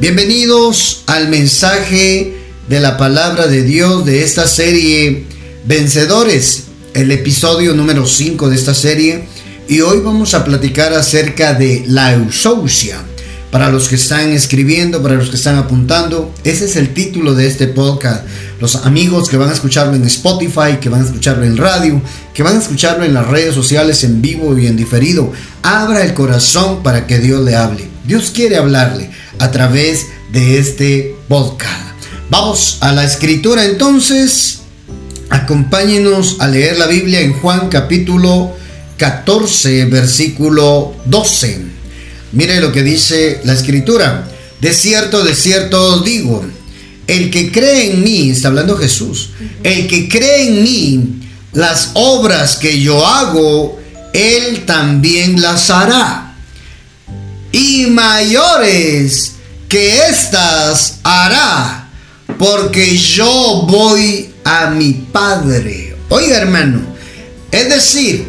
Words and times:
Bienvenidos 0.00 1.04
al 1.06 1.28
mensaje 1.28 2.36
de 2.68 2.80
la 2.80 2.96
palabra 2.96 3.46
de 3.46 3.62
Dios 3.62 4.04
de 4.04 4.24
esta 4.24 4.48
serie 4.48 5.24
Vencedores, 5.66 6.64
el 6.94 7.12
episodio 7.12 7.74
número 7.74 8.04
5 8.04 8.50
de 8.50 8.56
esta 8.56 8.74
serie. 8.74 9.24
Y 9.68 9.82
hoy 9.82 10.00
vamos 10.00 10.34
a 10.34 10.44
platicar 10.44 10.92
acerca 10.92 11.54
de 11.54 11.84
la 11.86 12.12
eusousia. 12.12 12.98
Para 13.52 13.70
los 13.70 13.88
que 13.88 13.94
están 13.94 14.32
escribiendo, 14.32 15.00
para 15.00 15.14
los 15.14 15.30
que 15.30 15.36
están 15.36 15.56
apuntando, 15.56 16.34
ese 16.42 16.64
es 16.64 16.74
el 16.74 16.92
título 16.92 17.34
de 17.34 17.46
este 17.46 17.68
podcast. 17.68 18.26
Los 18.60 18.74
amigos 18.74 19.28
que 19.28 19.36
van 19.36 19.50
a 19.50 19.52
escucharlo 19.52 19.94
en 19.94 20.04
Spotify, 20.04 20.78
que 20.80 20.88
van 20.88 21.02
a 21.02 21.06
escucharlo 21.06 21.44
en 21.44 21.56
radio, 21.56 22.02
que 22.34 22.42
van 22.42 22.56
a 22.56 22.60
escucharlo 22.60 23.04
en 23.04 23.14
las 23.14 23.28
redes 23.28 23.54
sociales 23.54 24.02
en 24.02 24.20
vivo 24.20 24.58
y 24.58 24.66
en 24.66 24.76
diferido, 24.76 25.32
abra 25.62 26.02
el 26.02 26.14
corazón 26.14 26.82
para 26.82 27.06
que 27.06 27.20
Dios 27.20 27.44
le 27.44 27.54
hable. 27.54 27.88
Dios 28.04 28.32
quiere 28.34 28.56
hablarle 28.56 29.08
a 29.38 29.50
través 29.50 30.06
de 30.32 30.58
este 30.58 31.14
podcast. 31.28 31.94
Vamos 32.30 32.78
a 32.80 32.92
la 32.92 33.04
escritura 33.04 33.64
entonces. 33.64 34.60
Acompáñenos 35.30 36.36
a 36.40 36.48
leer 36.48 36.78
la 36.78 36.86
Biblia 36.86 37.20
en 37.20 37.32
Juan 37.32 37.68
capítulo 37.68 38.52
14, 38.96 39.86
versículo 39.86 40.94
12. 41.06 41.60
Mire 42.32 42.60
lo 42.60 42.72
que 42.72 42.82
dice 42.82 43.40
la 43.44 43.52
escritura. 43.52 44.28
De 44.60 44.72
cierto, 44.72 45.24
de 45.24 45.34
cierto 45.34 46.00
digo, 46.00 46.44
el 47.06 47.30
que 47.30 47.52
cree 47.52 47.92
en 47.92 48.02
mí, 48.02 48.30
está 48.30 48.48
hablando 48.48 48.76
Jesús, 48.76 49.30
el 49.62 49.86
que 49.86 50.08
cree 50.08 50.48
en 50.48 50.62
mí, 50.62 51.28
las 51.52 51.90
obras 51.94 52.56
que 52.56 52.80
yo 52.80 53.06
hago, 53.06 53.78
él 54.12 54.64
también 54.64 55.40
las 55.40 55.70
hará. 55.70 56.23
Y 57.54 57.86
mayores 57.86 59.34
que 59.68 60.08
éstas 60.08 60.96
hará, 61.04 61.88
porque 62.36 62.98
yo 62.98 63.64
voy 63.68 64.34
a 64.42 64.70
mi 64.70 64.92
Padre. 65.12 65.94
Oiga 66.08 66.36
hermano, 66.36 66.80
es 67.52 67.68
decir, 67.68 68.26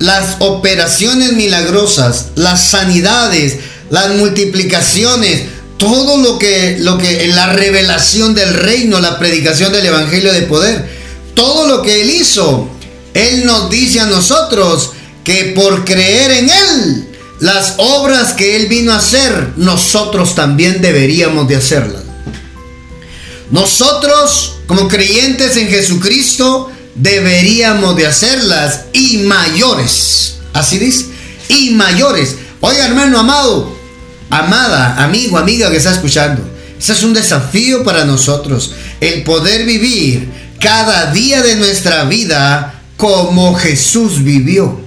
las 0.00 0.36
operaciones 0.40 1.32
milagrosas, 1.32 2.26
las 2.34 2.62
sanidades, 2.68 3.56
las 3.88 4.10
multiplicaciones, 4.16 5.44
todo 5.78 6.18
lo 6.18 6.38
que, 6.38 6.76
lo 6.78 6.98
que, 6.98 7.26
la 7.28 7.54
revelación 7.54 8.34
del 8.34 8.52
reino, 8.52 9.00
la 9.00 9.18
predicación 9.18 9.72
del 9.72 9.86
evangelio 9.86 10.30
de 10.30 10.42
poder, 10.42 10.86
todo 11.32 11.66
lo 11.66 11.80
que 11.80 12.02
Él 12.02 12.10
hizo, 12.10 12.68
Él 13.14 13.46
nos 13.46 13.70
dice 13.70 14.00
a 14.00 14.06
nosotros 14.06 14.90
que 15.24 15.54
por 15.56 15.86
creer 15.86 16.32
en 16.32 16.50
Él, 16.50 17.08
las 17.40 17.74
obras 17.78 18.32
que 18.32 18.56
Él 18.56 18.66
vino 18.66 18.92
a 18.92 18.96
hacer, 18.96 19.52
nosotros 19.56 20.34
también 20.34 20.82
deberíamos 20.82 21.46
de 21.48 21.56
hacerlas. 21.56 22.02
Nosotros, 23.50 24.56
como 24.66 24.88
creyentes 24.88 25.56
en 25.56 25.68
Jesucristo, 25.68 26.70
deberíamos 26.94 27.96
de 27.96 28.06
hacerlas 28.06 28.86
y 28.92 29.18
mayores. 29.18 30.38
Así 30.52 30.78
dice, 30.78 31.06
y 31.48 31.70
mayores. 31.70 32.36
Oiga, 32.60 32.86
hermano 32.86 33.20
amado, 33.20 33.76
amada, 34.30 35.02
amigo, 35.02 35.38
amiga 35.38 35.70
que 35.70 35.76
está 35.76 35.92
escuchando. 35.92 36.42
Ese 36.78 36.92
es 36.92 37.02
un 37.02 37.14
desafío 37.14 37.84
para 37.84 38.04
nosotros, 38.04 38.72
el 39.00 39.22
poder 39.22 39.64
vivir 39.64 40.28
cada 40.60 41.12
día 41.12 41.42
de 41.42 41.56
nuestra 41.56 42.04
vida 42.04 42.82
como 42.96 43.54
Jesús 43.54 44.22
vivió. 44.22 44.80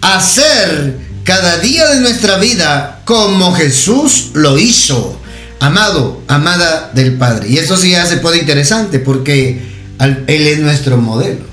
Hacer 0.00 1.07
cada 1.28 1.58
día 1.58 1.86
de 1.88 2.00
nuestra 2.00 2.38
vida 2.38 3.02
como 3.04 3.52
Jesús 3.52 4.30
lo 4.32 4.58
hizo. 4.58 5.20
Amado, 5.60 6.22
amada 6.26 6.90
del 6.94 7.18
Padre. 7.18 7.50
Y 7.50 7.58
eso 7.58 7.76
sí 7.76 7.94
hace 7.94 8.16
puede 8.16 8.38
interesante 8.38 8.98
porque 8.98 9.60
Él 9.98 10.46
es 10.46 10.58
nuestro 10.60 10.96
modelo. 10.96 11.44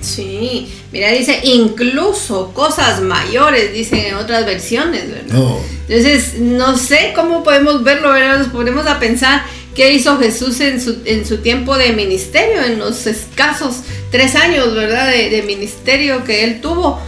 Sí, 0.00 0.68
mira, 0.92 1.10
dice 1.10 1.40
incluso 1.42 2.52
cosas 2.54 3.00
mayores, 3.00 3.72
dicen 3.72 3.98
en 3.98 4.14
otras 4.14 4.46
versiones, 4.46 5.10
¿verdad? 5.10 5.40
Oh. 5.40 5.60
Entonces, 5.88 6.38
no 6.38 6.78
sé 6.78 7.10
cómo 7.12 7.42
podemos 7.42 7.82
verlo, 7.82 8.12
¿verdad? 8.12 8.38
Nos 8.38 8.48
ponemos 8.48 8.86
a 8.86 9.00
pensar 9.00 9.42
qué 9.74 9.92
hizo 9.92 10.18
Jesús 10.20 10.60
en 10.60 10.80
su, 10.80 10.98
en 11.04 11.26
su 11.26 11.38
tiempo 11.38 11.76
de 11.76 11.94
ministerio, 11.94 12.62
en 12.62 12.78
los 12.78 13.08
escasos 13.08 13.78
tres 14.12 14.36
años, 14.36 14.72
¿verdad? 14.72 15.10
De, 15.10 15.30
de 15.30 15.42
ministerio 15.42 16.22
que 16.22 16.44
él 16.44 16.60
tuvo. 16.60 17.00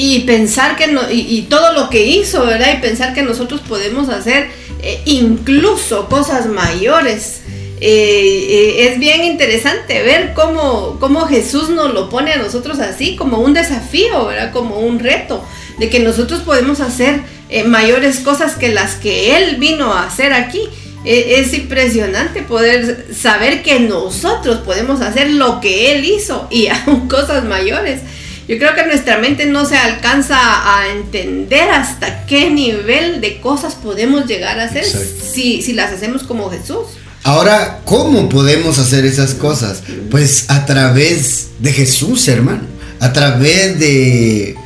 Y 0.00 0.20
pensar 0.20 0.76
que 0.76 0.86
no, 0.86 1.10
y, 1.10 1.42
todo 1.50 1.72
lo 1.72 1.90
que 1.90 2.06
hizo, 2.06 2.46
¿verdad? 2.46 2.78
Y 2.78 2.80
pensar 2.80 3.14
que 3.14 3.22
nosotros 3.22 3.60
podemos 3.62 4.08
hacer 4.08 4.48
eh, 4.80 5.02
incluso 5.06 6.08
cosas 6.08 6.46
mayores. 6.46 7.40
Eh, 7.80 8.46
eh, 8.48 8.88
es 8.88 9.00
bien 9.00 9.24
interesante 9.24 10.00
ver 10.04 10.34
cómo, 10.34 10.98
cómo, 11.00 11.26
Jesús 11.26 11.70
nos 11.70 11.92
lo 11.94 12.08
pone 12.10 12.32
a 12.32 12.36
nosotros 12.36 12.78
así, 12.78 13.16
como 13.16 13.38
un 13.38 13.54
desafío, 13.54 14.26
¿verdad? 14.26 14.52
Como 14.52 14.78
un 14.78 15.00
reto, 15.00 15.44
de 15.80 15.90
que 15.90 15.98
nosotros 15.98 16.42
podemos 16.42 16.78
hacer 16.80 17.20
mayores 17.66 18.20
cosas 18.20 18.54
que 18.54 18.68
las 18.68 18.94
que 18.94 19.36
Él 19.36 19.56
vino 19.56 19.92
a 19.92 20.06
hacer 20.06 20.32
aquí. 20.32 20.60
es 21.04 21.52
impresionante 21.54 22.42
poder 22.42 23.06
saber 23.12 23.62
que 23.62 23.80
nosotros 23.80 24.58
podemos 24.58 25.00
hacer 25.00 25.30
lo 25.30 25.60
que 25.60 25.92
Él 25.92 26.04
hizo 26.04 26.46
y 26.50 26.66
aún 26.86 27.08
cosas 27.08 27.44
mayores. 27.44 28.00
Yo 28.48 28.56
creo 28.56 28.74
que 28.74 28.86
nuestra 28.86 29.18
mente 29.18 29.44
no 29.44 29.66
se 29.66 29.76
alcanza 29.76 30.38
a 30.38 30.88
entender 30.88 31.68
hasta 31.68 32.24
qué 32.24 32.48
nivel 32.48 33.20
de 33.20 33.40
cosas 33.40 33.74
podemos 33.74 34.26
llegar 34.26 34.58
a 34.58 34.64
hacer 34.64 34.86
si, 34.86 35.60
si 35.60 35.74
las 35.74 35.92
hacemos 35.92 36.22
como 36.22 36.50
Jesús. 36.50 36.86
Ahora, 37.24 37.80
¿cómo 37.84 38.30
podemos 38.30 38.78
hacer 38.78 39.04
esas 39.04 39.34
cosas? 39.34 39.82
Pues 40.10 40.46
a 40.48 40.64
través 40.64 41.48
de 41.58 41.74
Jesús, 41.74 42.26
hermano. 42.26 42.62
A 43.00 43.12
través 43.12 43.78
de 43.78 44.56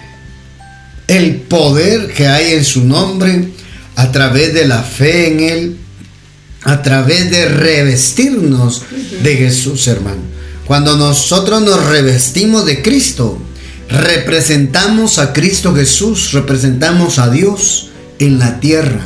el 1.09 1.37
poder 1.41 2.13
que 2.13 2.29
hay 2.29 2.53
en 2.53 2.65
su 2.65 2.85
nombre, 2.85 3.49
a 3.97 4.13
través 4.13 4.55
de 4.55 4.65
la 4.65 4.85
fe 4.85 5.27
en 5.27 5.41
él, 5.41 5.77
a 6.63 6.83
través 6.83 7.33
de 7.33 7.47
revestirnos 7.47 8.83
de 9.25 9.37
Jesús, 9.37 9.89
hermano. 9.89 10.23
Cuando 10.67 10.97
nosotros 10.97 11.63
nos 11.63 11.85
revestimos 11.87 12.65
de 12.65 12.81
Cristo, 12.81 13.43
representamos 13.93 15.19
a 15.19 15.33
Cristo 15.33 15.75
Jesús, 15.75 16.33
representamos 16.33 17.19
a 17.19 17.29
Dios 17.31 17.91
en 18.19 18.39
la 18.39 18.59
tierra. 18.59 19.01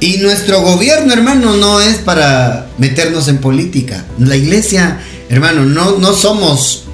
Y 0.00 0.18
nuestro 0.18 0.60
gobierno, 0.62 1.12
hermano, 1.12 1.56
no 1.56 1.80
es 1.80 1.96
para 1.98 2.68
meternos 2.78 3.28
en 3.28 3.38
política. 3.38 4.04
La 4.18 4.36
iglesia, 4.36 5.00
hermano, 5.28 5.64
no, 5.64 5.98
no 5.98 6.12
somos, 6.12 6.84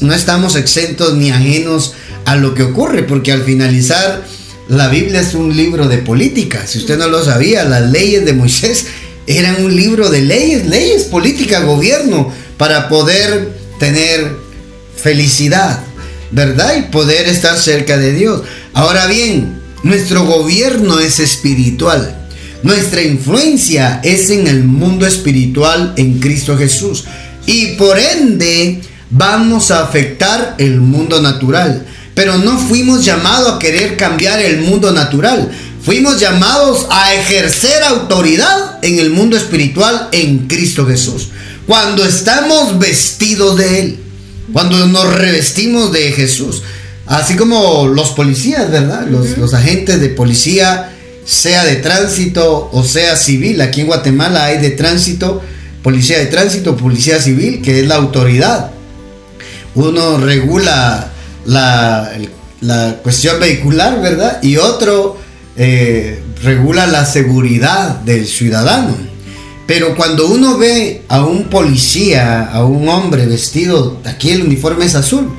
no 0.00 0.14
estamos 0.14 0.56
exentos 0.56 1.14
ni 1.14 1.30
ajenos 1.30 1.94
a 2.24 2.36
lo 2.36 2.54
que 2.54 2.62
ocurre, 2.62 3.02
porque 3.02 3.32
al 3.32 3.42
finalizar, 3.42 4.24
la 4.68 4.88
Biblia 4.88 5.20
es 5.20 5.34
un 5.34 5.56
libro 5.56 5.88
de 5.88 5.98
política. 5.98 6.66
Si 6.66 6.78
usted 6.78 6.98
no 6.98 7.08
lo 7.08 7.24
sabía, 7.24 7.64
las 7.64 7.90
leyes 7.90 8.24
de 8.24 8.32
Moisés 8.32 8.86
eran 9.26 9.64
un 9.64 9.74
libro 9.74 10.10
de 10.10 10.22
leyes, 10.22 10.66
leyes, 10.66 11.04
política, 11.04 11.60
gobierno, 11.60 12.32
para 12.56 12.88
poder 12.88 13.56
tener 13.78 14.36
felicidad, 14.96 15.80
¿verdad? 16.32 16.76
Y 16.78 16.82
poder 16.90 17.28
estar 17.28 17.56
cerca 17.58 17.96
de 17.96 18.12
Dios. 18.12 18.42
Ahora 18.72 19.06
bien, 19.06 19.60
nuestro 19.82 20.24
gobierno 20.24 20.98
es 20.98 21.20
espiritual. 21.20 22.18
Nuestra 22.62 23.02
influencia 23.02 24.00
es 24.02 24.30
en 24.30 24.46
el 24.46 24.64
mundo 24.64 25.06
espiritual 25.06 25.94
en 25.96 26.20
Cristo 26.20 26.56
Jesús. 26.56 27.04
Y 27.46 27.74
por 27.74 27.98
ende 27.98 28.80
vamos 29.10 29.70
a 29.70 29.82
afectar 29.82 30.54
el 30.58 30.80
mundo 30.80 31.20
natural. 31.20 31.84
Pero 32.14 32.38
no 32.38 32.58
fuimos 32.58 33.04
llamados 33.04 33.54
a 33.54 33.58
querer 33.58 33.96
cambiar 33.96 34.40
el 34.40 34.60
mundo 34.60 34.92
natural. 34.92 35.50
Fuimos 35.84 36.20
llamados 36.20 36.86
a 36.90 37.14
ejercer 37.14 37.82
autoridad 37.82 38.78
en 38.82 39.00
el 39.00 39.10
mundo 39.10 39.36
espiritual 39.36 40.08
en 40.12 40.46
Cristo 40.46 40.86
Jesús. 40.86 41.30
Cuando 41.66 42.04
estamos 42.04 42.78
vestidos 42.78 43.56
de 43.56 43.80
Él. 43.80 44.01
Cuando 44.52 44.86
nos 44.86 45.12
revestimos 45.14 45.92
de 45.92 46.12
Jesús. 46.12 46.62
Así 47.06 47.34
como 47.36 47.88
los 47.88 48.10
policías, 48.10 48.70
¿verdad? 48.70 49.06
Los, 49.08 49.36
los 49.36 49.54
agentes 49.54 50.00
de 50.00 50.08
policía 50.08 50.92
sea 51.24 51.64
de 51.64 51.76
tránsito 51.76 52.70
o 52.72 52.84
sea 52.84 53.16
civil. 53.16 53.60
Aquí 53.60 53.80
en 53.80 53.86
Guatemala 53.86 54.44
hay 54.44 54.58
de 54.58 54.70
tránsito, 54.70 55.42
policía 55.82 56.18
de 56.18 56.26
tránsito, 56.26 56.76
policía 56.76 57.20
civil, 57.20 57.60
que 57.62 57.80
es 57.80 57.86
la 57.86 57.96
autoridad. 57.96 58.70
Uno 59.74 60.18
regula 60.18 61.12
la, 61.46 62.12
la 62.60 62.98
cuestión 63.02 63.40
vehicular, 63.40 64.00
¿verdad? 64.00 64.42
Y 64.42 64.56
otro 64.56 65.18
eh, 65.56 66.22
regula 66.42 66.86
la 66.86 67.04
seguridad 67.04 68.00
del 68.00 68.26
ciudadano. 68.26 69.11
Pero 69.66 69.94
cuando 69.96 70.26
uno 70.26 70.58
ve 70.58 71.02
a 71.08 71.24
un 71.24 71.44
policía, 71.44 72.44
a 72.44 72.64
un 72.64 72.88
hombre 72.88 73.26
vestido, 73.26 74.00
aquí 74.04 74.30
el 74.30 74.42
uniforme 74.42 74.84
es 74.84 74.94
azul, 74.94 75.30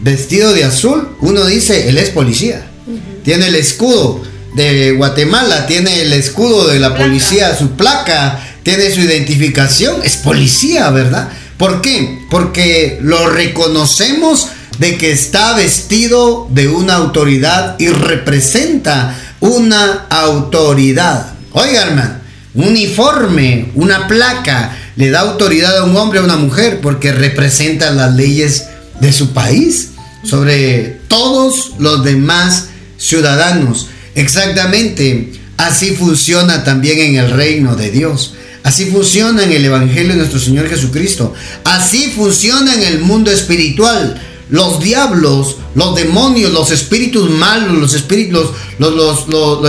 vestido 0.00 0.52
de 0.52 0.64
azul, 0.64 1.08
uno 1.20 1.44
dice, 1.44 1.88
él 1.88 1.98
es 1.98 2.10
policía. 2.10 2.66
Uh 2.86 2.92
-huh. 2.92 3.22
Tiene 3.22 3.48
el 3.48 3.56
escudo 3.56 4.22
de 4.54 4.92
Guatemala 4.92 5.66
tiene 5.66 6.02
el 6.02 6.12
escudo 6.12 6.68
de 6.68 6.78
la 6.78 6.94
policía, 6.94 7.56
su 7.56 7.70
placa, 7.70 8.40
tiene 8.62 8.90
su 8.90 9.00
identificación, 9.00 9.96
es 10.04 10.16
policía, 10.16 10.90
¿verdad? 10.90 11.28
¿Por 11.56 11.80
qué? 11.80 12.26
Porque 12.30 12.98
lo 13.02 13.30
reconocemos 13.30 14.48
de 14.78 14.98
que 14.98 15.12
está 15.12 15.54
vestido 15.54 16.48
de 16.50 16.68
una 16.68 16.94
autoridad 16.94 17.76
y 17.78 17.88
representa 17.88 19.18
una 19.40 20.06
autoridad. 20.10 21.34
Oiga, 21.52 21.82
hermano, 21.82 22.14
un 22.54 22.68
uniforme, 22.68 23.70
una 23.74 24.06
placa, 24.08 24.76
le 24.96 25.10
da 25.10 25.20
autoridad 25.20 25.78
a 25.78 25.84
un 25.84 25.96
hombre 25.96 26.18
o 26.18 26.22
a 26.22 26.26
una 26.26 26.36
mujer 26.36 26.80
porque 26.82 27.12
representa 27.12 27.90
las 27.90 28.14
leyes 28.14 28.66
de 29.00 29.12
su 29.12 29.32
país 29.32 29.90
sobre 30.24 31.00
todos 31.08 31.72
los 31.78 32.04
demás 32.04 32.68
ciudadanos. 32.98 33.88
Exactamente, 34.14 35.32
así 35.56 35.94
funciona 35.96 36.64
también 36.64 36.98
en 36.98 37.16
el 37.16 37.30
reino 37.30 37.74
de 37.74 37.90
Dios. 37.90 38.34
Así 38.64 38.86
funciona 38.86 39.42
en 39.42 39.52
el 39.52 39.64
Evangelio 39.64 40.12
de 40.12 40.18
nuestro 40.18 40.38
Señor 40.38 40.68
Jesucristo. 40.68 41.34
Así 41.64 42.12
funciona 42.14 42.74
en 42.74 42.82
el 42.82 43.00
mundo 43.00 43.30
espiritual. 43.30 44.22
Los 44.50 44.80
diablos, 44.80 45.56
los 45.74 45.96
demonios, 45.96 46.52
los 46.52 46.70
espíritus 46.70 47.30
malos, 47.30 47.78
los 47.78 47.94
espíritus, 47.94 48.50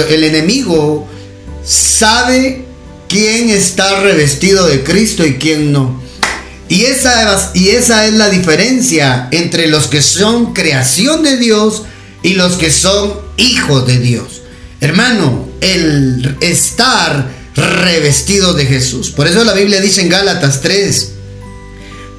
el 0.09 0.23
enemigo 0.25 1.07
sabe 1.65 2.62
quién 3.13 3.51
está 3.51 4.01
revestido 4.01 4.65
de 4.65 4.81
Cristo 4.81 5.23
y 5.23 5.35
quién 5.35 5.71
no. 5.71 6.01
Y 6.67 6.85
esa, 6.85 7.51
y 7.53 7.69
esa 7.69 8.07
es 8.07 8.13
la 8.15 8.31
diferencia 8.31 9.27
entre 9.29 9.67
los 9.67 9.85
que 9.85 10.01
son 10.01 10.53
creación 10.53 11.21
de 11.21 11.37
Dios 11.37 11.83
y 12.23 12.33
los 12.33 12.53
que 12.53 12.71
son 12.71 13.13
hijos 13.37 13.85
de 13.85 13.99
Dios. 13.99 14.41
Hermano, 14.81 15.47
el 15.61 16.37
estar 16.41 17.29
revestido 17.55 18.55
de 18.55 18.65
Jesús. 18.65 19.11
Por 19.11 19.27
eso 19.27 19.43
la 19.43 19.53
Biblia 19.53 19.79
dice 19.79 20.01
en 20.01 20.09
Gálatas 20.09 20.61
3, 20.61 21.11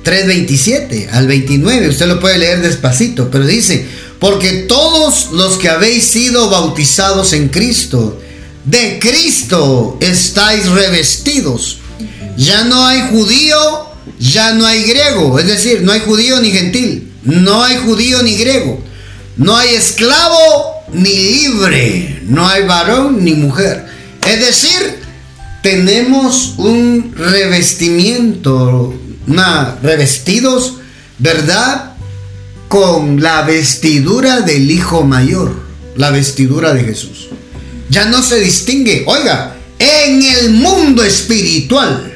3.27 0.04 1.08
al 1.10 1.26
29, 1.26 1.88
usted 1.88 2.06
lo 2.06 2.20
puede 2.20 2.38
leer 2.38 2.62
despacito, 2.62 3.32
pero 3.32 3.44
dice, 3.44 3.84
porque 4.20 4.64
todos 4.68 5.32
los 5.32 5.58
que 5.58 5.70
habéis 5.70 6.04
sido 6.04 6.50
bautizados 6.50 7.32
en 7.32 7.48
Cristo, 7.48 8.20
de 8.64 8.98
Cristo 8.98 9.98
estáis 10.00 10.68
revestidos. 10.68 11.78
Ya 12.36 12.64
no 12.64 12.84
hay 12.86 13.02
judío, 13.10 13.56
ya 14.18 14.52
no 14.54 14.66
hay 14.66 14.82
griego, 14.84 15.38
es 15.38 15.46
decir, 15.46 15.82
no 15.82 15.92
hay 15.92 16.00
judío 16.00 16.40
ni 16.40 16.50
gentil, 16.50 17.12
no 17.22 17.62
hay 17.62 17.76
judío 17.78 18.22
ni 18.22 18.36
griego, 18.36 18.82
no 19.36 19.56
hay 19.56 19.74
esclavo 19.74 20.38
ni 20.92 21.14
libre, 21.14 22.22
no 22.26 22.48
hay 22.48 22.64
varón 22.64 23.24
ni 23.24 23.34
mujer. 23.34 23.86
Es 24.26 24.40
decir, 24.40 24.98
tenemos 25.62 26.54
un 26.56 27.14
revestimiento, 27.16 28.94
revestidos, 29.82 30.78
¿verdad? 31.18 31.92
Con 32.68 33.22
la 33.22 33.42
vestidura 33.42 34.40
del 34.40 34.70
Hijo 34.70 35.04
Mayor, 35.04 35.54
la 35.96 36.10
vestidura 36.10 36.74
de 36.74 36.82
Jesús. 36.82 37.28
Ya 37.90 38.06
no 38.06 38.22
se 38.22 38.40
distingue, 38.40 39.04
oiga, 39.06 39.56
en 39.78 40.22
el 40.22 40.50
mundo 40.50 41.04
espiritual, 41.04 42.14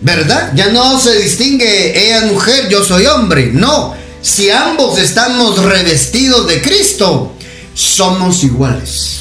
¿verdad? 0.00 0.52
Ya 0.54 0.68
no 0.68 0.98
se 0.98 1.18
distingue 1.20 2.06
ella 2.06 2.26
mujer, 2.26 2.68
yo 2.68 2.84
soy 2.84 3.06
hombre, 3.06 3.50
no. 3.52 3.94
Si 4.20 4.50
ambos 4.50 4.98
estamos 4.98 5.62
revestidos 5.62 6.46
de 6.48 6.60
Cristo, 6.60 7.34
somos 7.74 8.42
iguales. 8.42 9.20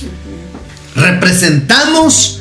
Representamos 0.96 2.40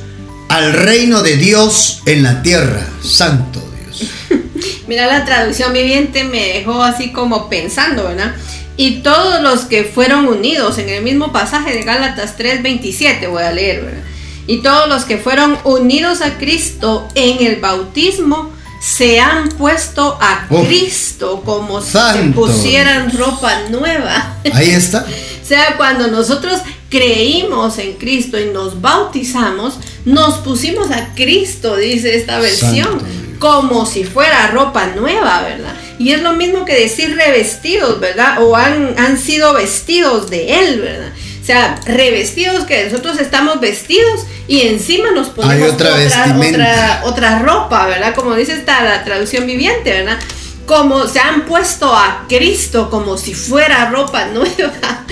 al 0.49 0.73
reino 0.73 1.23
de 1.23 1.37
Dios 1.37 2.01
en 2.07 2.23
la 2.23 2.43
tierra. 2.43 2.87
Santo 3.03 3.63
Dios. 3.85 4.11
Mira, 4.89 5.07
la 5.07 5.25
traducción 5.25 5.73
viviente 5.73 6.25
me 6.25 6.55
dejó 6.55 6.83
así 6.83 7.13
como 7.13 7.51
pensando, 7.51 8.05
¿verdad? 8.05 8.35
Y 8.77 8.99
todos 8.99 9.41
los 9.41 9.61
que 9.61 9.85
fueron 9.85 10.27
unidos 10.27 10.79
en 10.79 10.89
el 10.89 11.03
mismo 11.03 11.33
pasaje 11.33 11.73
de 11.73 11.83
Gálatas 11.83 12.37
3:27, 12.37 13.29
voy 13.29 13.43
a 13.43 13.53
leer, 13.53 13.83
¿verdad? 13.83 14.03
Y 14.47 14.59
todos 14.59 14.89
los 14.89 15.05
que 15.05 15.19
fueron 15.19 15.59
unidos 15.65 16.21
a 16.21 16.39
Cristo 16.39 17.09
en 17.15 17.45
el 17.45 17.61
bautismo 17.61 18.53
se 18.81 19.19
han 19.19 19.49
puesto 19.49 20.19
a 20.21 20.47
Cristo 20.49 21.43
como 21.45 21.81
si 21.81 21.93
se 21.93 22.23
pusieran 22.35 23.11
ropa 23.17 23.63
nueva. 23.71 24.37
Ahí 24.53 24.71
está. 24.71 25.05
o 25.43 25.47
sea, 25.47 25.77
cuando 25.77 26.07
nosotros 26.09 26.61
creímos 26.89 27.79
en 27.79 27.95
Cristo 27.95 28.39
y 28.39 28.47
nos 28.47 28.81
bautizamos, 28.81 29.79
nos 30.05 30.35
pusimos 30.39 30.91
a 30.91 31.15
Cristo, 31.15 31.77
dice 31.77 32.15
esta 32.15 32.39
versión, 32.39 33.01
como 33.39 33.87
si 33.87 34.05
fuera 34.05 34.49
ropa 34.49 34.87
nueva, 34.87 35.43
¿verdad? 35.43 35.75
Y 35.99 36.13
es 36.13 36.23
lo 36.23 36.33
mismo 36.35 36.65
que 36.65 36.75
decir 36.75 37.17
revestidos, 37.17 38.01
¿verdad? 38.01 38.43
O 38.43 38.57
han, 38.57 38.95
han 38.99 39.19
sido 39.19 39.55
vestidos 39.55 40.31
de 40.31 40.61
Él, 40.61 40.81
¿verdad? 40.81 41.13
O 41.41 41.45
sea, 41.47 41.81
revestidos 41.87 42.65
que 42.65 42.85
nosotros 42.85 43.21
estamos 43.21 43.61
vestidos 43.61 44.27
y 44.49 44.63
encima 44.63 45.13
nos 45.13 45.29
ponemos 45.29 45.73
otra, 45.73 45.95
otra, 45.95 47.03
otra, 47.05 47.39
ropa, 47.39 47.87
¿verdad? 47.87 48.15
Como 48.15 48.35
dice 48.35 48.55
esta 48.55 48.83
la 48.83 49.05
traducción 49.05 49.47
viviente, 49.47 49.91
¿verdad? 49.93 50.19
Como 50.67 51.07
se 51.07 51.21
han 51.21 51.45
puesto 51.47 51.87
a 51.95 52.27
Cristo 52.29 52.91
como 52.91 53.17
si 53.17 53.35
fuera 53.35 53.89
ropa 53.91 54.27
nueva. 54.35 55.07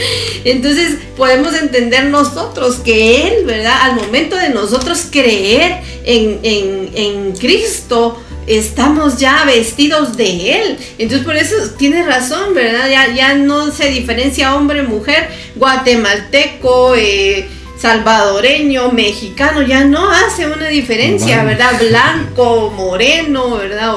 Entonces 0.45 0.99
podemos 1.17 1.55
entender 1.55 2.07
nosotros 2.07 2.77
que 2.77 3.29
Él, 3.29 3.47
¿verdad? 3.47 3.77
Al 3.83 3.95
momento 3.95 4.37
de 4.37 4.51
nosotros 4.51 5.07
creer 5.11 5.81
en, 6.05 6.41
en, 6.43 6.91
en 6.95 7.33
Cristo, 7.37 8.21
estamos 8.47 9.19
ya 9.19 9.45
vestidos 9.45 10.17
de 10.17 10.53
Él. 10.61 10.79
Entonces 10.99 11.25
por 11.25 11.37
eso 11.37 11.55
tiene 11.79 12.03
razón, 12.05 12.53
¿verdad? 12.55 12.91
Ya, 12.91 13.15
ya 13.15 13.35
no 13.35 13.71
se 13.71 13.89
diferencia 13.89 14.57
hombre, 14.57 14.83
mujer, 14.83 15.31
guatemalteco, 15.55 16.95
eh, 16.97 17.49
salvadoreño, 17.79 18.93
mexicano, 18.93 19.63
ya 19.63 19.85
no 19.85 20.11
hace 20.11 20.47
una 20.47 20.69
diferencia, 20.69 21.45
¿verdad? 21.45 21.79
Blanco, 21.79 22.73
moreno, 22.75 23.57
¿verdad? 23.57 23.95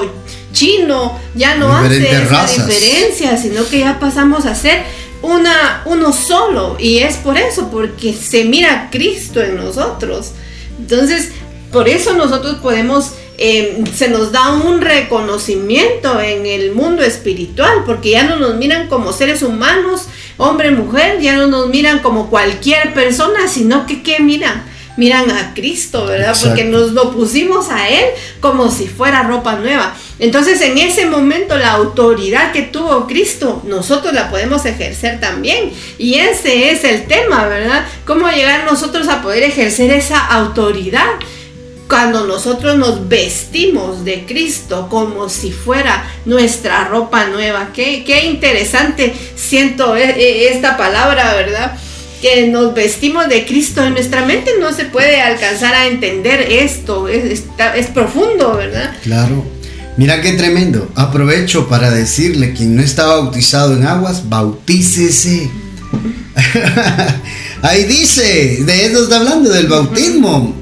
Chino, 0.58 1.20
ya 1.36 1.56
no 1.56 1.72
hace 1.72 2.10
esa 2.10 2.46
diferencia, 2.46 3.38
sino 3.38 3.68
que 3.68 3.80
ya 3.80 4.00
pasamos 4.00 4.46
a 4.46 4.56
ser 4.56 4.82
una, 5.22 5.84
uno 5.86 6.12
solo. 6.12 6.78
Y 6.80 7.00
es 7.00 7.18
por 7.18 7.38
eso, 7.38 7.70
porque 7.70 8.14
se 8.14 8.46
mira 8.46 8.90
Cristo 8.92 9.42
en 9.42 9.56
nosotros. 9.56 10.32
Entonces, 10.80 11.32
por 11.72 11.88
eso 11.88 12.14
nosotros 12.14 12.56
podemos, 12.56 13.12
eh, 13.38 13.84
se 13.94 14.10
nos 14.10 14.32
da 14.32 14.54
un 14.54 14.82
reconocimiento 14.82 16.20
en 16.20 16.48
el 16.48 16.72
mundo 16.72 17.04
espiritual, 17.04 17.84
porque 17.86 18.12
ya 18.12 18.24
no 18.24 18.38
nos 18.38 18.56
miran 18.56 18.88
como 18.88 19.14
seres 19.14 19.44
humanos, 19.44 20.08
hombre, 20.38 20.72
mujer, 20.72 21.20
ya 21.22 21.36
no 21.36 21.48
nos 21.48 21.68
miran 21.70 22.00
como 22.00 22.30
cualquier 22.32 22.96
persona, 22.96 23.48
sino 23.48 23.86
que, 23.86 24.02
¿qué 24.02 24.20
miran? 24.20 24.66
Miran 24.98 25.32
a 25.32 25.54
Cristo, 25.54 26.06
¿verdad? 26.06 26.36
Porque 26.44 26.66
nos 26.66 26.92
lo 26.92 27.12
pusimos 27.12 27.70
a 27.70 27.88
Él 27.88 28.06
como 28.42 28.70
si 28.70 28.88
fuera 28.88 29.24
ropa 29.24 29.56
nueva. 29.56 29.96
Entonces 30.20 30.60
en 30.62 30.78
ese 30.78 31.06
momento 31.06 31.56
la 31.56 31.74
autoridad 31.74 32.52
que 32.52 32.64
tuvo 32.64 33.08
Cristo, 33.08 33.62
nosotros 33.66 34.14
la 34.14 34.30
podemos 34.30 34.66
ejercer 34.66 35.20
también. 35.20 35.72
Y 35.98 36.16
ese 36.16 36.72
es 36.72 36.84
el 36.84 37.06
tema, 37.06 37.48
¿verdad? 37.48 37.86
¿Cómo 38.06 38.28
llegar 38.30 38.66
nosotros 38.66 39.08
a 39.08 39.22
poder 39.22 39.44
ejercer 39.44 39.92
esa 39.92 40.20
autoridad? 40.26 41.08
Cuando 41.88 42.26
nosotros 42.26 42.76
nos 42.76 43.08
vestimos 43.08 44.04
de 44.04 44.26
Cristo 44.26 44.88
como 44.90 45.30
si 45.30 45.52
fuera 45.52 46.06
nuestra 46.26 46.86
ropa 46.86 47.28
nueva. 47.28 47.70
Qué, 47.74 48.04
qué 48.04 48.26
interesante 48.26 49.16
siento 49.36 49.96
e, 49.96 50.10
e, 50.10 50.50
esta 50.50 50.76
palabra, 50.76 51.34
¿verdad? 51.36 51.78
Que 52.22 52.48
nos 52.48 52.74
vestimos 52.74 53.28
de 53.30 53.46
Cristo 53.46 53.84
en 53.86 53.94
nuestra 53.94 54.26
mente 54.26 54.52
no 54.60 54.74
se 54.74 54.86
puede 54.86 55.22
alcanzar 55.22 55.74
a 55.74 55.88
entender 55.88 56.42
esto, 56.42 57.08
es, 57.08 57.44
es 57.76 57.88
profundo, 57.88 58.56
¿verdad? 58.56 58.96
Claro. 59.04 59.46
Mira 59.98 60.22
qué 60.22 60.34
tremendo. 60.34 60.92
Aprovecho 60.94 61.68
para 61.68 61.90
decirle, 61.90 62.54
quien 62.54 62.76
no 62.76 62.84
está 62.84 63.08
bautizado 63.08 63.74
en 63.74 63.86
aguas, 63.86 64.30
bautícese. 64.30 65.50
Ahí 67.64 67.84
dice, 67.86 68.60
de 68.64 68.86
eso 68.86 69.04
está 69.04 69.18
hablando, 69.18 69.50
del 69.50 69.66
bautismo. 69.66 70.56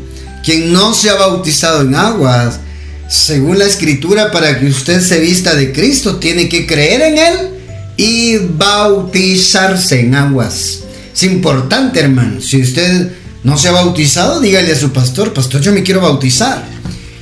Quien 0.44 0.72
no 0.72 0.94
se 0.94 1.10
ha 1.10 1.16
bautizado 1.16 1.82
en 1.82 1.96
aguas, 1.96 2.62
según 3.10 3.60
la 3.60 3.66
escritura, 3.66 4.32
para 4.32 4.58
que 4.58 4.68
usted 4.68 5.02
se 5.02 5.20
vista 5.20 5.54
de 5.54 5.74
Cristo, 5.74 6.16
tiene 6.16 6.48
que 6.48 6.66
creer 6.66 7.02
en 7.02 7.18
Él 7.18 7.38
y 7.98 8.38
bautizarse 8.38 10.00
en 10.00 10.16
aguas. 10.16 10.80
Es 11.16 11.24
importante, 11.24 12.00
hermano. 12.02 12.42
Si 12.42 12.62
usted 12.62 13.12
no 13.44 13.58
se 13.58 13.70
ha 13.70 13.72
bautizado, 13.72 14.42
dígale 14.42 14.72
a 14.74 14.76
su 14.76 14.92
pastor, 14.92 15.34
pastor, 15.34 15.62
yo 15.62 15.72
me 15.72 15.84
quiero 15.84 16.02
bautizar. 16.02 16.64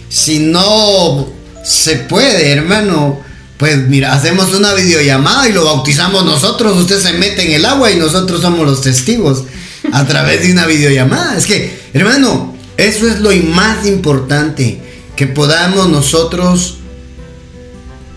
Si 0.09 0.39
no 0.39 1.29
se 1.63 1.97
puede, 1.97 2.51
hermano, 2.51 3.21
pues 3.57 3.77
mira, 3.87 4.13
hacemos 4.13 4.53
una 4.53 4.73
videollamada 4.73 5.47
y 5.47 5.53
lo 5.53 5.63
bautizamos 5.65 6.25
nosotros. 6.25 6.77
Usted 6.77 6.99
se 6.99 7.13
mete 7.13 7.45
en 7.45 7.53
el 7.53 7.65
agua 7.65 7.91
y 7.91 7.97
nosotros 7.97 8.41
somos 8.41 8.65
los 8.65 8.81
testigos. 8.81 9.43
a 9.91 10.05
través 10.05 10.41
de 10.43 10.51
una 10.51 10.65
videollamada. 10.65 11.37
Es 11.37 11.45
que, 11.45 11.77
hermano, 11.93 12.55
eso 12.77 13.07
es 13.07 13.19
lo 13.19 13.31
más 13.53 13.85
importante, 13.85 14.81
que 15.15 15.27
podamos 15.27 15.89
nosotros 15.89 16.77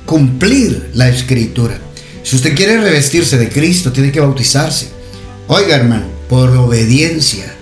cumplir 0.04 0.90
la 0.95 1.09
escritura. 1.09 1.78
Si 2.23 2.37
usted 2.37 2.54
quiere 2.54 2.80
revestirse 2.80 3.38
de 3.38 3.49
Cristo, 3.49 3.92
tiene 3.92 4.12
que 4.12 4.21
bautizarse. 4.21 4.96
Oiga, 5.49 5.76
hermano, 5.76 6.07
por 6.29 6.50
obediencia. 6.50 7.53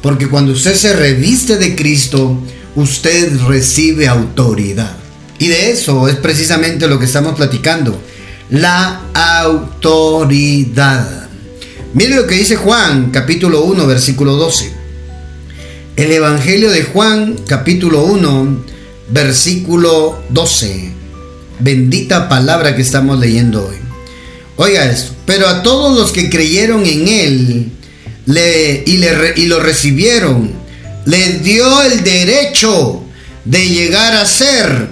Porque 0.00 0.28
cuando 0.28 0.52
usted 0.52 0.74
se 0.74 0.94
reviste 0.94 1.56
de 1.56 1.74
Cristo, 1.74 2.38
usted 2.76 3.36
recibe 3.46 4.08
autoridad. 4.08 4.96
Y 5.38 5.48
de 5.48 5.70
eso 5.70 6.08
es 6.08 6.16
precisamente 6.16 6.86
lo 6.86 6.98
que 6.98 7.06
estamos 7.06 7.34
platicando. 7.34 8.00
La 8.50 9.02
autoridad. 9.14 11.28
Mire 11.94 12.16
lo 12.16 12.26
que 12.26 12.36
dice 12.36 12.56
Juan, 12.56 13.10
capítulo 13.10 13.62
1, 13.62 13.86
versículo 13.86 14.36
12. 14.36 14.72
El 15.96 16.12
Evangelio 16.12 16.70
de 16.70 16.84
Juan, 16.84 17.36
capítulo 17.46 18.04
1, 18.04 18.64
versículo 19.10 20.22
12. 20.30 20.92
Bendita 21.58 22.28
palabra 22.28 22.74
que 22.74 22.82
estamos 22.82 23.18
leyendo 23.18 23.66
hoy. 23.66 23.76
Oiga 24.56 24.84
esto. 24.84 25.11
Pero 25.26 25.48
a 25.48 25.62
todos 25.62 25.98
los 25.98 26.12
que 26.12 26.30
creyeron 26.30 26.84
en 26.86 27.08
Él 27.08 27.72
y, 28.84 29.40
y 29.40 29.46
lo 29.46 29.60
recibieron, 29.60 30.52
les 31.06 31.42
dio 31.42 31.82
el 31.82 32.02
derecho 32.02 33.02
de 33.44 33.68
llegar 33.68 34.14
a 34.14 34.26
ser 34.26 34.88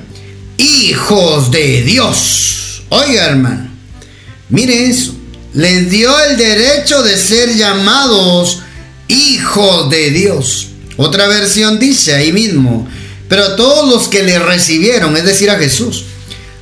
hijos 0.57 1.51
de 1.51 1.83
Dios. 1.83 2.83
Oiga, 2.91 3.27
hermano. 3.27 3.71
Mire 4.49 4.87
eso 4.87 5.15
les 5.55 5.91
dio 5.91 6.13
el 6.25 6.37
derecho 6.37 7.03
de 7.03 7.17
ser 7.17 7.55
llamados 7.57 8.61
hijos 9.09 9.91
de 9.91 10.11
Dios. 10.11 10.69
Otra 10.97 11.27
versión 11.29 11.79
dice 11.79 12.15
ahí 12.15 12.33
mismo, 12.33 12.87
pero 13.29 13.57
todos 13.57 13.89
los 13.89 14.09
que 14.09 14.23
le 14.23 14.39
recibieron, 14.39 15.17
es 15.17 15.25
decir, 15.25 15.51
a 15.51 15.59
Jesús, 15.59 16.05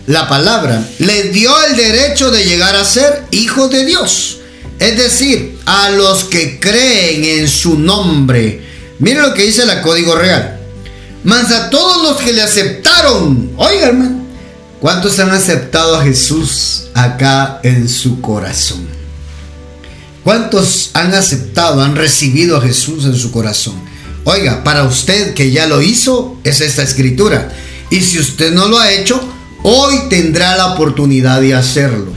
la 0.09 0.29
palabra, 0.29 0.85
les 0.99 1.33
dio 1.33 1.53
el 1.67 1.77
derecho 1.77 2.33
de 2.33 2.45
llegar 2.45 2.75
a 2.75 2.85
ser 2.85 3.25
hijos 3.31 3.71
de 3.71 3.85
Dios. 3.85 4.39
Es 4.81 4.97
decir, 4.97 5.59
a 5.65 5.91
los 5.91 6.25
que 6.25 6.59
creen 6.59 7.25
en 7.25 7.49
su 7.49 7.79
nombre. 7.79 8.63
Miren 8.99 9.23
lo 9.23 9.35
que 9.35 9.45
dice 9.45 9.65
la 9.65 9.83
Código 9.83 10.17
Real. 10.17 10.59
Mas 11.23 11.53
a 11.53 11.71
todos 11.71 12.03
los 12.03 12.17
que 12.17 12.33
le 12.33 12.43
aceptaron, 12.43 13.53
oigan, 13.57 14.27
¿cuántos 14.81 15.19
han 15.21 15.31
aceptado 15.31 15.97
a 15.97 16.05
Jesús 16.05 16.89
acá 16.99 17.61
en 17.63 17.89
su 17.89 18.21
corazón. 18.21 18.87
¿Cuántos 20.25 20.91
han 20.95 21.15
aceptado, 21.15 21.83
han 21.83 21.97
recibido 21.97 22.57
a 22.57 22.61
Jesús 22.61 23.05
en 23.05 23.15
su 23.15 23.31
corazón? 23.31 23.75
Oiga, 24.25 24.63
para 24.65 24.85
usted 24.85 25.33
que 25.33 25.51
ya 25.51 25.67
lo 25.67 25.81
hizo, 25.81 26.37
es 26.45 26.61
esta 26.61 26.83
escritura. 26.83 27.51
Y 27.91 28.01
si 28.03 28.19
usted 28.19 28.53
no 28.53 28.69
lo 28.69 28.79
ha 28.79 28.93
hecho, 28.93 29.21
hoy 29.69 30.09
tendrá 30.09 30.57
la 30.57 30.73
oportunidad 30.73 31.41
de 31.43 31.55
hacerlo. 31.55 32.13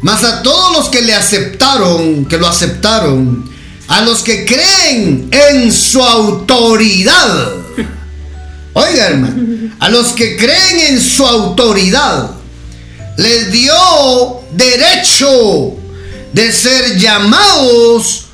Mas 0.00 0.22
a 0.22 0.42
todos 0.42 0.76
los 0.76 0.88
que 0.88 1.02
le 1.02 1.12
aceptaron, 1.12 2.24
que 2.26 2.38
lo 2.38 2.46
aceptaron, 2.46 3.50
a 3.88 4.00
los 4.02 4.22
que 4.22 4.44
creen 4.44 5.28
en 5.32 5.72
su 5.72 6.00
autoridad. 6.00 7.52
Oiga, 8.74 9.08
hermano, 9.08 9.72
a 9.80 9.88
los 9.88 10.08
que 10.08 10.36
creen 10.36 10.94
en 10.94 11.00
su 11.00 11.26
autoridad, 11.26 12.30
les 13.16 13.50
dio 13.50 13.74
derecho 14.52 15.74
de 16.32 16.52
ser 16.52 16.96
llamados 16.96 18.26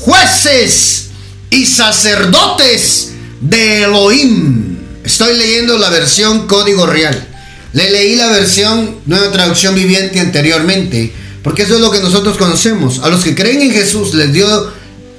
jueces 0.00 1.10
y 1.50 1.64
sacerdotes 1.64 3.12
de 3.40 3.84
Elohim. 3.84 4.78
Estoy 5.04 5.36
leyendo 5.36 5.78
la 5.78 5.90
versión 5.90 6.48
Código 6.48 6.86
Real. 6.86 7.33
Le 7.74 7.90
leí 7.90 8.14
la 8.14 8.28
versión 8.28 9.00
Nueva 9.04 9.32
Traducción 9.32 9.74
Viviente 9.74 10.20
anteriormente, 10.20 11.12
porque 11.42 11.62
eso 11.64 11.74
es 11.74 11.80
lo 11.80 11.90
que 11.90 11.98
nosotros 11.98 12.36
conocemos. 12.38 13.00
A 13.00 13.08
los 13.08 13.24
que 13.24 13.34
creen 13.34 13.62
en 13.62 13.72
Jesús 13.72 14.14
les 14.14 14.32
dio 14.32 14.46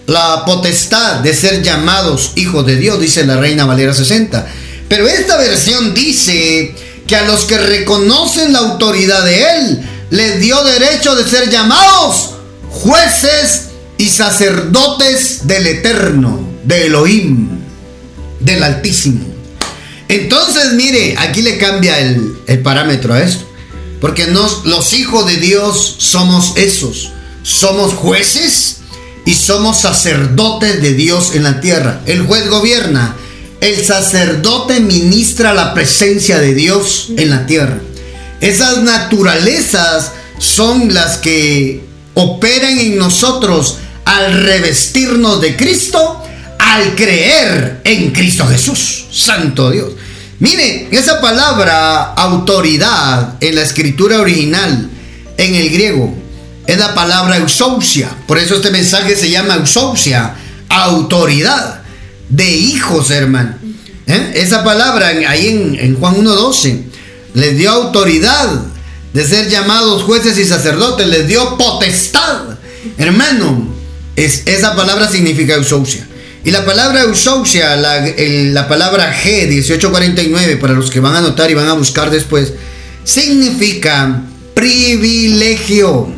la 0.07 0.43
potestad 0.45 1.19
de 1.19 1.33
ser 1.33 1.61
llamados 1.61 2.31
hijos 2.35 2.65
de 2.65 2.77
Dios, 2.77 2.97
dice 3.01 3.25
la 3.25 3.35
Reina 3.35 3.65
Valera 3.65 3.93
60. 3.93 4.47
Pero 4.87 5.05
esta 5.05 5.35
versión 5.37 5.93
dice 5.93 6.73
que 7.05 7.15
a 7.17 7.25
los 7.25 7.43
que 7.43 7.57
reconocen 7.57 8.53
la 8.53 8.59
autoridad 8.59 9.25
de 9.25 9.41
Él, 9.41 9.89
les 10.11 10.39
dio 10.39 10.63
derecho 10.63 11.13
de 11.13 11.29
ser 11.29 11.49
llamados 11.49 12.35
jueces 12.69 13.63
y 13.97 14.07
sacerdotes 14.07 15.45
del 15.45 15.67
Eterno, 15.67 16.39
de 16.63 16.85
Elohim, 16.85 17.49
del 18.39 18.63
Altísimo. 18.63 19.34
Entonces, 20.07 20.73
mire, 20.73 21.15
aquí 21.17 21.41
le 21.41 21.57
cambia 21.57 21.99
el, 21.99 22.59
parámetro 22.63 23.13
a 23.13 23.21
esto. 23.21 23.45
Porque 24.01 24.27
nos, 24.27 24.65
los 24.65 24.93
hijos 24.93 25.25
de 25.25 25.37
Dios 25.37 25.95
somos 25.99 26.53
esos. 26.57 27.11
Somos 27.43 27.93
jueces 27.93 28.77
y 29.25 29.33
somos 29.33 29.77
sacerdotes 29.77 30.81
de 30.81 30.93
Dios 30.93 31.33
en 31.33 31.43
la 31.43 31.59
tierra. 31.61 32.01
El 32.05 32.25
juez 32.25 32.47
gobierna, 32.49 33.15
el 33.61 33.83
sacerdote 33.83 34.79
ministra 34.79 35.53
la 35.53 35.73
presencia 35.73 36.39
de 36.39 36.53
Dios 36.53 37.09
en 37.17 37.29
la 37.29 37.45
tierra. 37.45 37.79
Esas 38.41 38.83
naturalezas 38.83 40.11
son 40.37 40.93
las 40.93 41.17
que 41.17 41.83
operan 42.13 42.77
en 42.77 42.97
nosotros 42.97 43.77
al 44.05 44.43
revestirnos 44.43 45.41
de 45.41 45.55
Cristo, 45.55 46.23
al 46.75 46.93
creer 46.93 47.79
en 47.85 48.11
Cristo 48.11 48.45
Jesús. 48.47 49.05
Santo 49.09 49.71
Dios. 49.71 49.93
Mire, 50.39 50.89
esa 50.91 51.21
palabra 51.21 52.13
autoridad 52.13 53.35
en 53.39 53.55
la 53.55 53.61
escritura 53.61 54.19
original, 54.19 54.89
en 55.37 55.55
el 55.55 55.69
griego, 55.69 56.13
es 56.67 56.77
la 56.77 56.93
palabra 56.93 57.37
eusousia. 57.37 58.09
Por 58.27 58.37
eso 58.37 58.55
este 58.55 58.71
mensaje 58.71 59.15
se 59.15 59.29
llama 59.29 59.55
eusousia, 59.55 60.35
autoridad 60.67 61.81
de 62.27 62.51
hijos, 62.51 63.09
hermano. 63.09 63.55
¿Eh? 64.07 64.33
Esa 64.35 64.63
palabra 64.65 65.07
ahí 65.07 65.77
en, 65.79 65.95
Juan 65.95 66.17
1.12 66.17 66.83
les 67.35 67.57
dio 67.57 67.71
autoridad 67.71 68.49
de 69.13 69.25
ser 69.25 69.49
llamados 69.49 70.03
jueces 70.03 70.37
y 70.37 70.43
sacerdotes, 70.43 71.07
les 71.07 71.25
dio 71.25 71.57
potestad. 71.57 72.57
Hermano, 72.97 73.65
es, 74.17 74.43
esa 74.45 74.75
palabra 74.75 75.09
significa 75.09 75.53
eusousia. 75.53 76.05
Y 76.45 76.51
la 76.51 76.63
palabra 76.63 77.01
eusousia, 77.01 77.75
la, 77.75 78.05
la 78.17 78.67
palabra 78.67 79.11
G, 79.11 79.47
1849, 79.47 80.57
para 80.57 80.73
los 80.73 80.91
que 80.91 80.99
van 80.99 81.15
a 81.15 81.17
anotar 81.17 81.49
y 81.49 81.55
van 81.55 81.67
a 81.67 81.73
buscar 81.73 82.11
después, 82.11 82.53
significa 83.03 84.21
privilegio. 84.53 86.13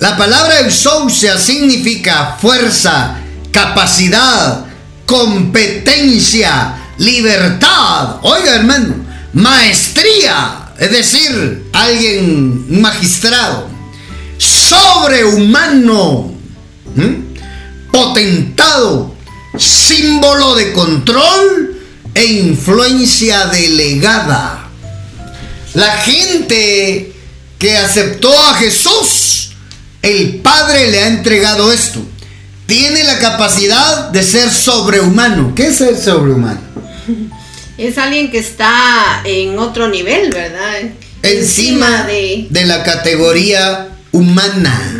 La 0.00 0.16
palabra 0.16 0.58
eusousia 0.62 1.38
significa 1.38 2.36
fuerza, 2.40 3.18
capacidad, 3.52 4.64
competencia, 5.06 6.74
libertad, 6.98 8.16
oiga 8.22 8.56
hermano, 8.56 8.96
maestría, 9.32 10.72
es 10.76 10.90
decir, 10.90 11.70
alguien 11.72 12.80
magistrado, 12.82 13.68
sobrehumano, 14.38 16.34
potentado, 17.94 19.14
símbolo 19.56 20.56
de 20.56 20.72
control 20.72 21.78
e 22.14 22.24
influencia 22.24 23.46
delegada. 23.46 24.68
La 25.74 25.92
gente 25.98 27.12
que 27.58 27.76
aceptó 27.76 28.32
a 28.50 28.54
Jesús, 28.54 29.52
el 30.02 30.40
Padre 30.40 30.90
le 30.90 31.04
ha 31.04 31.06
entregado 31.06 31.72
esto 31.72 32.04
tiene 32.66 33.04
la 33.04 33.18
capacidad 33.18 34.08
de 34.10 34.22
ser 34.22 34.50
sobrehumano. 34.50 35.54
¿Qué 35.54 35.68
es 35.68 35.76
ser 35.76 35.96
sobrehumano? 35.96 36.60
Es 37.76 37.98
alguien 37.98 38.30
que 38.30 38.38
está 38.38 39.22
en 39.24 39.58
otro 39.58 39.88
nivel, 39.88 40.30
¿verdad? 40.30 40.90
Encima, 41.22 42.04
de... 42.04 42.46
de 42.48 42.64
la 42.64 42.82
categoría 42.82 43.88
humana. 44.12 44.93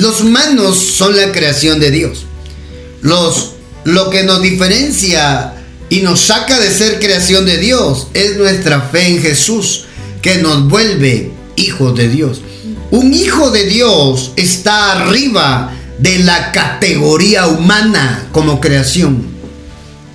Los 0.00 0.22
humanos 0.22 0.78
son 0.96 1.14
la 1.14 1.30
creación 1.30 1.78
de 1.78 1.90
Dios. 1.90 2.24
Los, 3.02 3.50
lo 3.84 4.08
que 4.08 4.22
nos 4.22 4.40
diferencia 4.40 5.52
y 5.90 6.00
nos 6.00 6.22
saca 6.22 6.58
de 6.58 6.70
ser 6.70 6.98
creación 6.98 7.44
de 7.44 7.58
Dios 7.58 8.06
es 8.14 8.38
nuestra 8.38 8.80
fe 8.80 9.08
en 9.08 9.20
Jesús, 9.20 9.84
que 10.22 10.38
nos 10.38 10.66
vuelve 10.70 11.32
hijos 11.56 11.94
de 11.98 12.08
Dios. 12.08 12.40
Un 12.90 13.12
hijo 13.12 13.50
de 13.50 13.66
Dios 13.66 14.32
está 14.36 14.92
arriba 14.92 15.74
de 15.98 16.20
la 16.20 16.50
categoría 16.50 17.48
humana 17.48 18.26
como 18.32 18.58
creación. 18.58 19.26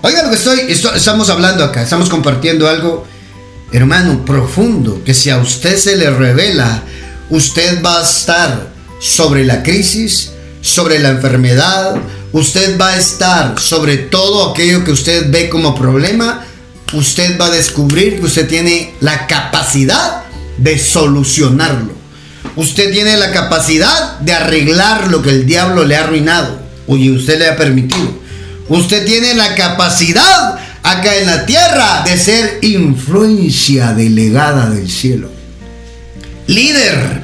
Oiga 0.01 0.23
lo 0.23 0.31
que 0.31 0.35
estoy, 0.37 0.61
estamos 0.67 1.29
hablando 1.29 1.63
acá, 1.63 1.83
estamos 1.83 2.09
compartiendo 2.09 2.67
algo, 2.67 3.05
hermano, 3.71 4.25
profundo, 4.25 5.03
que 5.05 5.13
si 5.13 5.29
a 5.29 5.37
usted 5.37 5.77
se 5.77 5.95
le 5.95 6.09
revela, 6.09 6.81
usted 7.29 7.83
va 7.83 7.99
a 7.99 8.03
estar 8.03 8.75
sobre 8.99 9.45
la 9.45 9.63
crisis, 9.63 10.31
sobre 10.61 10.99
la 10.99 11.09
enfermedad, 11.09 11.95
usted 12.31 12.79
va 12.79 12.89
a 12.89 12.97
estar 12.97 13.59
sobre 13.59 13.97
todo 13.97 14.49
aquello 14.49 14.83
que 14.83 14.91
usted 14.91 15.29
ve 15.29 15.49
como 15.49 15.75
problema, 15.75 16.45
usted 16.93 17.39
va 17.39 17.47
a 17.47 17.51
descubrir 17.51 18.19
que 18.19 18.25
usted 18.25 18.47
tiene 18.47 18.93
la 18.99 19.27
capacidad 19.27 20.23
de 20.57 20.79
solucionarlo. 20.79 21.93
Usted 22.55 22.91
tiene 22.91 23.17
la 23.17 23.31
capacidad 23.31 24.19
de 24.19 24.33
arreglar 24.33 25.09
lo 25.09 25.21
que 25.21 25.29
el 25.29 25.45
diablo 25.45 25.83
le 25.83 25.97
ha 25.97 26.03
arruinado 26.03 26.59
y 26.87 27.09
usted 27.09 27.39
le 27.39 27.47
ha 27.47 27.57
permitido. 27.57 28.23
Usted 28.69 29.05
tiene 29.05 29.33
la 29.33 29.55
capacidad 29.55 30.57
acá 30.81 31.15
en 31.15 31.27
la 31.27 31.45
tierra 31.45 32.03
de 32.05 32.17
ser 32.17 32.59
influencia 32.61 33.93
delegada 33.93 34.69
del 34.69 34.89
cielo. 34.89 35.29
Líder, 36.47 37.23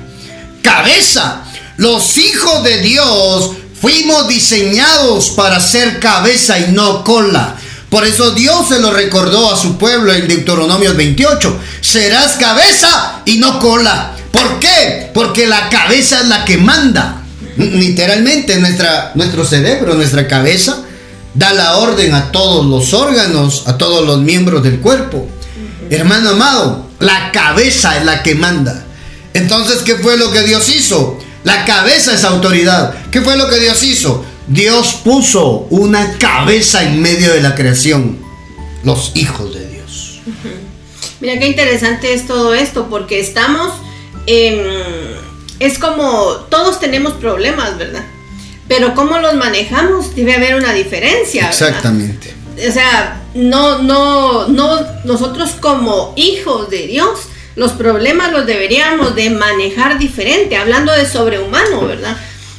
cabeza. 0.62 1.41
Los 1.82 2.20
hijos 2.20 2.64
de 2.64 2.78
Dios 2.78 3.54
fuimos 3.82 4.28
diseñados 4.28 5.32
para 5.32 5.60
ser 5.60 6.00
cabeza 6.00 6.60
y 6.60 6.74
no 6.74 7.04
cola. 7.04 7.56
Por 7.90 8.06
eso 8.06 8.30
Dios 8.36 8.68
se 8.68 8.80
lo 8.80 8.92
recordó 8.92 9.52
a 9.52 9.58
su 9.58 9.80
pueblo 9.80 10.14
en 10.14 10.28
Deuteronomio 10.28 10.94
28. 10.94 11.60
Serás 11.82 12.34
cabeza 12.34 13.24
y 13.26 13.40
no 13.40 13.58
cola. 13.58 14.12
¿Por 14.30 14.60
qué? 14.60 15.10
Porque 15.12 15.48
la 15.48 15.70
cabeza 15.70 16.22
es 16.22 16.28
la 16.28 16.46
que 16.46 16.58
manda. 16.58 17.24
Literalmente 17.58 18.60
nuestra, 18.60 19.14
nuestro 19.16 19.44
cerebro, 19.44 19.96
nuestra 19.96 20.28
cabeza, 20.28 20.84
da 21.34 21.52
la 21.52 21.78
orden 21.78 22.14
a 22.14 22.32
todos 22.32 22.64
los 22.68 22.94
órganos, 22.94 23.64
a 23.66 23.80
todos 23.80 24.06
los 24.06 24.20
miembros 24.20 24.62
del 24.62 24.82
cuerpo. 24.82 25.28
Hermano 25.90 26.30
amado, 26.30 26.92
la 27.00 27.32
cabeza 27.32 27.98
es 27.98 28.06
la 28.06 28.22
que 28.22 28.36
manda. 28.36 28.86
Entonces, 29.34 29.80
¿qué 29.80 29.96
fue 29.96 30.16
lo 30.18 30.30
que 30.30 30.44
Dios 30.44 30.70
hizo? 30.70 31.18
La 31.44 31.66
cabeza 31.66 32.14
es 32.14 32.24
autoridad. 32.24 32.94
¿Qué 33.12 33.22
fue 33.22 33.38
lo 33.38 33.50
que 33.50 33.60
Dios 33.60 33.84
hizo? 33.84 34.24
Dios 34.48 35.00
puso 35.04 35.68
una 35.70 36.18
cabeza 36.18 36.84
en 36.84 37.02
medio 37.02 37.34
de 37.34 37.42
la 37.42 37.56
creación. 37.56 38.18
Los 38.84 39.12
hijos 39.16 39.54
de 39.54 39.68
Dios. 39.68 40.22
Mira 41.22 41.40
qué 41.40 41.48
interesante 41.48 42.14
es 42.14 42.28
todo 42.28 42.54
esto, 42.54 42.88
porque 42.90 43.20
estamos 43.20 43.72
Es 44.28 45.78
como 45.80 46.36
todos 46.50 46.80
tenemos 46.80 47.14
problemas, 47.14 47.78
¿verdad? 47.78 48.04
Pero 48.68 48.96
cómo 48.96 49.20
los 49.20 49.36
manejamos 49.36 50.16
debe 50.16 50.36
haber 50.36 50.56
una 50.56 50.74
diferencia. 50.74 51.48
Exactamente. 51.48 52.34
O 52.68 52.72
sea, 52.72 53.22
no, 53.34 53.82
no, 53.82 54.48
no, 54.48 54.80
nosotros 55.04 55.52
como 55.60 56.14
hijos 56.16 56.70
de 56.70 56.88
Dios 56.88 57.20
los 57.56 57.74
problemas 57.74 58.32
los 58.32 58.46
deberíamos 58.46 59.16
de 59.16 59.30
manejar 59.30 59.98
diferente, 60.00 60.56
hablando 60.56 60.92
de 60.94 61.06
sobrehumano, 61.06 61.86
¿verdad? 61.86 62.18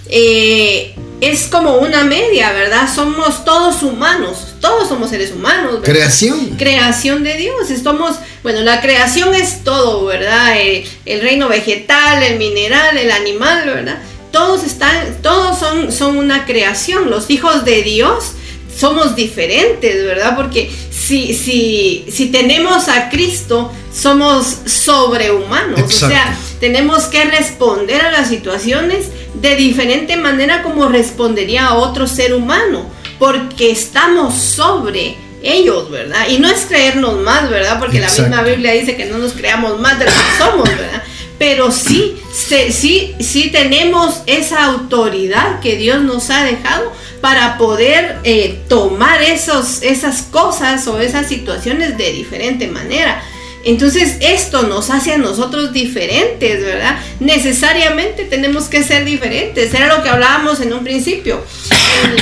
Eh, 0.08 0.94
es 1.22 1.46
como 1.46 1.76
una 1.76 2.02
media, 2.02 2.52
¿verdad? 2.52 2.92
Somos 2.92 3.44
todos 3.44 3.82
humanos, 3.82 4.48
todos 4.60 4.88
somos 4.88 5.10
seres 5.10 5.30
humanos. 5.30 5.80
¿verdad? 5.80 5.84
Creación. 5.84 6.56
Creación 6.58 7.22
de 7.22 7.36
Dios. 7.36 7.70
Estamos, 7.70 8.16
bueno, 8.42 8.60
la 8.62 8.80
creación 8.80 9.32
es 9.34 9.62
todo, 9.62 10.04
¿verdad? 10.04 10.60
El, 10.60 10.84
el, 11.06 11.20
reino 11.20 11.48
vegetal, 11.48 12.22
el 12.24 12.38
mineral, 12.38 12.98
el 12.98 13.12
animal, 13.12 13.66
¿verdad? 13.66 14.02
Todos 14.32 14.64
están, 14.64 15.18
todos 15.22 15.58
son, 15.58 15.92
son 15.92 16.18
una 16.18 16.44
creación. 16.44 17.08
Los 17.08 17.30
hijos 17.30 17.64
de 17.64 17.82
Dios 17.82 18.32
somos 18.76 19.14
diferentes, 19.14 20.04
¿verdad? 20.04 20.34
Porque 20.34 20.72
si, 21.06 21.34
si, 21.34 22.06
si 22.10 22.26
tenemos 22.26 22.88
a 22.88 23.08
Cristo, 23.08 23.72
somos 23.92 24.58
sobrehumanos. 24.66 25.80
O 25.80 25.88
sea, 25.88 26.36
tenemos 26.60 27.04
que 27.04 27.24
responder 27.24 28.00
a 28.02 28.12
las 28.12 28.28
situaciones 28.28 29.06
de 29.34 29.56
diferente 29.56 30.16
manera 30.16 30.62
como 30.62 30.88
respondería 30.88 31.66
a 31.66 31.74
otro 31.74 32.06
ser 32.06 32.34
humano, 32.34 32.88
porque 33.18 33.72
estamos 33.72 34.34
sobre 34.34 35.16
ellos, 35.42 35.90
¿verdad? 35.90 36.28
Y 36.28 36.38
no 36.38 36.48
es 36.48 36.66
creernos 36.66 37.18
más, 37.18 37.50
¿verdad? 37.50 37.80
Porque 37.80 37.98
la 37.98 38.08
misma 38.08 38.42
Biblia 38.42 38.72
dice 38.72 38.96
que 38.96 39.06
no 39.06 39.18
nos 39.18 39.32
creamos 39.32 39.80
más 39.80 39.98
de 39.98 40.04
lo 40.04 40.12
que 40.12 40.38
somos, 40.38 40.68
¿verdad? 40.68 41.02
Pero 41.36 41.72
sí, 41.72 42.21
sí, 42.32 43.14
sí 43.20 43.50
tenemos 43.50 44.22
esa 44.26 44.64
autoridad 44.64 45.60
que 45.60 45.76
Dios 45.76 46.02
nos 46.02 46.30
ha 46.30 46.44
dejado 46.44 46.92
para 47.20 47.58
poder 47.58 48.18
eh, 48.24 48.60
tomar 48.68 49.22
esos, 49.22 49.82
esas 49.82 50.22
cosas 50.22 50.86
o 50.88 50.98
esas 50.98 51.28
situaciones 51.28 51.96
de 51.96 52.12
diferente 52.12 52.66
manera. 52.66 53.22
Entonces 53.64 54.16
esto 54.20 54.64
nos 54.64 54.90
hace 54.90 55.12
a 55.12 55.18
nosotros 55.18 55.72
diferentes, 55.72 56.64
¿verdad? 56.64 56.98
Necesariamente 57.20 58.24
tenemos 58.24 58.64
que 58.64 58.82
ser 58.82 59.04
diferentes. 59.04 59.72
Era 59.72 59.94
lo 59.94 60.02
que 60.02 60.08
hablábamos 60.08 60.60
en 60.60 60.72
un 60.72 60.82
principio. 60.82 61.44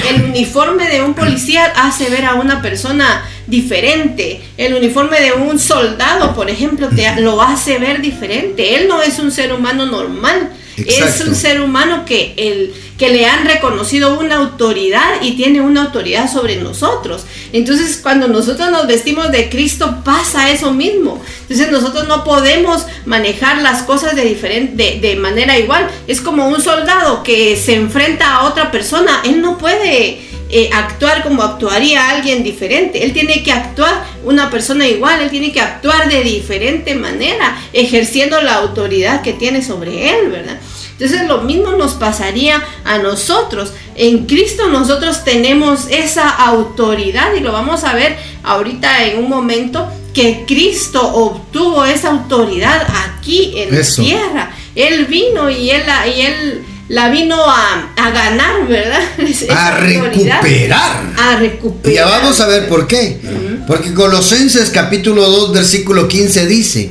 El, 0.08 0.22
uniforme 0.24 0.88
de 0.88 1.02
un 1.02 1.14
policía 1.14 1.64
hace 1.76 2.10
ver 2.10 2.26
a 2.26 2.34
una 2.34 2.60
persona 2.60 3.26
diferente. 3.50 4.40
El 4.56 4.74
uniforme 4.74 5.20
de 5.20 5.32
un 5.32 5.58
soldado, 5.58 6.34
por 6.34 6.48
ejemplo, 6.48 6.88
te 6.88 7.20
lo 7.20 7.42
hace 7.42 7.78
ver 7.78 8.00
diferente. 8.00 8.76
Él 8.76 8.88
no 8.88 9.02
es 9.02 9.18
un 9.18 9.30
ser 9.30 9.52
humano 9.52 9.84
normal. 9.84 10.52
Es 10.76 11.20
un 11.20 11.34
ser 11.34 11.60
humano 11.60 12.04
que, 12.06 12.32
el, 12.38 12.72
que 12.96 13.10
le 13.10 13.26
han 13.26 13.44
reconocido 13.44 14.18
una 14.18 14.36
autoridad 14.36 15.20
y 15.20 15.32
tiene 15.32 15.60
una 15.60 15.84
autoridad 15.84 16.30
sobre 16.30 16.56
nosotros. 16.56 17.24
Entonces, 17.52 17.98
cuando 18.02 18.28
nosotros 18.28 18.70
nos 18.70 18.86
vestimos 18.86 19.30
de 19.30 19.50
Cristo, 19.50 19.98
pasa 20.04 20.50
eso 20.50 20.72
mismo. 20.72 21.22
Entonces, 21.42 21.70
nosotros 21.70 22.08
no 22.08 22.24
podemos 22.24 22.86
manejar 23.04 23.60
las 23.62 23.82
cosas 23.82 24.16
de, 24.16 24.24
diferente, 24.24 24.98
de, 25.02 25.16
manera 25.16 25.58
igual. 25.58 25.88
Es 26.06 26.20
como 26.20 26.48
un 26.48 26.62
soldado 26.62 27.22
que 27.22 27.56
se 27.56 27.74
enfrenta 27.74 28.36
a 28.36 28.44
otra 28.44 28.70
persona. 28.70 29.20
Él 29.24 29.42
no 29.42 29.58
puede 29.58 30.29
eh, 30.52 30.70
actuar 30.72 31.22
como 31.22 31.42
actuaría 31.42 32.10
alguien 32.10 32.42
diferente. 32.42 33.04
Él 33.04 33.12
tiene 33.12 33.42
que 33.42 33.52
actuar 33.52 34.04
una 34.24 34.50
persona 34.50 34.86
igual, 34.86 35.22
él 35.22 35.30
tiene 35.30 35.52
que 35.52 35.60
actuar 35.60 36.08
de 36.08 36.22
diferente 36.22 36.94
manera, 36.94 37.56
ejerciendo 37.72 38.40
la 38.42 38.54
autoridad 38.54 39.22
que 39.22 39.32
tiene 39.32 39.62
sobre 39.62 40.10
él, 40.10 40.28
¿verdad? 40.28 40.58
Entonces 40.92 41.26
lo 41.26 41.42
mismo 41.42 41.72
nos 41.72 41.94
pasaría 41.94 42.62
a 42.84 42.98
nosotros. 42.98 43.72
En 43.94 44.26
Cristo 44.26 44.68
nosotros 44.68 45.24
tenemos 45.24 45.86
esa 45.88 46.28
autoridad 46.28 47.32
y 47.34 47.40
lo 47.40 47.52
vamos 47.52 47.84
a 47.84 47.94
ver 47.94 48.16
ahorita 48.42 49.06
en 49.06 49.18
un 49.18 49.30
momento 49.30 49.88
que 50.12 50.44
Cristo 50.46 51.00
obtuvo 51.00 51.84
esa 51.84 52.10
autoridad 52.10 52.86
aquí 53.06 53.52
en 53.56 53.78
la 53.78 53.82
tierra. 53.82 54.50
Él 54.74 55.06
vino 55.06 55.48
y 55.48 55.70
él, 55.70 55.84
y 56.14 56.20
él 56.20 56.64
la 56.90 57.08
vino 57.08 57.36
a, 57.46 57.92
ganar, 57.96 58.66
¿verdad? 58.66 59.00
a 59.50 59.76
recuperar. 59.76 61.14
A 61.16 61.36
recuperar. 61.36 61.94
Ya 61.94 62.04
vamos 62.04 62.40
a 62.40 62.48
ver 62.48 62.68
por 62.68 62.88
qué. 62.88 63.20
Porque 63.68 63.94
Colosenses 63.94 64.70
capítulo 64.70 65.30
2 65.30 65.52
versículo 65.52 66.08
15 66.08 66.46
dice, 66.48 66.90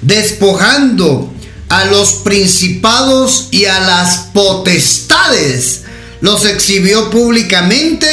despojando 0.00 1.30
a 1.68 1.84
los 1.84 2.12
principados 2.24 3.48
y 3.50 3.66
a 3.66 3.80
las 3.80 4.30
potestades. 4.32 5.82
Los 6.22 6.46
exhibió 6.46 7.10
públicamente, 7.10 8.06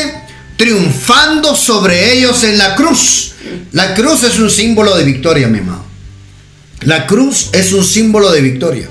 triunfando 0.58 1.56
sobre 1.56 2.12
ellos 2.12 2.44
en 2.44 2.58
la 2.58 2.76
cruz. 2.76 3.36
La 3.72 3.94
cruz 3.94 4.24
es 4.24 4.38
un 4.38 4.52
símbolo 4.52 4.98
de 4.98 5.06
victoria, 5.06 5.48
mi 5.48 5.60
amado. 5.60 5.86
La 6.82 7.08
cruz 7.08 7.52
es 7.54 7.72
un 7.72 7.86
símbolo 7.86 8.32
de 8.32 8.42
victoria. 8.42 8.90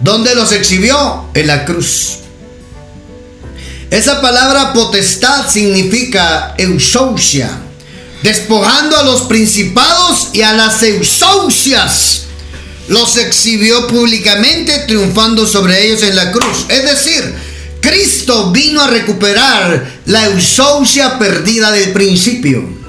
¿Dónde 0.00 0.34
los 0.34 0.52
exhibió? 0.52 1.26
En 1.34 1.46
la 1.46 1.64
cruz. 1.64 2.18
Esa 3.90 4.20
palabra 4.20 4.72
potestad 4.72 5.48
significa 5.48 6.54
eusousia, 6.58 7.50
despojando 8.22 8.96
a 8.96 9.04
los 9.04 9.22
principados 9.22 10.30
y 10.32 10.42
a 10.42 10.52
las 10.52 10.82
eusousias 10.82 12.22
los 12.88 13.16
exhibió 13.16 13.86
públicamente 13.86 14.80
triunfando 14.80 15.46
sobre 15.46 15.86
ellos 15.86 16.02
en 16.02 16.16
la 16.16 16.32
cruz. 16.32 16.66
Es 16.68 16.84
decir, 16.84 17.34
Cristo 17.80 18.50
vino 18.50 18.82
a 18.82 18.88
recuperar 18.88 20.00
la 20.06 20.26
eusousia 20.26 21.18
perdida 21.18 21.70
del 21.70 21.92
principio. 21.92 22.83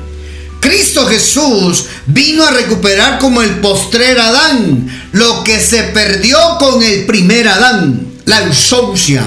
Cristo 0.66 1.06
Jesús 1.06 1.86
vino 2.08 2.44
a 2.44 2.50
recuperar 2.50 3.20
como 3.20 3.44
el 3.44 3.60
postrer 3.60 4.20
Adán 4.20 4.88
lo 5.12 5.44
que 5.44 5.60
se 5.60 5.84
perdió 5.84 6.40
con 6.58 6.82
el 6.82 7.06
primer 7.06 7.48
Adán, 7.48 8.08
la 8.26 8.42
eusousia. 8.42 9.24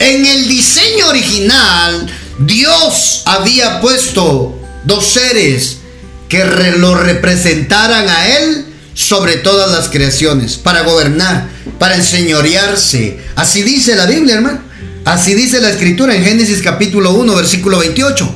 En 0.00 0.26
el 0.26 0.48
diseño 0.48 1.06
original, 1.06 2.12
Dios 2.40 3.22
había 3.26 3.80
puesto 3.80 4.60
dos 4.84 5.06
seres 5.06 5.76
que 6.28 6.44
lo 6.78 6.96
representaran 6.96 8.08
a 8.08 8.36
Él 8.38 8.66
sobre 8.92 9.36
todas 9.36 9.70
las 9.70 9.90
creaciones, 9.90 10.56
para 10.56 10.82
gobernar, 10.82 11.48
para 11.78 11.94
enseñorearse. 11.94 13.20
Así 13.36 13.62
dice 13.62 13.94
la 13.94 14.06
Biblia, 14.06 14.34
hermano. 14.34 14.60
Así 15.04 15.34
dice 15.34 15.60
la 15.60 15.70
escritura 15.70 16.16
en 16.16 16.24
Génesis 16.24 16.60
capítulo 16.62 17.12
1, 17.12 17.36
versículo 17.36 17.78
28. 17.78 18.34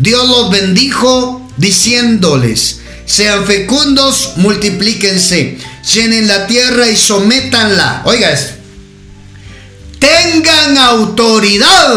Dios 0.00 0.28
los 0.28 0.50
bendijo 0.50 1.41
diciéndoles, 1.56 2.80
sean 3.04 3.44
fecundos, 3.46 4.32
multiplíquense, 4.36 5.58
llenen 5.94 6.28
la 6.28 6.46
tierra 6.46 6.88
y 6.88 6.96
sométanla. 6.96 8.02
Oiga 8.04 8.30
esto. 8.30 8.54
tengan 9.98 10.78
autoridad 10.78 11.94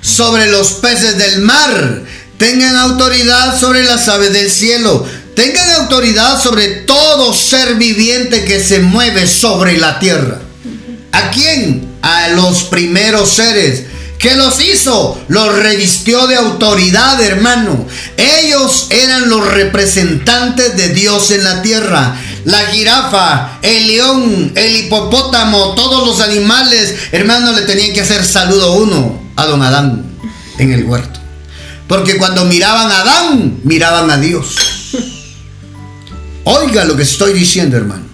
sobre 0.00 0.46
los 0.46 0.72
peces 0.74 1.18
del 1.18 1.40
mar, 1.40 2.02
tengan 2.38 2.76
autoridad 2.76 3.58
sobre 3.58 3.84
las 3.84 4.08
aves 4.08 4.32
del 4.32 4.50
cielo, 4.50 5.06
tengan 5.34 5.70
autoridad 5.72 6.42
sobre 6.42 6.68
todo 6.68 7.32
ser 7.32 7.76
viviente 7.76 8.44
que 8.44 8.62
se 8.62 8.80
mueve 8.80 9.26
sobre 9.26 9.78
la 9.78 9.98
tierra. 9.98 10.40
¿A 11.12 11.30
quién? 11.30 11.88
A 12.02 12.28
los 12.28 12.64
primeros 12.64 13.30
seres. 13.30 13.84
¿Qué 14.22 14.36
los 14.36 14.60
hizo? 14.60 15.20
Los 15.26 15.52
revistió 15.52 16.28
de 16.28 16.36
autoridad, 16.36 17.20
hermano. 17.20 17.84
Ellos 18.16 18.86
eran 18.90 19.28
los 19.28 19.44
representantes 19.52 20.76
de 20.76 20.90
Dios 20.90 21.32
en 21.32 21.42
la 21.42 21.60
tierra. 21.60 22.16
La 22.44 22.60
jirafa, 22.66 23.58
el 23.62 23.88
león, 23.88 24.52
el 24.54 24.76
hipopótamo, 24.76 25.74
todos 25.74 26.06
los 26.06 26.20
animales, 26.20 26.94
hermano, 27.10 27.50
le 27.50 27.62
tenían 27.62 27.92
que 27.92 28.02
hacer 28.02 28.24
saludo 28.24 28.74
uno 28.74 29.20
a 29.34 29.46
don 29.46 29.60
Adán 29.60 30.04
en 30.58 30.72
el 30.72 30.84
huerto. 30.84 31.18
Porque 31.88 32.16
cuando 32.16 32.44
miraban 32.44 32.92
a 32.92 33.00
Adán, 33.00 33.58
miraban 33.64 34.08
a 34.08 34.18
Dios. 34.18 34.54
Oiga 36.44 36.84
lo 36.84 36.96
que 36.96 37.02
estoy 37.02 37.32
diciendo, 37.32 37.76
hermano. 37.76 38.04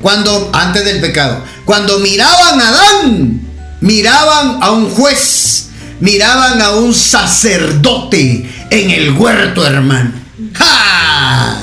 Cuando, 0.00 0.48
antes 0.54 0.86
del 0.86 1.02
pecado, 1.02 1.44
cuando 1.66 1.98
miraban 1.98 2.58
a 2.62 2.68
Adán, 2.68 3.49
miraban 3.80 4.58
a 4.62 4.70
un 4.70 4.90
juez, 4.90 5.68
miraban 6.00 6.60
a 6.60 6.70
un 6.70 6.94
sacerdote 6.94 8.48
en 8.70 8.90
el 8.90 9.12
huerto, 9.12 9.66
hermano. 9.66 10.12
¡Ja! 10.54 11.56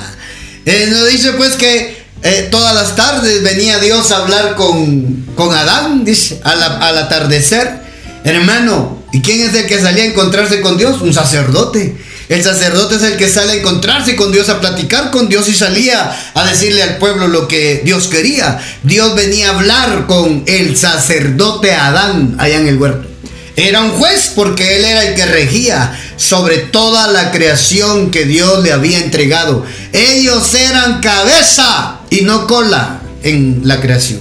Eh, 0.66 0.88
nos 0.90 1.08
dice 1.08 1.34
pues 1.34 1.56
que 1.56 2.06
eh, 2.24 2.48
todas 2.52 2.74
las 2.74 2.96
tardes 2.96 3.42
venía 3.44 3.80
Dios 3.80 4.12
a 4.12 4.18
hablar 4.18 4.56
con, 4.56 5.26
con 5.36 5.54
Adán, 5.54 6.04
dice, 6.04 6.42
al 6.44 6.98
atardecer. 6.98 7.88
Hermano, 8.24 9.04
¿y 9.14 9.22
quién 9.22 9.42
es 9.42 9.54
el 9.54 9.68
que 9.68 9.80
salía 9.80 10.04
a 10.04 10.08
encontrarse 10.08 10.60
con 10.62 10.78
Dios? 10.78 11.02
Un 11.02 11.14
sacerdote. 11.14 11.96
El 12.30 12.44
sacerdote 12.44 12.96
es 12.96 13.04
el 13.04 13.16
que 13.16 13.30
sale 13.30 13.54
a 13.54 13.56
encontrarse 13.56 14.18
con 14.18 14.32
Dios, 14.34 14.50
a 14.50 14.60
platicar 14.60 15.12
con 15.12 15.30
Dios 15.30 15.48
y 15.48 15.54
salía 15.54 16.12
a 16.34 16.46
decirle 16.46 16.84
al 16.84 16.98
pueblo 16.98 17.28
lo 17.30 17.48
que 17.48 17.82
Dios 17.86 18.08
quería. 18.08 18.60
Dios 18.84 19.16
venía 19.16 19.48
a 19.50 19.54
hablar 19.54 20.08
con 20.08 20.44
el 20.46 20.76
sacerdote 20.76 21.74
Adán 21.74 22.36
allá 22.38 22.58
en 22.58 22.68
el 22.68 22.78
huerto. 22.78 23.08
Era 23.56 23.82
un 23.82 23.92
juez 23.92 24.34
porque 24.36 24.78
él 24.78 24.86
era 24.86 25.08
el 25.08 25.16
que 25.16 25.26
regía 25.26 25.98
sobre 26.18 26.58
toda 26.58 27.08
la 27.08 27.32
creación 27.32 28.12
que 28.12 28.26
Dios 28.26 28.62
le 28.62 28.74
había 28.74 29.00
entregado. 29.00 29.66
Ellos 29.94 30.54
eran 30.54 31.00
cabeza 31.00 32.02
y 32.10 32.22
no 32.22 32.46
cola 32.46 33.00
en 33.24 33.62
la 33.64 33.80
creación. 33.80 34.20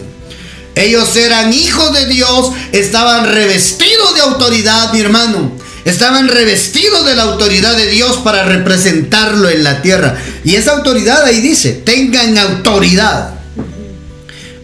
Ellos 0.76 1.16
eran 1.16 1.52
hijos 1.52 1.92
de 1.92 2.06
Dios, 2.06 2.52
estaban 2.72 3.26
revestidos 3.26 4.14
de 4.14 4.20
autoridad, 4.20 4.92
mi 4.92 5.00
hermano. 5.00 5.55
Estaban 5.86 6.26
revestidos 6.26 7.06
de 7.06 7.14
la 7.14 7.22
autoridad 7.22 7.76
de 7.76 7.86
Dios 7.86 8.16
para 8.16 8.42
representarlo 8.42 9.48
en 9.48 9.62
la 9.62 9.82
tierra. 9.82 10.18
Y 10.42 10.56
esa 10.56 10.72
autoridad 10.72 11.24
ahí 11.24 11.40
dice, 11.40 11.74
tengan 11.74 12.36
autoridad. 12.36 13.34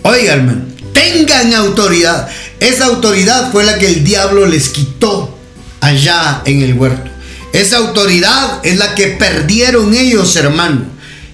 Oiga, 0.03 0.33
hermano, 0.33 0.63
tengan 0.93 1.55
autoridad. 1.55 2.29
Esa 2.59 2.87
autoridad 2.87 3.53
fue 3.53 3.63
la 3.63 3.79
que 3.79 3.87
el 3.87 4.03
diablo 4.03 4.47
les 4.47 4.69
quitó 4.71 5.39
allá 5.81 6.43
en 6.45 6.61
el 6.61 6.75
huerto. 6.75 7.09
Esa 7.53 7.77
autoridad 7.77 8.59
es 8.65 8.79
la 8.79 8.97
que 8.97 9.07
perdieron 9.07 9.95
ellos, 9.95 10.35
hermano. 10.35 10.87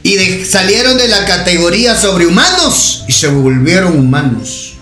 Y 0.02 0.44
salieron 0.44 0.98
de 0.98 1.08
la 1.08 1.24
categoría 1.24 1.98
sobrehumanos 1.98 3.04
y 3.08 3.12
se 3.12 3.28
volvieron 3.28 3.98
humanos. 3.98 4.74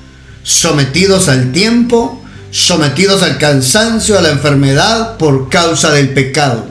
Sometidos 0.42 1.28
al 1.28 1.52
tiempo, 1.52 2.25
sometidos 2.56 3.22
al 3.22 3.36
cansancio, 3.36 4.18
a 4.18 4.22
la 4.22 4.30
enfermedad 4.30 5.18
por 5.18 5.50
causa 5.50 5.90
del 5.90 6.08
pecado. 6.14 6.66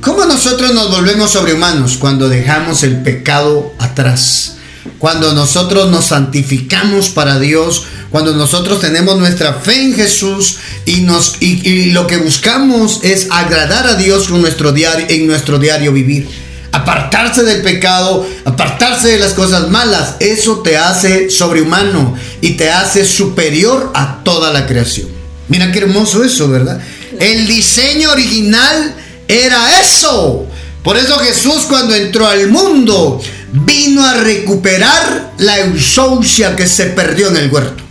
¿Cómo 0.00 0.24
nosotros 0.24 0.74
nos 0.74 0.90
volvemos 0.90 1.30
sobrehumanos 1.30 1.98
cuando 1.98 2.28
dejamos 2.28 2.82
el 2.82 3.02
pecado 3.02 3.72
atrás? 3.78 4.56
Cuando 4.98 5.32
nosotros 5.32 5.88
nos 5.88 6.06
santificamos 6.06 7.10
para 7.10 7.38
Dios, 7.38 7.84
cuando 8.10 8.34
nosotros 8.34 8.80
tenemos 8.80 9.18
nuestra 9.18 9.54
fe 9.54 9.80
en 9.84 9.94
Jesús 9.94 10.56
y, 10.84 11.02
nos, 11.02 11.36
y, 11.38 11.92
lo 11.92 12.08
que 12.08 12.16
buscamos 12.16 12.98
es 13.04 13.28
agradar 13.30 13.86
a 13.86 13.94
Dios 13.94 14.26
con 14.26 14.40
nuestro 14.40 14.72
diario, 14.72 15.06
en 15.08 15.28
nuestro 15.28 15.60
diario 15.60 15.92
vivir. 15.92 16.28
Apartarse 16.72 17.44
del 17.44 17.62
pecado, 17.62 18.26
apartarse 18.44 19.08
de 19.08 19.18
las 19.20 19.34
cosas 19.34 19.68
malas, 19.70 20.16
eso 20.18 20.58
te 20.58 20.76
hace 20.76 21.30
sobrehumano 21.30 22.16
y 22.40 22.54
te 22.54 22.70
hace 22.72 23.04
superior 23.04 23.92
a 23.94 24.24
toda 24.24 24.52
la 24.52 24.66
creación. 24.66 25.19
Mira 25.50 25.70
qué 25.70 25.80
hermoso 25.80 26.24
eso, 26.24 26.48
¿verdad? 26.48 26.80
El 27.18 27.46
diseño 27.46 28.10
original 28.12 28.94
era 29.28 29.80
eso. 29.80 30.46
Por 30.82 30.96
eso 30.96 31.18
Jesús 31.18 31.64
cuando 31.68 31.94
entró 31.94 32.26
al 32.26 32.48
mundo 32.48 33.20
vino 33.52 34.04
a 34.04 34.14
recuperar 34.14 35.32
la 35.38 35.58
eusaucia 35.58 36.56
que 36.56 36.66
se 36.66 36.86
perdió 36.86 37.28
en 37.28 37.36
el 37.36 37.50
huerto. 37.50 37.82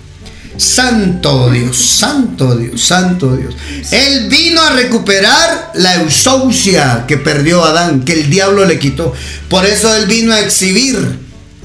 Santo 0.57 1.49
Dios, 1.51 1.77
santo 1.77 2.55
Dios, 2.55 2.81
santo 2.81 3.35
Dios. 3.35 3.55
Él 3.91 4.27
vino 4.29 4.61
a 4.61 4.71
recuperar 4.71 5.71
la 5.75 5.95
eusaucia 5.95 7.05
que 7.07 7.17
perdió 7.17 7.63
Adán, 7.63 8.03
que 8.03 8.13
el 8.13 8.29
diablo 8.29 8.65
le 8.65 8.79
quitó. 8.79 9.13
Por 9.49 9.65
eso 9.65 9.93
él 9.95 10.05
vino 10.07 10.33
a 10.33 10.39
exhibir 10.39 10.97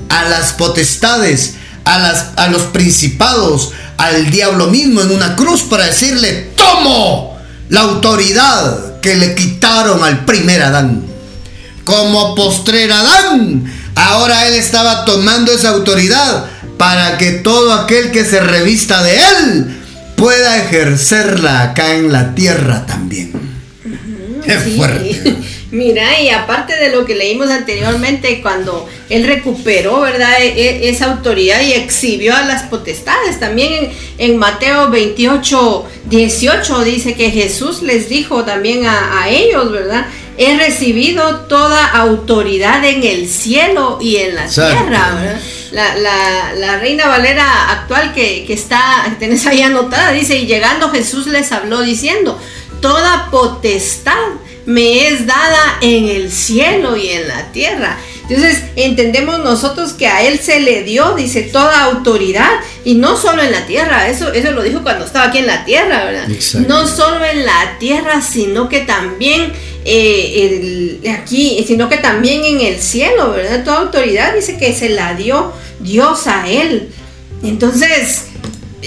a 0.09 0.28
las 0.28 0.52
potestades, 0.52 1.54
a, 1.85 1.98
las, 1.98 2.26
a 2.37 2.48
los 2.48 2.62
principados, 2.62 3.72
al 3.96 4.30
diablo 4.30 4.68
mismo 4.68 5.00
en 5.00 5.11
una 5.11 5.37
cruz 5.37 5.62
para 5.62 5.87
decirle, 5.87 6.50
tomo 6.57 7.38
la 7.68 7.80
autoridad 7.80 9.00
que 9.00 9.16
le 9.16 9.35
quitaron 9.35 10.02
al 10.02 10.24
primer 10.24 10.62
Adán. 10.62 11.04
Como 11.85 12.35
postrer 12.35 12.92
Adán, 12.92 13.64
ahora 13.94 14.48
él 14.48 14.54
estaba 14.54 15.04
tomando 15.04 15.52
esa 15.52 15.70
autoridad 15.70 16.46
para 16.78 17.18
que 17.18 17.33
todo 17.33 17.72
aquel 17.74 18.11
que 18.11 18.24
se 18.24 18.40
revista 18.40 19.02
de 19.02 19.18
él 19.18 19.83
pueda 20.16 20.57
ejercerla 20.59 21.62
acá 21.62 21.94
en 21.94 22.12
la 22.12 22.35
tierra 22.35 22.87
también. 22.87 23.54
Fuerte. 24.76 25.37
Mira, 25.74 26.20
y 26.20 26.28
aparte 26.28 26.76
de 26.76 26.90
lo 26.90 27.04
que 27.04 27.16
leímos 27.16 27.50
anteriormente, 27.50 28.40
cuando 28.40 28.88
él 29.11 29.26
recuperó, 29.26 30.02
¿verdad?, 30.02 30.40
e, 30.40 30.46
e, 30.46 30.88
esa 30.88 31.07
autoridad 31.07 31.61
y 31.62 31.72
exhibió 31.72 32.35
a 32.37 32.42
las 32.42 32.62
potestades. 32.64 33.40
También 33.40 33.90
en, 34.18 34.37
Mateo 34.38 34.88
28, 34.90 35.85
18 36.04 36.85
dice 36.85 37.14
que 37.14 37.30
Jesús 37.30 37.83
les 37.83 38.09
dijo 38.09 38.44
también 38.44 38.87
a, 38.87 39.28
ellos, 39.28 39.72
¿verdad? 39.72 40.07
He 40.38 40.57
recibido 40.57 41.40
toda 41.46 41.87
autoridad 41.87 42.85
en 42.85 43.02
el 43.02 43.28
cielo 43.28 43.98
y 44.00 44.16
en 44.16 44.37
la 44.37 44.46
tierra, 44.46 45.14
¿verdad? 45.14 45.40
La, 46.57 46.78
Reina 46.78 47.09
Valera 47.09 47.72
actual 47.72 48.14
que, 48.14 48.44
que 48.46 48.52
está, 48.52 49.16
tenés 49.18 49.44
ahí 49.46 49.62
anotada, 49.62 50.12
dice, 50.12 50.37
y 50.37 50.46
llegando 50.46 50.90
Jesús 50.90 51.26
les 51.26 51.50
habló 51.50 51.80
diciendo, 51.80 52.38
toda 52.85 53.31
potestad 53.31 54.12
me 54.66 55.09
es 55.09 55.27
dada 55.27 55.79
en 55.81 56.07
el 56.07 56.31
cielo 56.31 56.99
y 56.99 57.09
en 57.09 57.29
la 57.29 57.51
tierra. 57.51 57.97
Entonces 58.29 58.62
entendemos 58.77 59.38
nosotros 59.38 59.94
que 59.94 60.07
a 60.07 60.23
Él 60.23 60.38
se 60.38 60.61
le 60.61 60.83
dio, 60.83 61.14
dice, 61.14 61.44
toda 61.44 61.85
autoridad, 61.85 62.51
y 62.85 62.97
no 62.97 63.16
solo 63.16 63.42
en 63.42 63.53
la 63.53 63.64
tierra, 63.64 64.11
eso, 64.11 64.31
eso 64.35 64.51
lo 64.51 64.62
dijo 64.62 64.83
cuando 64.83 65.07
estaba 65.07 65.29
aquí 65.29 65.38
en 65.38 65.47
la 65.47 65.64
tierra, 65.64 66.05
¿verdad? 66.05 66.29
No 66.68 66.87
solo 66.87 67.25
en 67.25 67.47
la 67.47 67.79
tierra, 67.79 68.20
sino 68.20 68.68
que 68.68 68.81
también 68.81 69.51
eh, 69.87 71.01
aquí, 71.18 71.64
sino 71.66 71.88
que 71.88 71.97
también 71.97 72.44
en 72.44 72.61
el 72.61 72.83
cielo, 72.83 73.31
¿verdad? 73.31 73.64
Toda 73.64 73.79
autoridad 73.79 74.35
dice 74.35 74.59
que 74.59 74.75
se 74.75 74.90
la 74.90 75.14
dio 75.14 75.55
Dios 75.81 76.27
a 76.27 76.51
Él. 76.51 76.90
Entonces, 77.42 78.27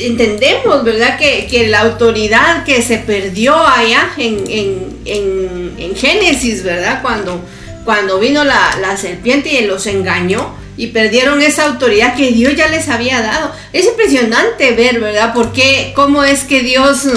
entendemos, 0.06 0.84
¿verdad? 0.84 1.18
Que, 1.18 1.68
la 1.68 1.82
autoridad 1.82 2.64
que 2.64 2.82
se 2.82 2.98
perdió 2.98 3.56
allá 3.56 4.12
en, 4.18 5.96
Génesis, 5.96 6.64
¿verdad? 6.64 7.02
Cuando, 7.02 7.42
cuando 7.84 8.20
vino 8.20 8.44
la, 8.44 8.98
serpiente 8.98 9.54
y 9.54 9.66
los 9.66 9.88
engañó 9.88 10.56
y 10.78 10.88
perdieron 10.88 11.42
esa 11.42 11.66
autoridad 11.66 12.16
que 12.16 12.32
Dios 12.32 12.56
ya 12.56 12.68
les 12.68 12.88
había 12.88 13.22
dado. 13.22 13.52
Es 13.74 13.86
impresionante 13.86 14.72
ver, 14.72 15.00
¿verdad? 15.00 15.34
Porque 15.34 15.92
cómo 15.96 16.24
es 16.24 16.44
que 16.44 16.62
Dios 16.62 17.08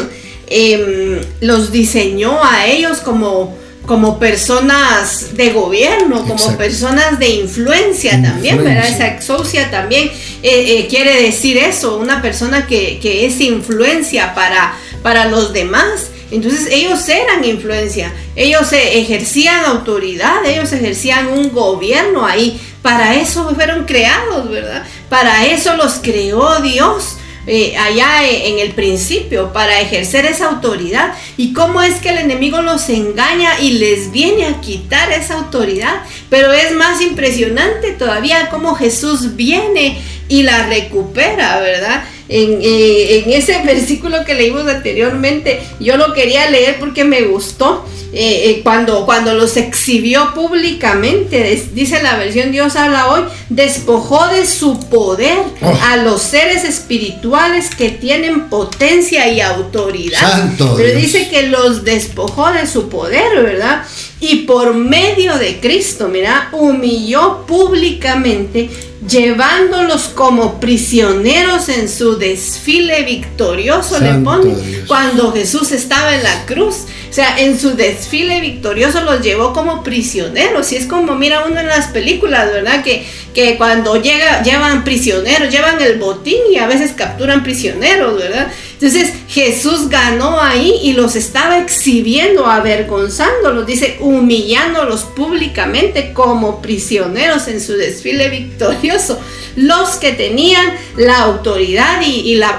em, 0.48 1.20
los 1.40 1.70
diseñó 1.70 2.42
a 2.42 2.66
ellos 2.66 2.98
como 2.98 3.59
como 3.90 4.20
personas 4.20 5.36
de 5.36 5.50
gobierno, 5.50 6.24
como 6.24 6.56
personas 6.56 7.18
de 7.18 7.28
influencia, 7.30 8.22
también, 8.22 8.62
¿verdad? 8.62 8.88
Esa 8.88 9.08
exocia 9.08 9.68
también 9.68 10.08
eh, 10.44 10.78
eh, 10.78 10.86
quiere 10.88 11.20
decir 11.20 11.58
eso, 11.58 11.96
una 11.96 12.22
persona 12.22 12.68
que, 12.68 13.00
es 13.26 13.40
influencia 13.40 14.32
para, 14.32 14.76
para 15.02 15.24
los 15.24 15.52
demás. 15.52 16.10
Entonces 16.30 16.68
ellos 16.70 17.08
eran 17.08 17.44
influencia, 17.44 18.14
ellos 18.36 18.72
ejercían 18.72 19.64
autoridad, 19.64 20.46
ellos 20.46 20.72
ejercían 20.72 21.26
un 21.26 21.50
gobierno 21.50 22.24
ahí. 22.24 22.60
Para 22.82 23.16
eso 23.16 23.52
fueron 23.56 23.86
creados, 23.86 24.48
¿verdad? 24.48 24.84
Para 25.08 25.46
eso 25.46 25.76
los 25.76 25.94
creó 25.94 26.60
Dios 26.60 27.16
eh, 27.46 27.76
allá 27.76 28.28
en 28.28 28.58
el 28.58 28.72
principio 28.72 29.52
para 29.52 29.80
ejercer 29.80 30.26
esa 30.26 30.48
autoridad 30.48 31.14
y 31.36 31.52
cómo 31.52 31.82
es 31.82 31.94
que 31.96 32.10
el 32.10 32.18
enemigo 32.18 32.62
los 32.62 32.88
engaña 32.88 33.60
y 33.60 33.72
les 33.72 34.12
viene 34.12 34.46
a 34.46 34.60
quitar 34.60 35.10
esa 35.12 35.34
autoridad. 35.34 36.02
Pero 36.28 36.52
es 36.52 36.72
más 36.72 37.00
impresionante 37.00 37.92
todavía 37.92 38.50
cómo 38.50 38.74
Jesús 38.74 39.36
viene 39.36 40.00
y 40.28 40.42
la 40.42 40.66
recupera, 40.66 41.60
¿verdad? 41.60 42.04
En, 42.32 42.60
eh, 42.62 43.24
en, 43.24 43.32
ese 43.32 43.60
versículo 43.64 44.24
que 44.24 44.34
leímos 44.34 44.66
anteriormente, 44.66 45.60
yo 45.80 45.96
lo 45.96 46.14
quería 46.14 46.48
leer 46.48 46.78
porque 46.78 47.04
me 47.04 47.22
gustó. 47.22 47.84
Eh, 48.12 48.50
eh, 48.50 48.60
cuando, 48.64 49.06
cuando 49.06 49.34
los 49.34 49.56
exhibió 49.56 50.34
públicamente, 50.34 51.62
dice 51.72 52.02
la 52.02 52.16
versión 52.16 52.50
Dios 52.50 52.74
habla 52.74 53.08
hoy, 53.08 53.22
despojó 53.50 54.26
de 54.26 54.46
su 54.46 54.80
poder 54.80 55.38
oh. 55.62 55.78
a 55.88 55.96
los 55.96 56.20
seres 56.20 56.64
espirituales 56.64 57.72
que 57.72 57.90
tienen 57.90 58.48
potencia 58.48 59.32
y 59.32 59.40
autoridad. 59.40 60.50
Pero 60.76 60.98
dice 60.98 61.28
que 61.28 61.44
los 61.44 61.84
despojó 61.84 62.50
de 62.52 62.66
su 62.66 62.88
poder, 62.88 63.44
¿verdad? 63.44 63.84
Y 64.18 64.38
por 64.38 64.74
medio 64.74 65.38
de 65.38 65.60
Cristo, 65.60 66.08
mira, 66.08 66.48
humilló 66.52 67.46
públicamente 67.46 68.70
llevándolos 69.08 70.08
como 70.08 70.60
prisioneros 70.60 71.68
en 71.68 71.88
su 71.88 72.18
desfile 72.18 73.02
victorioso, 73.04 73.98
le 73.98 74.14
pone, 74.14 74.54
cuando 74.86 75.32
Jesús 75.32 75.72
estaba 75.72 76.14
en 76.14 76.22
la 76.22 76.46
cruz. 76.46 76.84
O 77.08 77.12
sea, 77.12 77.40
en 77.40 77.58
su 77.58 77.74
desfile 77.74 78.40
victorioso 78.40 79.00
los 79.00 79.20
llevó 79.20 79.52
como 79.52 79.82
prisioneros. 79.82 80.70
Y 80.72 80.76
es 80.76 80.86
como 80.86 81.16
mira 81.16 81.44
uno 81.44 81.58
en 81.58 81.66
las 81.66 81.88
películas, 81.88 82.52
¿verdad? 82.52 82.84
Que, 82.84 83.04
que 83.34 83.56
cuando 83.56 84.00
llega, 84.00 84.42
llevan 84.42 84.84
prisioneros, 84.84 85.50
llevan 85.50 85.80
el 85.80 85.98
botín 85.98 86.38
y 86.52 86.58
a 86.58 86.68
veces 86.68 86.92
capturan 86.92 87.42
prisioneros, 87.42 88.16
¿verdad? 88.16 88.52
Entonces 88.80 89.12
Jesús 89.28 89.90
ganó 89.90 90.40
ahí 90.40 90.80
y 90.82 90.94
los 90.94 91.14
estaba 91.14 91.58
exhibiendo, 91.58 92.46
avergonzándolos, 92.46 93.66
dice, 93.66 93.98
humillándolos 94.00 95.04
públicamente 95.04 96.14
como 96.14 96.62
prisioneros 96.62 97.46
en 97.48 97.60
su 97.60 97.74
desfile 97.74 98.30
victorioso 98.30 99.20
los 99.56 99.96
que 99.96 100.12
tenían 100.12 100.66
la 100.96 101.18
autoridad 101.22 102.00
y, 102.02 102.34
la, 102.36 102.58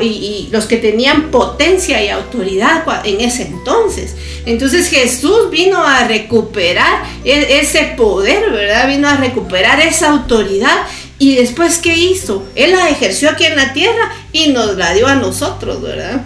los 0.51 0.65
que 0.65 0.77
tenían 0.77 1.31
potencia 1.31 2.03
y 2.03 2.10
autoridad 2.10 2.84
en 3.05 3.21
ese 3.21 3.43
entonces. 3.43 4.15
Entonces 4.45 4.89
Jesús 4.89 5.49
vino 5.49 5.84
a 5.84 6.07
recuperar 6.07 7.03
e, 7.23 7.60
ese 7.60 7.93
poder, 7.97 8.51
¿verdad? 8.51 8.88
Vino 8.88 9.07
a 9.07 9.17
recuperar 9.17 9.79
esa 9.79 10.10
autoridad. 10.10 10.86
Y 11.21 11.36
después, 11.36 11.77
¿qué 11.77 11.95
hizo? 11.95 12.45
Él 12.55 12.71
la 12.71 12.89
ejerció 12.89 13.29
aquí 13.29 13.45
en 13.45 13.55
la 13.55 13.73
tierra 13.73 14.12
y 14.34 14.47
nos 14.47 14.75
la 14.75 14.93
dio 14.93 15.07
a 15.07 15.15
nosotros, 15.15 15.81
¿verdad? 15.81 16.23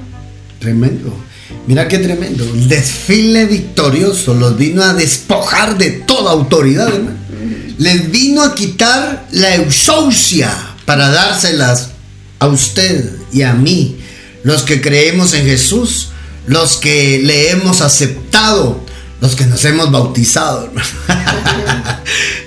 Tremendo. 0.60 1.14
Mira 1.68 1.88
qué 1.88 2.00
tremendo. 2.00 2.44
El 2.46 2.68
desfile 2.70 3.46
victorioso 3.46 4.34
los 4.34 4.58
vino 4.58 4.82
a 4.84 4.94
despojar 4.94 5.78
de 5.78 5.92
toda 5.92 6.32
autoridad, 6.32 6.88
hermano 6.88 7.26
les 7.78 8.10
vino 8.12 8.44
a 8.44 8.56
quitar 8.56 9.28
la 9.32 9.56
eusausia 9.56 10.52
para 10.86 11.10
dárselas 11.10 11.90
a 12.40 12.48
usted 12.48 13.12
y 13.34 13.42
a 13.42 13.54
mí, 13.54 13.98
los 14.44 14.64
que 14.64 14.82
creemos 14.82 15.34
en 15.34 15.46
Jesús, 15.46 16.10
los 16.48 16.78
que 16.78 17.20
le 17.24 17.52
hemos 17.52 17.82
aceptado, 17.82 18.85
los 19.22 19.36
que 19.36 19.46
nos 19.46 19.64
hemos 19.66 19.92
bautizado. 19.92 20.70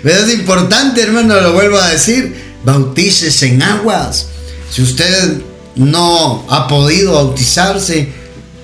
Pero 0.02 0.20
es 0.20 0.32
importante, 0.32 1.02
hermano, 1.02 1.40
lo 1.40 1.52
vuelvo 1.52 1.78
a 1.78 1.88
decir, 1.88 2.34
bautices 2.64 3.42
en 3.42 3.62
aguas. 3.62 4.28
Si 4.70 4.82
usted 4.82 5.42
no 5.76 6.44
ha 6.48 6.68
podido 6.68 7.14
bautizarse, 7.14 8.12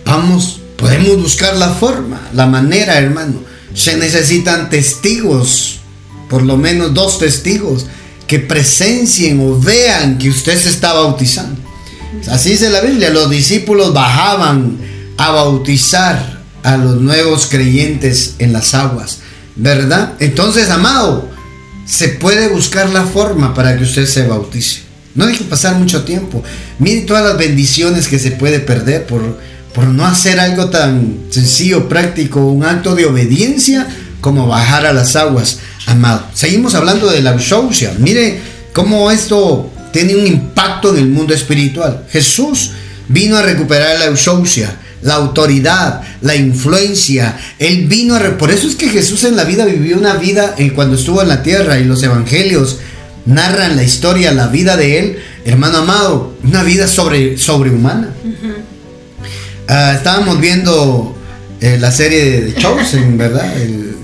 vamos, 0.05 0.61
podemos 0.77 1.21
buscar 1.23 1.57
la 1.57 1.71
forma, 1.71 2.21
la 2.33 2.47
manera, 2.47 2.99
hermano. 2.99 3.41
Se 3.75 3.97
necesitan 3.97 4.71
testigos 4.71 5.81
por 6.29 6.43
lo 6.43 6.57
menos 6.57 6.95
dos 6.95 7.19
testigos 7.19 7.87
que 8.27 8.39
presencien 8.39 9.41
o 9.41 9.59
vean 9.59 10.19
que 10.19 10.31
usted 10.31 10.59
se 10.59 10.69
está 10.69 10.93
bautizando. 10.93 11.61
Así 12.29 12.51
dice 12.51 12.71
la 12.71 12.81
Biblia, 12.81 13.11
los 13.11 13.31
discípulos 13.31 13.93
bajaban 13.93 14.79
a 15.17 15.31
bautizar 15.31 16.34
a 16.65 16.77
los 16.77 17.01
nuevos 17.01 17.47
creyentes 17.47 18.35
en 18.41 18.53
las 18.53 18.75
aguas, 18.75 19.19
¿verdad? 19.55 20.15
Entonces, 20.19 20.71
amado, 20.71 21.31
se 21.87 22.09
puede 22.09 22.49
buscar 22.49 22.89
la 22.91 23.05
forma 23.05 23.55
para 23.55 23.77
que 23.77 23.85
usted 23.85 24.07
se 24.07 24.27
bautice. 24.27 24.81
No 25.15 25.27
deje 25.27 25.45
pasar 25.45 25.77
mucho 25.77 26.03
tiempo. 26.05 26.43
Mire 26.79 27.03
todas 27.03 27.23
las 27.23 27.39
bendiciones 27.39 28.09
que 28.09 28.19
se 28.19 28.33
puede 28.33 28.59
perder 28.59 29.07
por, 29.07 29.39
por 29.73 29.87
no 29.87 30.05
hacer 30.07 30.41
algo 30.41 30.71
tan 30.71 31.27
sencillo, 31.31 31.89
práctico, 31.89 32.41
un 32.47 32.65
acto 32.65 32.97
de 32.97 33.07
obediencia 33.07 33.87
como 34.21 34.47
bajar 34.49 34.87
a 34.87 34.93
las 34.95 35.15
aguas, 35.17 35.59
amado. 35.87 36.25
Seguimos 36.33 36.75
hablando 36.75 37.11
de 37.11 37.21
la 37.21 37.33
ausencia. 37.33 37.95
Mire 37.99 38.41
cómo 38.73 39.11
esto 39.11 39.71
tiene 39.93 40.17
un 40.17 40.27
impacto 40.27 40.91
en 40.91 40.99
el 40.99 41.09
mundo 41.11 41.35
espiritual. 41.35 42.07
Jesús 42.11 42.71
vino 43.09 43.37
a 43.37 43.43
recuperar 43.43 43.99
la 43.99 44.07
ausencia, 44.07 44.75
la 45.05 45.15
autoridad, 45.15 46.01
la 46.23 46.35
influencia. 46.35 47.39
Él 47.59 47.87
vino 47.87 48.17
a... 48.17 48.39
Por 48.39 48.51
eso 48.51 48.67
es 48.67 48.75
que 48.75 48.89
Jesús 48.89 49.23
en 49.25 49.37
la 49.37 49.45
vida 49.45 49.65
vivió 49.65 49.97
una 49.97 50.15
vida 50.15 50.55
en 50.59 50.71
cuando 50.71 50.97
estuvo 50.97 51.23
en 51.23 51.29
la 51.29 51.43
tierra 51.43 51.79
y 51.79 51.85
los 51.85 52.03
evangelios 52.03 52.79
narran 53.27 53.77
la 53.77 53.83
historia, 53.83 54.33
la 54.33 54.49
vida 54.49 54.77
de 54.77 54.99
él, 54.99 55.19
hermano 55.45 55.79
amado, 55.79 56.35
una 56.43 56.63
vida 56.63 56.89
sobre, 56.89 57.39
sobrehumana. 57.39 58.11
Ah, 59.69 59.93
estábamos 59.95 60.41
viendo 60.41 61.17
eh, 61.61 61.79
la 61.79 61.91
serie 61.91 62.41
de 62.41 62.55
Chosen, 62.55 63.17
¿verdad? 63.17 63.57
El, 63.61 63.97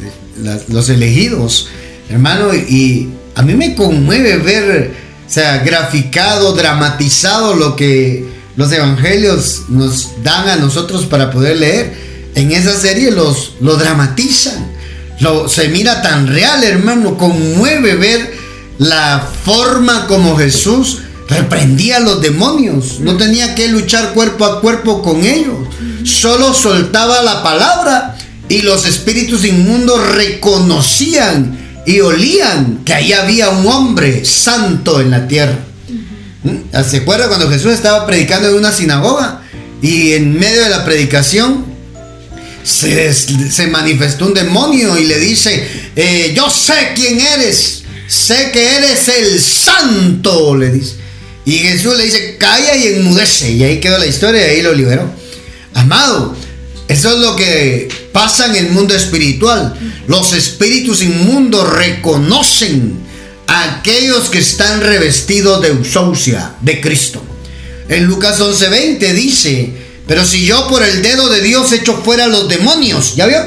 los 0.69 0.89
elegidos, 0.89 1.69
hermano, 2.09 2.55
y 2.55 3.11
a 3.35 3.43
mí 3.43 3.55
me 3.55 3.75
conmueve 3.75 4.39
ver, 4.39 4.93
o 5.27 5.31
sea, 5.31 5.59
graficado, 5.59 6.55
dramatizado 6.55 7.55
lo 7.55 7.77
que 7.77 8.40
los 8.57 8.73
evangelios 8.73 9.63
nos 9.69 10.23
dan 10.23 10.49
a 10.49 10.57
nosotros 10.57 11.07
para 11.07 11.31
poder 11.31 11.59
leer. 11.59 12.11
En 12.35 12.53
esa 12.53 12.79
serie 12.79 13.11
los 13.11 13.55
lo 13.61 13.77
dramatizan. 13.77 14.71
Lo, 15.21 15.49
se 15.49 15.69
mira 15.69 16.03
tan 16.03 16.27
real, 16.27 16.65
hermano, 16.65 17.17
conmueve 17.17 17.95
ver 17.97 18.35
la 18.79 19.29
forma 19.45 20.07
como 20.07 20.37
Jesús 20.37 21.01
reprendía 21.29 21.99
a 21.99 22.01
los 22.01 22.21
demonios. 22.21 23.01
No 23.01 23.17
tenía 23.17 23.55
que 23.55 23.69
luchar 23.69 24.13
cuerpo 24.13 24.45
a 24.45 24.61
cuerpo 24.61 25.03
con 25.03 25.25
ellos. 25.25 25.69
Solo 26.05 26.53
soltaba 26.53 27.23
la 27.23 27.43
palabra 27.43 28.17
y 28.49 28.63
los 28.63 28.87
espíritus 28.87 29.45
inmundos 29.45 30.07
reconocían 30.09 31.59
y 31.87 32.01
olían 32.01 32.81
que 32.85 32.95
ahí 32.95 33.13
había 33.13 33.49
un 33.51 33.67
hombre 33.67 34.25
santo 34.25 35.01
en 35.01 35.11
la 35.11 35.29
tierra. 35.29 35.59
¿Mm? 36.43 36.83
¿Se 36.89 36.99
acuerda 36.99 37.29
cuando 37.29 37.49
Jesús 37.51 37.73
estaba 37.73 38.07
predicando 38.07 38.49
en 38.49 38.55
una 38.55 38.73
sinagoga 38.73 39.43
y 39.83 40.13
en 40.13 40.39
medio 40.39 40.63
de 40.63 40.71
la 40.71 40.85
predicación 40.85 41.65
se, 42.63 43.13
se 43.13 43.67
manifestó 43.69 44.27
un 44.27 44.35
demonio 44.35 44.99
y 44.99 45.07
le 45.07 45.19
dice, 45.19 45.67
eh, 45.97 46.33
yo 46.35 46.51
sé 46.51 46.93
quién 46.95 47.21
eres, 47.21 47.83
sé 48.07 48.51
que 48.53 48.77
eres 48.77 49.09
el 49.09 49.41
santo, 49.41 50.57
le 50.57 50.71
dice. 50.71 50.95
Y 51.45 51.59
Jesús 51.59 51.97
le 51.97 52.05
dice, 52.05 52.37
calla 52.39 52.77
y 52.77 52.89
enmudece. 52.89 53.53
Y 53.53 53.65
ahí 53.65 53.81
quedó 53.81 53.99
la 53.99 54.07
historia 54.07 54.47
y 54.47 54.57
ahí 54.57 54.63
lo 54.63 54.75
liberó. 54.75 55.11
Amado, 55.75 56.37
eso 56.89 57.15
es 57.15 57.19
lo 57.21 57.37
que 57.37 57.89
pasa 58.13 58.47
en 58.47 58.57
el 58.57 58.71
mundo 58.71 58.95
espiritual. 58.95 59.75
Los 60.07 60.33
espíritus 60.33 61.03
inmundos 61.03 61.69
reconocen 61.73 62.99
aquellos 63.51 64.31
que 64.31 64.39
están 64.39 64.81
revestidos 64.81 65.61
de 65.61 65.69
eusausia 65.69 66.55
de 66.61 66.81
Cristo. 66.81 67.21
En 67.89 68.05
Lucas 68.05 68.41
11:20 68.41 69.13
dice, 69.13 69.75
pero 70.07 70.25
si 70.25 70.45
yo 70.45 70.69
por 70.69 70.85
el 70.85 71.03
dedo 71.03 71.29
de 71.29 71.41
Dios 71.41 71.73
echo 71.73 72.01
fuera 72.05 72.29
los 72.29 72.49
demonios, 72.49 73.17
¿ya 73.17 73.27
vio? 73.27 73.39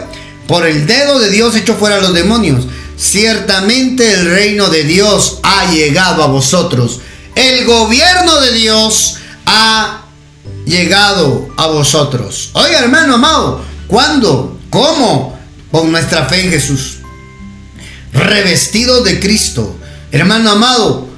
Por 0.47 0.67
el 0.67 0.85
dedo 0.85 1.19
de 1.19 1.29
Dios 1.29 1.55
echo 1.55 1.75
fuera 1.75 2.01
los 2.01 2.13
demonios. 2.13 2.65
Ciertamente 2.97 4.13
el 4.13 4.29
reino 4.29 4.69
de 4.69 4.83
Dios 4.83 5.39
ha 5.41 5.71
llegado 5.71 6.21
a 6.21 6.27
vosotros. 6.27 6.99
El 7.35 7.65
gobierno 7.65 8.41
de 8.41 8.51
Dios 8.51 9.15
ha 9.45 10.05
llegado 10.65 11.47
a 11.57 11.67
vosotros. 11.67 12.49
Oiga, 12.53 12.79
hermano 12.79 13.15
amado, 13.15 13.61
¿cuándo? 13.87 14.59
¿Cómo? 14.69 15.39
Con 15.71 15.91
nuestra 15.91 16.25
fe 16.25 16.43
en 16.43 16.51
Jesús. 16.51 16.97
Revestidos 18.11 19.05
de 19.05 19.19
Cristo. 19.21 19.77
Hermano 20.13 20.51
amado, 20.51 21.09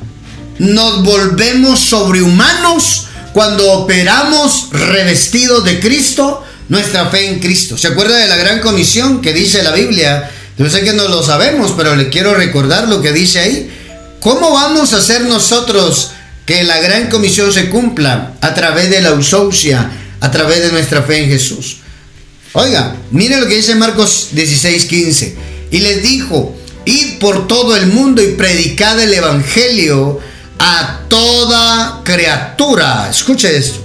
nos 0.58 1.04
volvemos 1.04 1.80
sobrehumanos 1.80 3.06
cuando 3.34 3.72
operamos 3.74 4.70
revestidos 4.72 5.64
de 5.66 5.80
Cristo, 5.80 6.44
nuestra 6.70 7.10
fe 7.10 7.28
en 7.28 7.40
Cristo. 7.40 7.78
¿Se 7.78 7.90
acuerda 7.90 8.18
de 8.18 8.28
la 8.28 8.38
gran 8.38 8.62
comisión 8.62 9.22
que 9.22 9.34
dice 9.34 9.62
la 9.62 9.74
Biblia? 9.74 10.32
Yo 10.58 10.68
sé 10.68 10.82
que 10.84 10.94
no 10.94 11.08
lo 11.08 11.22
sabemos, 11.22 11.74
pero 11.78 11.96
le 11.96 12.10
quiero 12.10 12.34
recordar 12.34 12.88
lo 12.88 13.02
que 13.04 13.12
dice 13.12 13.40
ahí. 13.40 13.72
¿Cómo 14.20 14.52
vamos 14.52 14.94
a 14.94 15.02
ser 15.02 15.26
nosotros 15.26 16.12
que 16.46 16.64
la 16.64 16.80
gran 16.80 17.10
comisión 17.10 17.52
se 17.52 17.70
cumpla 17.70 18.34
a 18.40 18.54
través 18.54 18.90
de 18.90 19.02
la 19.02 19.10
ausencia, 19.10 19.92
a 20.22 20.32
través 20.32 20.62
de 20.62 20.72
nuestra 20.72 21.02
fe 21.02 21.24
en 21.24 21.30
Jesús. 21.30 21.78
Oiga, 22.54 22.96
mire 23.12 23.40
lo 23.40 23.48
que 23.48 23.58
dice 23.58 23.76
Marcos 23.76 24.30
16, 24.32 24.86
15. 24.86 25.36
Y 25.72 25.80
les 25.80 26.04
dijo, 26.04 26.56
id 26.86 27.20
por 27.20 27.48
todo 27.48 27.76
el 27.76 27.88
mundo 27.88 28.22
y 28.22 28.34
predicad 28.34 29.00
el 29.00 29.14
Evangelio 29.14 30.20
a 30.60 31.02
toda 31.08 32.02
criatura. 32.04 33.10
Escuche 33.10 33.56
esto. 33.58 33.80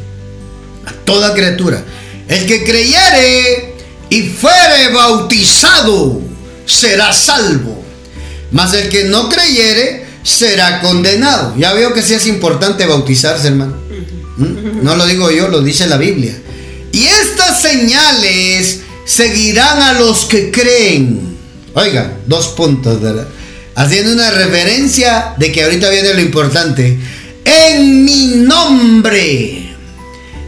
A 0.87 0.93
toda 1.05 1.35
criatura. 1.35 1.83
El 2.29 2.47
que 2.47 2.65
creyere 2.65 3.75
y 4.09 4.23
fuere 4.23 4.93
bautizado 4.93 6.21
será 6.67 7.13
salvo. 7.13 7.83
Mas 8.53 8.73
el 8.75 8.89
que 8.89 9.05
no 9.05 9.29
creyere 9.29 10.07
será 10.23 10.81
condenado. 10.81 11.55
Ya 11.57 11.73
veo 11.73 11.93
que 11.93 12.03
sí 12.03 12.15
es 12.15 12.27
importante 12.27 12.87
bautizarse, 12.87 13.49
hermano. 13.49 13.77
¿Mm? 14.37 14.83
No 14.83 14.97
lo 14.97 15.07
digo 15.07 15.31
yo, 15.31 15.49
lo 15.49 15.63
dice 15.63 15.87
la 15.87 15.97
Biblia. 15.97 16.37
Y 16.93 17.05
estas 17.05 17.63
señales 17.63 18.81
seguirán 19.05 19.81
a 19.83 19.93
los 19.95 20.25
que 20.25 20.51
creen. 20.51 21.30
Oiga, 21.75 22.19
dos 22.27 22.49
puntos, 22.49 23.01
¿verdad? 23.01 23.29
Haciendo 23.77 24.13
una 24.13 24.31
referencia 24.31 25.35
de 25.39 25.53
que 25.53 25.63
ahorita 25.63 25.89
viene 25.89 26.15
lo 26.15 26.21
importante. 26.21 26.99
En 27.45 28.05
mi 28.05 28.27
nombre 28.27 29.75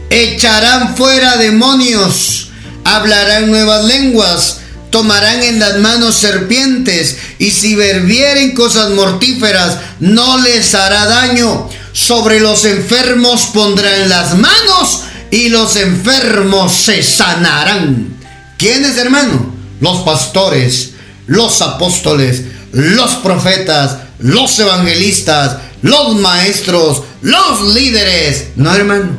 echarán 0.09 0.95
fuera 0.95 1.37
demonios, 1.37 2.49
hablarán 2.83 3.49
nuevas 3.49 3.85
lenguas, 3.85 4.57
tomarán 4.89 5.41
en 5.41 5.59
las 5.59 5.79
manos 5.79 6.15
serpientes 6.15 7.17
y 7.39 7.51
si 7.51 7.75
verbieren 7.75 8.53
cosas 8.53 8.91
mortíferas 8.91 9.77
no 9.99 10.37
les 10.39 10.75
hará 10.75 11.05
daño. 11.05 11.69
Sobre 11.93 12.39
los 12.39 12.65
enfermos 12.65 13.47
pondrán 13.53 14.09
las 14.09 14.37
manos 14.37 15.03
y 15.31 15.49
los 15.49 15.75
enfermos 15.77 16.73
se 16.73 17.01
sanarán. 17.01 18.17
¿Quiénes, 18.57 18.97
hermano? 18.97 19.53
Los 19.79 20.01
pastores, 20.01 20.92
los 21.27 21.61
apóstoles, 21.61 22.43
los 22.71 23.15
profetas, 23.15 23.97
los 24.19 24.57
evangelistas, 24.59 25.57
los 25.81 26.15
maestros, 26.15 27.03
los 27.21 27.73
líderes. 27.73 28.47
No, 28.55 28.73
hermano. 28.73 29.17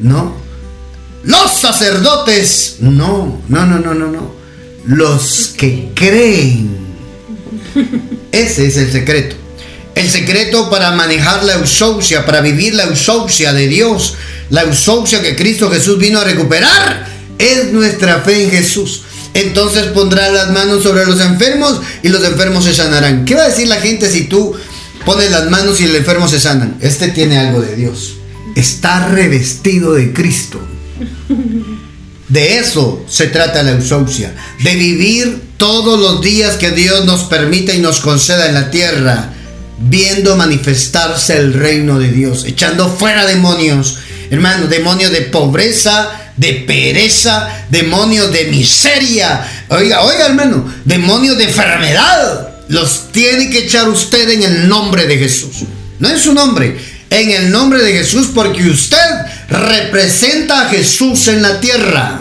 No. 0.00 0.34
Los 1.24 1.52
sacerdotes. 1.52 2.76
No, 2.80 3.42
no, 3.48 3.66
no, 3.66 3.78
no, 3.78 3.94
no, 3.94 4.06
no. 4.06 4.34
Los 4.86 5.54
que 5.56 5.90
creen. 5.94 6.78
Ese 8.32 8.66
es 8.66 8.76
el 8.76 8.92
secreto. 8.92 9.36
El 9.94 10.08
secreto 10.08 10.70
para 10.70 10.92
manejar 10.92 11.44
la 11.44 11.54
eusaucia, 11.54 12.24
para 12.24 12.40
vivir 12.40 12.74
la 12.74 12.84
eusaucia 12.84 13.52
de 13.52 13.66
Dios, 13.66 14.14
la 14.48 14.62
eusaucia 14.62 15.20
que 15.20 15.36
Cristo 15.36 15.70
Jesús 15.70 15.98
vino 15.98 16.20
a 16.20 16.24
recuperar, 16.24 17.06
es 17.38 17.72
nuestra 17.72 18.20
fe 18.20 18.44
en 18.44 18.50
Jesús. 18.50 19.02
Entonces 19.34 19.86
pondrá 19.86 20.30
las 20.30 20.50
manos 20.50 20.82
sobre 20.82 21.06
los 21.06 21.20
enfermos 21.20 21.80
y 22.02 22.08
los 22.08 22.24
enfermos 22.24 22.64
se 22.64 22.74
sanarán. 22.74 23.24
¿Qué 23.24 23.34
va 23.34 23.44
a 23.44 23.48
decir 23.48 23.68
la 23.68 23.80
gente 23.80 24.10
si 24.10 24.24
tú 24.24 24.54
pones 25.04 25.30
las 25.30 25.50
manos 25.50 25.80
y 25.80 25.84
el 25.84 25.96
enfermo 25.96 26.28
se 26.28 26.40
sanan? 26.40 26.76
Este 26.80 27.08
tiene 27.08 27.38
algo 27.38 27.60
de 27.60 27.76
Dios. 27.76 28.16
Está 28.56 29.08
revestido 29.08 29.94
de 29.94 30.12
Cristo. 30.12 30.60
De 32.28 32.58
eso 32.58 33.04
se 33.08 33.26
trata 33.26 33.64
la 33.64 33.72
eusaucia, 33.72 34.32
de 34.62 34.76
vivir 34.76 35.42
todos 35.56 35.98
los 35.98 36.20
días 36.20 36.56
que 36.56 36.70
Dios 36.70 37.04
nos 37.04 37.24
permita 37.24 37.74
y 37.74 37.80
nos 37.80 38.00
conceda 38.00 38.46
en 38.46 38.54
la 38.54 38.70
tierra, 38.70 39.32
viendo 39.80 40.36
manifestarse 40.36 41.36
el 41.36 41.52
reino 41.52 41.98
de 41.98 42.12
Dios, 42.12 42.44
echando 42.44 42.88
fuera 42.88 43.26
demonios, 43.26 43.98
hermano, 44.30 44.68
demonios 44.68 45.10
de 45.10 45.22
pobreza, 45.22 46.29
de 46.40 46.54
pereza, 46.66 47.66
demonios 47.68 48.32
de 48.32 48.46
miseria. 48.46 49.46
Oiga, 49.68 50.00
oiga, 50.00 50.26
hermano, 50.26 50.72
demonios 50.86 51.36
de 51.36 51.44
enfermedad. 51.44 52.48
Los 52.68 53.12
tiene 53.12 53.50
que 53.50 53.58
echar 53.58 53.88
usted 53.90 54.30
en 54.30 54.42
el 54.42 54.68
nombre 54.68 55.06
de 55.06 55.18
Jesús. 55.18 55.64
No 55.98 56.08
en 56.08 56.18
su 56.18 56.32
nombre, 56.32 56.78
en 57.10 57.30
el 57.30 57.50
nombre 57.50 57.82
de 57.82 57.92
Jesús, 57.92 58.30
porque 58.34 58.70
usted 58.70 58.96
representa 59.50 60.62
a 60.62 60.68
Jesús 60.70 61.28
en 61.28 61.42
la 61.42 61.60
tierra. 61.60 62.20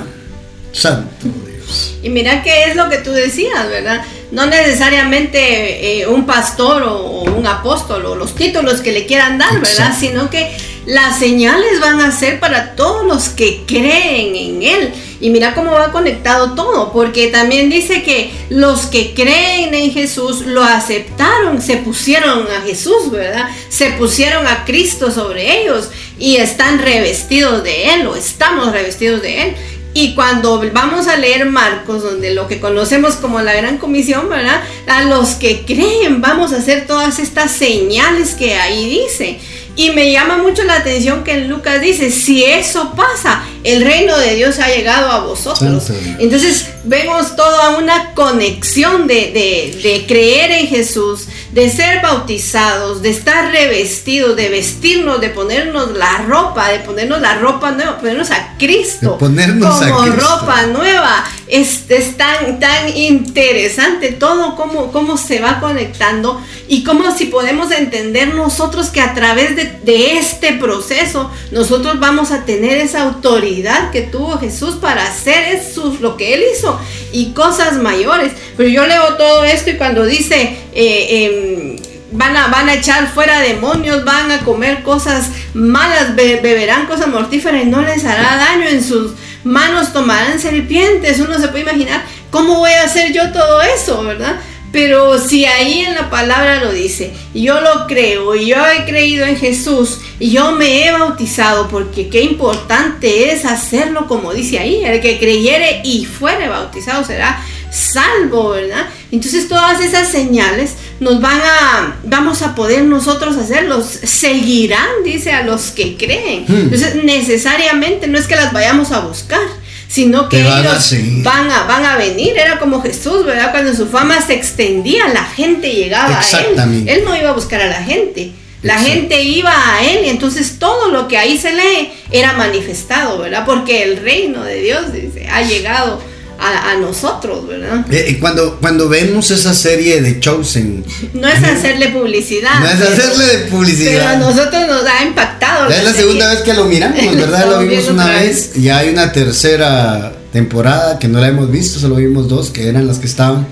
Santo 0.74 1.10
Dios. 1.24 1.96
Y 2.04 2.10
mira 2.10 2.44
que 2.44 2.66
es 2.66 2.76
lo 2.76 2.90
que 2.90 2.98
tú 2.98 3.14
decías, 3.14 3.70
¿verdad? 3.70 4.02
No 4.32 4.48
necesariamente 4.48 6.02
eh, 6.02 6.08
un 6.08 6.26
pastor 6.26 6.84
o, 6.84 7.22
un 7.22 7.48
apóstol 7.48 8.06
o 8.06 8.16
los 8.16 8.36
títulos 8.36 8.82
que 8.82 8.92
le 8.92 9.06
quieran 9.06 9.38
dar, 9.38 9.62
¿verdad? 9.62 9.96
Sino 9.98 10.30
que 10.30 10.52
las 10.86 11.20
señales 11.20 11.80
van 11.80 12.00
a 12.02 12.12
ser 12.12 12.39
para 12.39 12.76
todos 12.76 13.06
los 13.06 13.30
que 13.30 13.63
creen 13.65 14.36
en 14.36 14.63
Él. 14.63 14.94
Y 15.22 15.30
mira 15.30 15.54
cómo 15.54 15.72
va 15.72 15.92
conectado 15.92 16.56
todo, 16.56 16.94
porque 16.94 17.28
también 17.28 17.70
dice 17.70 18.04
que 18.04 18.32
los 18.50 18.86
que 18.86 19.13
creen 19.13 19.74
en 19.74 19.92
Jesús 19.92 20.46
lo 20.46 20.63
aceptaron, 20.63 21.62
se 21.62 21.78
pusieron 21.78 22.48
a 22.48 22.62
Jesús, 22.62 23.12
¿verdad? 23.12 23.50
Se 23.68 23.92
pusieron 23.92 24.48
a 24.48 24.63
Cristo 24.63 25.12
sobre 25.12 25.62
ellos 25.62 25.89
y 26.18 26.38
están 26.38 26.80
revestidos 26.80 27.63
de 27.63 27.94
Él 27.94 28.08
o 28.08 28.15
estamos 28.15 28.72
revestidos 28.72 29.22
de 29.22 29.44
Él. 29.44 29.56
Y 29.94 30.13
cuando 30.13 30.62
vamos 30.72 31.08
a 31.08 31.18
leer 31.18 31.48
Marcos, 31.48 32.04
donde 32.04 32.34
lo 32.34 32.48
que 32.48 32.60
conocemos 32.60 33.15
como 33.15 33.42
la 33.42 33.54
gran 33.54 33.80
comisión, 33.80 34.30
¿verdad? 34.30 34.62
A 34.88 35.04
los 35.04 35.30
que 35.32 35.65
creen 35.65 36.22
vamos 36.22 36.54
a 36.54 36.58
hacer 36.58 36.86
todas 36.86 37.18
estas 37.20 37.52
señales 37.52 38.36
que 38.36 38.56
ahí 38.56 38.88
dice. 38.88 39.39
Y 39.80 39.92
me 39.92 40.12
llama 40.12 40.36
mucho 40.36 40.65
la 40.65 40.76
atención 40.76 41.24
que 41.24 41.46
Lucas 41.46 41.80
dice, 41.80 42.12
si 42.12 42.44
eso 42.44 42.92
pasa, 42.98 43.42
el 43.63 43.84
reino 43.84 44.17
de 44.17 44.36
Dios 44.36 44.60
ha 44.60 44.69
llegado 44.69 45.12
a 45.12 45.19
vosotros. 45.19 45.91
Entonces 46.19 46.69
vemos 46.84 47.36
toda 47.36 47.78
una 47.78 48.13
conexión 48.13 49.08
de, 49.08 50.06
creer 50.08 50.52
en 50.52 50.67
Jesús, 50.67 51.28
de 51.52 51.69
ser 51.69 52.02
bautizados, 52.02 53.02
de 53.02 53.10
estar 53.10 53.52
revestidos, 53.52 54.36
de 54.36 54.50
vestirnos, 54.50 55.19
de 55.19 55.30
ponernos 55.30 55.95
la 55.98 56.19
ropa, 56.19 56.69
de 56.69 56.80
ponernos 56.80 57.22
la 57.22 57.36
ropa 57.36 57.72
nueva, 57.72 57.98
ponernos 57.98 58.32
a 58.32 58.56
Cristo 58.58 59.17
ponernos 59.17 59.82
como 59.82 60.06
ropa 60.06 60.65
nueva. 60.67 61.26
Es, 61.48 61.86
es, 61.89 62.15
tan, 62.15 62.60
tan 62.60 62.95
interesante 62.95 64.12
todo 64.12 64.56
cómo, 64.56 64.91
cómo 64.91 65.17
se 65.17 65.39
va 65.39 65.60
conectando 65.60 66.39
y 66.67 66.84
cómo 66.84 67.15
si 67.15 67.26
podemos 67.26 67.72
entender 67.72 68.36
nosotros 68.36 68.89
que 68.89 69.02
a 69.02 69.15
través 69.15 69.56
de, 69.56 69.80
de 69.84 70.19
este 70.19 70.54
proceso 70.54 71.32
nosotros 71.52 72.00
vamos 72.00 72.30
a 72.30 72.45
tener 72.45 72.78
esa 72.78 73.02
autoridad 73.02 73.49
que 73.92 74.02
tuvo 74.04 74.38
Jesús 74.38 74.76
para 74.76 75.04
hacer 75.04 75.56
eso, 75.56 75.96
lo 76.02 76.18
que 76.18 76.34
él 76.34 76.44
hizo 76.54 76.80
y 77.12 77.32
cosas 77.32 77.78
mayores. 77.78 78.34
Pero 78.56 78.70
yo 78.70 78.86
leo 78.86 79.16
todo 79.18 79.44
esto 79.44 79.72
y 79.72 79.78
cuando 79.78 80.06
dice... 80.06 80.58
Eh, 80.74 81.76
em, 81.76 81.90
van 82.12 82.36
a, 82.36 82.48
van 82.48 82.68
a 82.68 82.74
echar 82.74 83.08
fuera 83.14 83.40
demonios, 83.40 84.04
van 84.04 84.32
a 84.32 84.40
comer 84.40 84.82
cosas 84.82 85.30
malas, 85.54 86.16
beberán 86.16 86.88
cosas 86.88 87.08
mortíferas 87.08 87.66
no 87.68 87.82
les 87.82 88.04
hará 88.04 88.36
daño 88.36 88.68
en 88.68 88.84
sus 88.84 89.12
manos 89.44 89.94
tomarán 89.94 90.40
serpientes. 90.40 91.20
Uno 91.20 91.40
se 91.40 91.48
puede 91.50 91.64
imaginar 91.64 92.04
cómo 92.32 92.56
voy 92.56 92.72
a 92.72 92.84
hacer 92.84 93.14
yo 93.14 93.32
todo 93.32 93.62
eso, 93.62 94.04
¿verdad? 94.04 94.40
Pero 94.72 95.18
si 95.20 95.46
ahí 95.46 95.82
en 95.82 95.96
la 95.96 96.10
palabra 96.10 96.64
lo 96.64 96.72
dice, 96.72 97.12
yo 97.34 97.60
lo 97.62 97.88
creo, 97.88 98.36
y 98.36 98.48
yo 98.48 98.58
he 98.68 98.86
creído 98.86 99.26
en 99.26 99.36
Jesús 99.36 100.00
y 100.20 100.32
yo 100.32 100.52
me 100.52 100.86
he 100.86 100.92
bautizado, 100.92 101.68
porque 101.70 102.10
qué 102.10 102.22
importante 102.22 103.32
es 103.32 103.46
hacerlo 103.46 104.08
como 104.08 104.34
dice 104.34 104.60
ahí, 104.60 104.84
el 104.84 105.02
que 105.02 105.18
creyere 105.18 105.82
y 105.84 106.06
fuere 106.06 106.48
bautizado 106.50 107.04
será 107.04 107.44
salvo, 107.72 108.50
¿verdad? 108.50 108.88
Entonces 109.12 109.48
todas 109.48 109.80
esas 109.82 110.08
señales 110.10 110.76
nos 111.00 111.22
van 111.22 111.40
a, 111.40 111.96
vamos 112.04 112.42
a 112.42 112.56
poder 112.56 112.84
nosotros 112.84 113.38
hacerlos, 113.38 113.86
seguirán, 113.86 115.04
dice, 115.04 115.32
a 115.32 115.44
los 115.44 115.72
que 115.72 115.96
creen. 115.98 116.46
Hmm. 116.48 116.62
Entonces 116.62 117.04
necesariamente 117.04 118.08
no 118.08 118.17
es 118.17 118.28
que 118.28 118.36
las 118.36 118.54
vayamos 118.54 118.92
a 118.92 119.00
buscar, 119.00 119.42
sino 119.90 120.29
que 120.29 120.40
ellos 120.42 120.96
van 121.23 121.50
a, 121.52 121.63
van 121.63 121.83
a 121.83 121.98
venir. 121.98 122.37
Era 122.37 122.60
como 122.60 122.81
Jesús, 122.81 123.25
¿verdad? 123.25 123.52
Cuando 123.52 123.73
su 123.75 123.87
fama 123.87 124.21
se 124.21 124.35
extendía, 124.35 125.08
la 125.10 125.25
gente 125.25 125.71
llegaba 125.71 126.19
a 126.19 126.40
él. 126.42 126.87
Él 126.87 127.04
no 127.04 127.17
iba 127.17 127.31
a 127.31 127.33
buscar 127.33 127.60
a 127.60 127.67
la 127.67 127.83
gente. 127.83 128.31
La 128.62 128.77
gente 128.77 129.23
iba 129.23 129.52
a 129.52 129.83
él 129.83 130.06
y 130.06 130.10
entonces 130.10 130.60
todo 130.60 130.90
lo 130.92 131.08
que 131.08 131.17
ahí 131.17 131.37
se 131.37 131.54
lee 131.54 131.92
era 132.12 132.33
manifestado, 132.33 133.17
¿verdad? 133.17 133.46
Porque 133.46 133.83
el 133.83 133.98
reino 133.98 134.44
de 134.44 134.62
Dios 134.62 134.92
dice, 134.94 135.27
ha 135.29 135.42
llegado 135.42 136.02
a, 136.40 136.75
nosotros, 136.77 137.48
¿verdad? 137.48 137.85
Eh, 137.92 138.17
cuando, 138.19 138.60
cuando 138.60 138.87
vemos 138.87 139.29
esa 139.31 139.54
serie 139.54 140.02
de 140.02 140.19
Chosen. 140.19 140.85
No 141.13 141.27
es 141.27 141.44
hacerle 141.44 141.90
publicidad. 141.90 142.60
No 142.60 142.67
es 142.67 142.81
hacerle 142.81 143.25
de 143.25 143.37
publicidad. 143.48 143.92
Pero 143.92 144.08
a 144.08 144.15
nosotros 144.15 144.67
nos 144.67 144.83
ha 144.85 145.04
impactado. 145.06 145.69
es 145.69 145.83
la 145.83 145.94
segunda 145.94 146.33
vez 146.33 146.40
que 146.42 146.54
lo 146.54 146.65
miramos, 146.65 146.98
¿verdad? 147.15 147.50
lo 147.50 147.60
vimos 147.60 147.87
una 147.90 148.08
vez. 148.08 148.56
Y 148.56 148.69
hay 148.69 148.90
una 148.90 149.12
tercera 149.12 150.13
temporada 150.31 151.00
que 151.00 151.08
no 151.08 151.19
la 151.19 151.27
hemos 151.27 151.52
visto, 151.52 151.79
solo 151.79 151.96
vimos 151.96 152.27
dos 152.29 152.52
que 152.52 152.69
eran 152.69 152.87
las 152.87 153.00
que 153.00 153.08
estaban. 153.08 153.48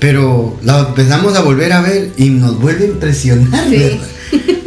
Pero 0.00 0.58
la 0.62 0.80
empezamos 0.80 1.36
a 1.36 1.40
volver 1.40 1.72
a 1.72 1.80
ver 1.80 2.10
y 2.16 2.30
nos 2.30 2.58
vuelve 2.60 2.84
a 2.84 2.88
impresionar, 2.88 3.66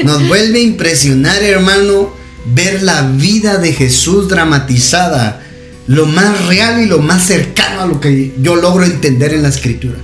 Nos 0.03 0.27
vuelve 0.27 0.59
a 0.59 0.63
impresionar, 0.63 1.43
hermano, 1.43 2.13
ver 2.53 2.81
la 2.83 3.01
vida 3.01 3.57
de 3.57 3.73
Jesús 3.73 4.27
dramatizada, 4.29 5.43
lo 5.87 6.05
más 6.05 6.45
real 6.45 6.81
y 6.81 6.85
lo 6.85 6.99
más 6.99 7.25
cercano 7.25 7.81
a 7.81 7.85
lo 7.85 7.99
que 7.99 8.33
yo 8.41 8.55
logro 8.55 8.85
entender 8.85 9.33
en 9.33 9.43
la 9.43 9.49
escritura. 9.49 9.97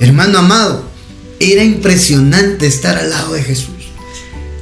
Hermano 0.00 0.38
amado, 0.38 0.84
era 1.40 1.64
impresionante 1.64 2.66
estar 2.66 2.96
al 2.96 3.10
lado 3.10 3.34
de 3.34 3.42
Jesús. 3.42 3.74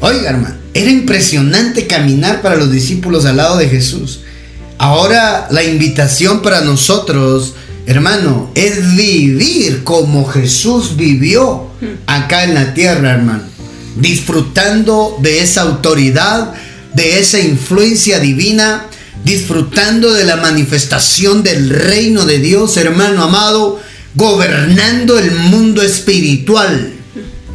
Oiga, 0.01 0.31
hermano, 0.31 0.57
era 0.75 0.91
impresionante 0.91 1.87
caminar 1.87 2.43
para 2.43 2.57
los 2.57 2.73
discípulos 2.73 3.25
al 3.25 3.37
lado 3.37 3.59
de 3.59 3.69
Jesús. 3.69 4.21
Ahora 4.79 5.47
la 5.51 5.63
invitación 5.63 6.43
para 6.43 6.63
nosotros, 6.63 7.55
hermano, 7.87 8.51
es 8.55 8.97
vivir 8.97 9.85
como 9.85 10.27
Jesús 10.27 10.97
vivió 10.97 11.71
acá 12.07 12.45
en 12.45 12.55
la 12.55 12.75
tierra, 12.75 13.13
hermano. 13.13 13.45
Disfrutando 13.97 15.19
de 15.21 15.43
esa 15.43 15.63
autoridad, 15.63 16.55
de 16.95 17.21
esa 17.21 17.39
influencia 17.39 18.19
divina, 18.19 18.87
disfrutando 19.25 20.13
de 20.13 20.25
la 20.25 20.37
manifestación 20.37 21.43
del 21.43 21.71
reino 21.71 22.25
de 22.25 22.39
Dios, 22.39 22.77
hermano 22.77 23.23
amado, 23.23 23.81
gobernando 24.15 25.19
el 25.19 25.31
mundo 25.31 25.83
espiritual. 25.83 26.93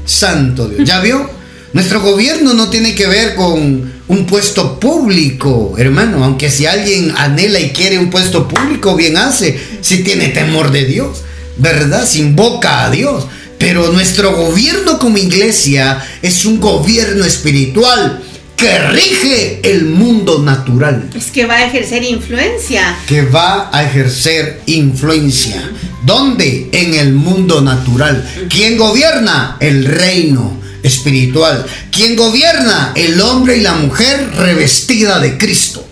Santo 0.05 0.69
Dios. 0.69 0.87
¿Ya 0.87 1.01
vio? 1.01 1.29
Nuestro 1.73 2.01
gobierno 2.01 2.53
no 2.53 2.69
tiene 2.69 2.95
que 2.95 3.07
ver 3.07 3.35
con 3.35 3.91
un 4.07 4.25
puesto 4.25 4.79
público, 4.79 5.75
hermano, 5.77 6.23
aunque 6.23 6.49
si 6.49 6.65
alguien 6.65 7.13
anhela 7.17 7.59
y 7.59 7.71
quiere 7.71 7.99
un 7.99 8.09
puesto 8.09 8.47
público, 8.47 8.95
bien 8.95 9.17
hace, 9.17 9.59
si 9.81 10.03
tiene 10.03 10.29
temor 10.29 10.71
de 10.71 10.85
Dios, 10.85 11.19
¿verdad? 11.57 12.07
Si 12.07 12.19
invoca 12.19 12.85
a 12.85 12.89
Dios. 12.89 13.27
Pero 13.59 13.91
nuestro 13.91 14.35
gobierno 14.35 14.99
como 14.99 15.17
iglesia 15.17 16.03
es 16.21 16.45
un 16.45 16.59
gobierno 16.59 17.25
espiritual 17.25 18.23
que 18.57 18.79
rige 18.89 19.59
el 19.63 19.85
mundo 19.85 20.39
natural. 20.39 21.09
Es 21.15 21.27
que 21.27 21.45
va 21.45 21.57
a 21.57 21.65
ejercer 21.67 22.03
influencia. 22.03 22.97
Que 23.07 23.21
va 23.21 23.69
a 23.71 23.83
ejercer 23.83 24.61
influencia. 24.65 25.71
¿Dónde? 26.03 26.69
En 26.71 26.95
el 26.95 27.13
mundo 27.13 27.61
natural. 27.61 28.27
¿Quién 28.49 28.77
gobierna? 28.77 29.57
El 29.59 29.85
reino 29.85 30.59
espiritual. 30.81 31.65
¿Quién 31.91 32.15
gobierna? 32.15 32.93
El 32.95 33.21
hombre 33.21 33.57
y 33.57 33.61
la 33.61 33.75
mujer 33.75 34.27
revestida 34.35 35.19
de 35.19 35.37
Cristo. 35.37 35.87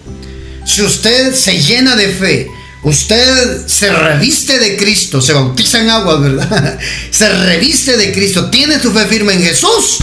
Si 0.65 0.81
usted 0.81 1.35
se 1.35 1.59
llena 1.61 1.95
de 1.95 2.07
fe, 2.07 2.47
usted 2.81 3.67
se 3.67 3.91
reviste 3.93 4.57
de 4.57 4.75
Cristo, 4.75 5.21
se 5.21 5.33
bautiza 5.33 5.81
en 5.81 5.91
agua, 5.91 6.19
¿verdad? 6.19 6.79
Se 7.11 7.29
reviste 7.29 7.95
de 7.97 8.11
Cristo, 8.11 8.49
tiene 8.49 8.79
su 8.79 8.91
fe 8.91 9.05
firme 9.05 9.33
en 9.33 9.43
Jesús, 9.43 9.99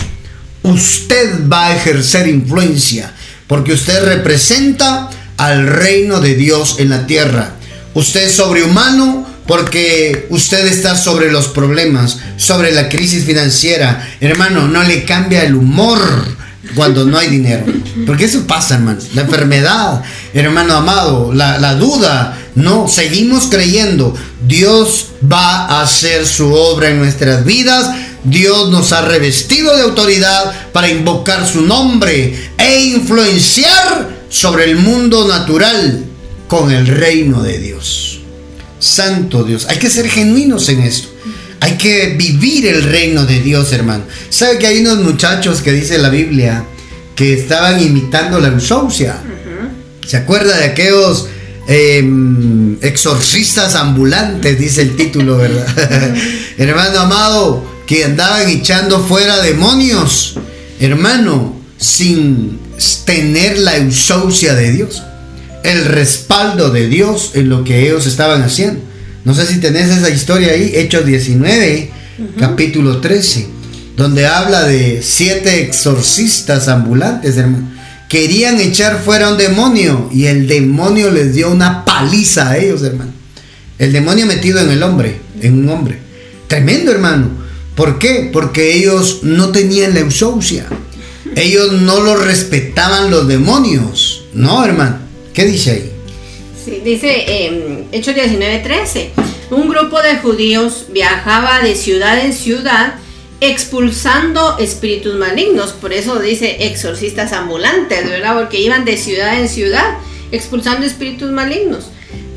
usted 0.63 1.49
va 1.51 1.69
a 1.69 1.77
ejercer 1.77 2.29
influencia, 2.29 3.13
porque 3.47 3.73
usted 3.73 4.05
representa 4.05 5.11
al 5.37 5.67
reino 5.67 6.21
de 6.21 6.35
Dios 6.35 6.77
en 6.79 6.91
la 6.91 7.07
tierra. 7.07 7.55
Usted 7.95 8.25
es 8.25 8.33
sobrehumano, 8.37 9.27
porque 9.47 10.27
usted 10.31 10.67
está 10.67 10.97
sobre 10.97 11.31
los 11.31 11.49
problemas, 11.49 12.19
sobre 12.37 12.73
la 12.73 12.89
crisis 12.89 13.25
financiera. 13.25 14.09
Hermano, 14.21 14.69
no 14.69 14.83
le 14.83 15.05
cambia 15.05 15.43
el 15.43 15.55
humor 15.55 15.99
cuando 16.75 17.05
no 17.05 17.19
hay 17.19 17.29
dinero. 17.29 17.65
Porque 18.07 18.25
eso 18.25 18.47
pasa, 18.47 18.77
hermano. 18.77 19.01
La 19.15 19.23
enfermedad, 19.23 20.03
hermano 20.33 20.77
amado, 20.77 21.33
la, 21.35 21.59
la, 21.59 21.75
duda. 21.75 22.39
No, 22.55 22.89
seguimos 22.89 23.47
creyendo. 23.47 24.15
Dios 24.47 25.09
va 25.31 25.67
a 25.67 25.83
hacer 25.83 26.27
su 26.27 26.53
obra 26.53 26.91
en 26.91 26.99
nuestras 26.99 27.45
vidas. 27.45 27.91
Dios 28.25 28.71
nos 28.71 28.93
ha 28.93 29.03
revestido 29.03 29.77
de 29.77 29.83
autoridad 29.83 30.71
para 30.73 30.89
invocar 30.89 31.47
su 31.47 31.63
nombre 31.63 32.35
e 32.59 32.81
influenciar 32.87 34.23
sobre 34.29 34.65
el 34.65 34.77
mundo 34.77 35.27
natural 35.27 36.05
con 36.49 36.71
el 36.71 36.87
reino 36.87 37.43
de 37.43 37.59
Dios. 37.59 38.21
Santo 38.79 39.45
Dios. 39.45 39.67
Hay 39.69 39.79
que 39.79 39.91
ser 39.91 40.09
genuinos 40.09 40.69
en 40.69 40.81
esto. 40.81 41.09
Hay 41.61 41.79
que 41.79 42.15
vivir 42.19 42.67
el 42.67 42.83
reino 42.83 43.25
de 43.25 43.41
Dios, 43.41 43.73
hermano. 43.73 44.05
¿Sabe 44.29 44.59
que 44.59 44.67
hay 44.67 44.81
unos 44.81 44.99
muchachos 44.99 45.63
que 45.63 45.73
dice 45.73 45.99
la 45.99 46.09
Biblia 46.09 46.65
que 47.15 47.35
estaban 47.35 47.81
imitando 47.81 48.41
la 48.41 48.49
insoucia? 48.49 49.17
¿Se 50.07 50.17
acuerda 50.17 50.59
de 50.59 50.65
aquellos 50.65 51.29
em, 51.69 52.77
exorcistas 52.83 53.77
ambulantes? 53.77 54.59
Dice 54.59 54.83
el 54.83 54.97
título, 54.97 55.37
¿verdad? 55.39 55.67
hermano 56.59 57.01
amado, 57.01 57.72
que 57.87 58.05
andaban 58.05 58.49
echando 58.49 59.01
fuera 59.05 59.41
demonios. 59.43 60.39
Hermano, 60.81 61.57
sin 61.79 62.59
tener 63.05 63.59
la 63.59 63.79
insoucia 63.79 64.55
de 64.55 64.73
Dios 64.73 65.03
el 65.63 65.85
respaldo 65.85 66.71
de 66.71 66.89
Dios 66.89 67.33
en 67.35 67.49
lo 67.49 67.65
que 67.65 67.87
ellos 67.87 68.07
estaban 68.07 68.43
haciendo. 68.43 68.81
No 69.25 69.35
sé 69.35 69.47
si 69.47 69.59
tenés 69.59 69.91
esa 69.91 70.11
historia 70.11 70.53
ahí, 70.53 70.73
Hechos 70.75 71.07
19, 71.07 71.91
capítulo 72.39 73.01
13, 73.01 73.47
donde 73.97 74.27
habla 74.27 74.65
de 74.65 75.01
siete 75.03 75.63
exorcistas 75.63 76.69
ambulantes, 76.69 77.37
hermano. 77.37 77.71
Querían 78.09 78.61
echar 78.61 79.01
fuera 79.03 79.31
un 79.31 79.39
demonio 79.39 80.11
y 80.13 80.27
el 80.27 80.47
demonio 80.47 81.11
les 81.11 81.35
dio 81.35 81.51
una 81.51 81.85
paliza 81.85 82.51
a 82.51 82.59
ellos, 82.59 82.83
hermano. 82.83 83.13
El 83.79 83.93
demonio 83.93 84.27
metido 84.27 84.61
en 84.61 84.71
el 84.71 84.83
hombre, 84.83 85.21
en 85.41 85.61
un 85.61 85.69
hombre. 85.71 85.99
Tremendo, 86.47 86.93
hermano. 86.93 87.42
¿Por 87.75 87.99
qué? 87.99 88.31
Porque 88.33 88.75
ellos 88.75 89.21
no 89.23 89.51
tenían 89.51 89.95
la 89.95 90.01
eusousia. 90.01 90.67
Ellos 91.37 91.73
no 91.73 92.01
lo 92.01 92.17
respetaban 92.17 93.11
los 93.11 93.27
demonios. 93.27 94.25
No, 94.35 94.65
hermano. 94.65 94.99
¿Qué 95.33 95.47
dice 95.47 95.71
ahí? 95.71 95.93
Sí, 96.63 96.83
dice 96.85 97.25
eh, 97.27 97.85
Hechos 97.93 98.15
19:13. 98.15 99.09
Un 99.51 99.69
grupo 99.69 100.01
de 100.03 100.17
judíos 100.19 100.87
viajaba 100.93 101.61
de 101.61 101.75
ciudad 101.75 102.25
en 102.25 102.33
ciudad 102.33 102.95
expulsando 103.41 104.59
espíritus 104.59 105.15
malignos. 105.15 105.73
Por 105.73 105.93
eso 105.93 106.19
dice 106.19 106.67
exorcistas 106.67 107.33
ambulantes, 107.33 108.09
¿verdad? 108.09 108.39
Porque 108.39 108.61
iban 108.61 108.85
de 108.85 108.97
ciudad 108.97 109.41
en 109.41 109.49
ciudad 109.49 109.99
expulsando 110.31 110.87
espíritus 110.87 111.31
malignos. 111.31 111.87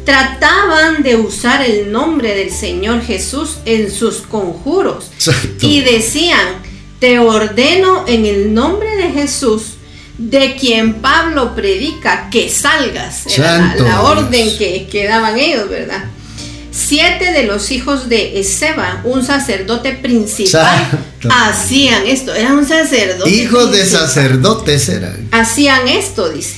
Trataban 0.06 1.02
de 1.02 1.16
usar 1.16 1.64
el 1.64 1.92
nombre 1.92 2.36
del 2.36 2.52
Señor 2.52 3.02
Jesús 3.02 3.58
en 3.66 3.92
sus 3.92 4.18
conjuros. 4.18 5.12
Y 5.62 5.82
decían, 5.82 6.62
te 7.00 7.20
ordeno 7.20 8.06
en 8.08 8.26
el 8.26 8.54
nombre 8.54 8.96
de 8.98 9.12
Jesús 9.12 9.74
de 10.18 10.56
quien 10.56 10.96
Pablo 11.02 11.56
predica 11.56 12.30
que 12.30 12.50
salgas. 12.50 13.26
Era 13.28 13.76
la, 13.78 14.02
orden 14.04 14.58
que, 14.58 14.88
que, 14.90 15.08
daban 15.08 15.38
ellos, 15.38 15.70
¿verdad? 15.70 16.06
Siete 16.72 17.32
de 17.32 17.44
los 17.44 17.72
hijos 17.72 18.10
de 18.10 18.40
Ezeba, 18.40 19.02
un 19.06 19.26
sacerdote 19.26 19.94
principal, 19.94 21.00
hacían 21.30 22.06
esto. 22.06 22.34
Era 22.34 22.54
un 22.54 22.68
sacerdote. 22.68 23.30
Hijos 23.30 23.72
de 23.72 23.86
sacerdotes 23.86 24.90
eran. 24.90 25.30
Hacían 25.32 25.88
esto, 25.88 26.30
dice. 26.30 26.58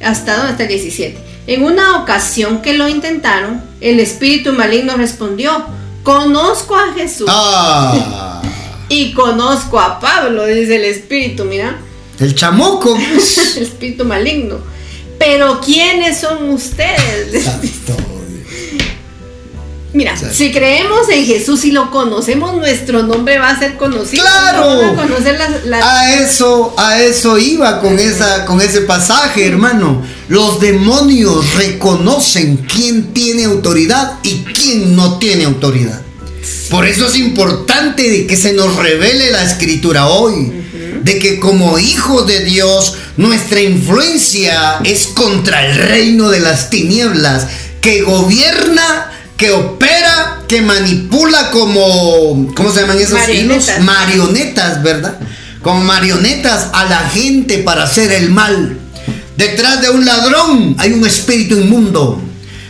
¿Hasta 0.00 0.36
dónde? 0.36 0.52
Hasta 0.52 0.62
el 0.64 0.68
17. 0.68 1.27
En 1.48 1.64
una 1.64 2.02
ocasión 2.02 2.60
que 2.60 2.74
lo 2.74 2.86
intentaron, 2.88 3.62
el 3.80 4.00
espíritu 4.00 4.52
maligno 4.52 4.98
respondió, 4.98 5.64
conozco 6.02 6.76
a 6.76 6.92
Jesús. 6.92 7.26
Ah. 7.26 8.42
y 8.90 9.14
conozco 9.14 9.80
a 9.80 9.98
Pablo, 9.98 10.44
dice 10.44 10.76
el 10.76 10.84
espíritu, 10.84 11.46
mira. 11.46 11.78
El 12.20 12.34
chamoco. 12.34 12.94
el 13.56 13.62
espíritu 13.62 14.04
maligno. 14.04 14.58
Pero 15.18 15.58
¿quiénes 15.62 16.18
son 16.20 16.50
ustedes? 16.50 17.46
Mira, 19.94 20.14
si 20.16 20.52
creemos 20.52 21.08
en 21.08 21.24
Jesús 21.24 21.64
y 21.64 21.72
lo 21.72 21.90
conocemos, 21.90 22.54
nuestro 22.58 23.02
nombre 23.02 23.38
va 23.38 23.48
a 23.48 23.58
ser 23.58 23.78
conocido. 23.78 24.22
Claro. 24.22 24.94
A, 25.82 26.14
eso, 26.14 26.74
a 26.76 27.00
eso 27.00 27.38
iba 27.38 27.80
con 27.80 27.98
esa, 27.98 28.44
con 28.44 28.60
ese 28.60 28.82
pasaje, 28.82 29.46
hermano. 29.46 30.04
Los 30.28 30.60
demonios 30.60 31.54
reconocen 31.54 32.58
quién 32.72 33.14
tiene 33.14 33.44
autoridad 33.44 34.18
y 34.22 34.44
quién 34.44 34.94
no 34.94 35.18
tiene 35.18 35.44
autoridad. 35.44 36.02
Por 36.70 36.86
eso 36.86 37.06
es 37.06 37.16
importante 37.16 38.26
que 38.26 38.36
se 38.36 38.52
nos 38.52 38.76
revele 38.76 39.30
la 39.30 39.42
escritura 39.42 40.08
hoy 40.08 40.52
de 41.02 41.18
que 41.18 41.40
como 41.40 41.78
hijos 41.78 42.26
de 42.26 42.44
Dios 42.44 42.94
nuestra 43.16 43.60
influencia 43.60 44.80
es 44.84 45.06
contra 45.06 45.66
el 45.66 45.76
reino 45.76 46.28
de 46.28 46.40
las 46.40 46.68
tinieblas 46.68 47.46
que 47.80 48.02
gobierna, 48.02 49.10
que 49.36 49.52
opera, 49.52 50.42
que 50.46 50.60
manipula 50.60 51.50
como, 51.50 52.52
¿cómo 52.54 52.72
se 52.72 52.80
llaman 52.80 52.98
esos 52.98 53.18
Marionetas. 53.18 53.80
Marionetas, 53.80 54.82
¿verdad? 54.82 55.18
Como 55.62 55.82
marionetas 55.82 56.68
a 56.72 56.84
la 56.84 57.08
gente 57.08 57.58
para 57.58 57.84
hacer 57.84 58.12
el 58.12 58.30
mal. 58.30 58.78
Detrás 59.38 59.80
de 59.80 59.88
un 59.90 60.04
ladrón 60.04 60.74
hay 60.78 60.90
un 60.90 61.06
espíritu 61.06 61.54
inmundo. 61.54 62.20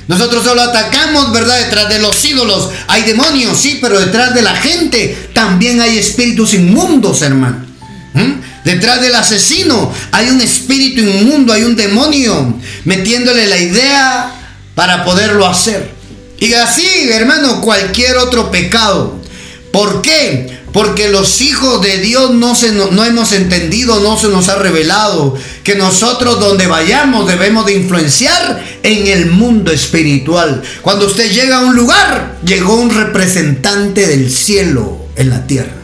Nosotros 0.06 0.44
solo 0.44 0.60
atacamos, 0.60 1.32
¿verdad? 1.32 1.60
Detrás 1.60 1.88
de 1.88 1.98
los 1.98 2.22
ídolos 2.22 2.68
hay 2.88 3.04
demonios, 3.04 3.58
sí, 3.58 3.78
pero 3.80 3.98
detrás 3.98 4.34
de 4.34 4.42
la 4.42 4.54
gente 4.54 5.16
también 5.32 5.80
hay 5.80 5.96
espíritus 5.96 6.52
inmundos, 6.52 7.22
hermano. 7.22 7.64
Detrás 8.66 9.00
del 9.00 9.14
asesino 9.14 9.90
hay 10.12 10.28
un 10.28 10.42
espíritu 10.42 11.00
inmundo, 11.00 11.54
hay 11.54 11.62
un 11.62 11.74
demonio 11.74 12.60
metiéndole 12.84 13.46
la 13.46 13.56
idea 13.56 14.30
para 14.74 15.06
poderlo 15.06 15.46
hacer. 15.46 15.90
Y 16.38 16.52
así, 16.52 16.86
hermano, 17.10 17.62
cualquier 17.62 18.18
otro 18.18 18.50
pecado. 18.50 19.18
¿Por 19.72 20.02
qué? 20.02 20.57
Porque 20.72 21.08
los 21.08 21.40
hijos 21.40 21.80
de 21.80 21.98
Dios 21.98 22.34
no, 22.34 22.54
hemos 23.04 23.32
entendido, 23.32 24.00
no 24.00 24.18
se 24.18 24.28
nos 24.28 24.48
ha 24.48 24.56
revelado 24.56 25.34
que 25.64 25.74
nosotros 25.74 26.40
donde 26.40 26.66
vayamos 26.66 27.26
debemos 27.26 27.66
de 27.66 27.74
influenciar 27.74 28.62
en 28.82 29.06
el 29.06 29.26
mundo 29.26 29.72
espiritual. 29.72 30.62
Cuando 30.82 31.06
usted 31.06 31.30
llega 31.32 31.58
a 31.58 31.64
un 31.64 31.74
lugar, 31.74 32.38
llegó 32.44 32.76
un 32.76 32.90
representante 32.90 34.06
del 34.06 34.30
cielo 34.30 35.06
en 35.16 35.30
la 35.30 35.46
tierra. 35.46 35.77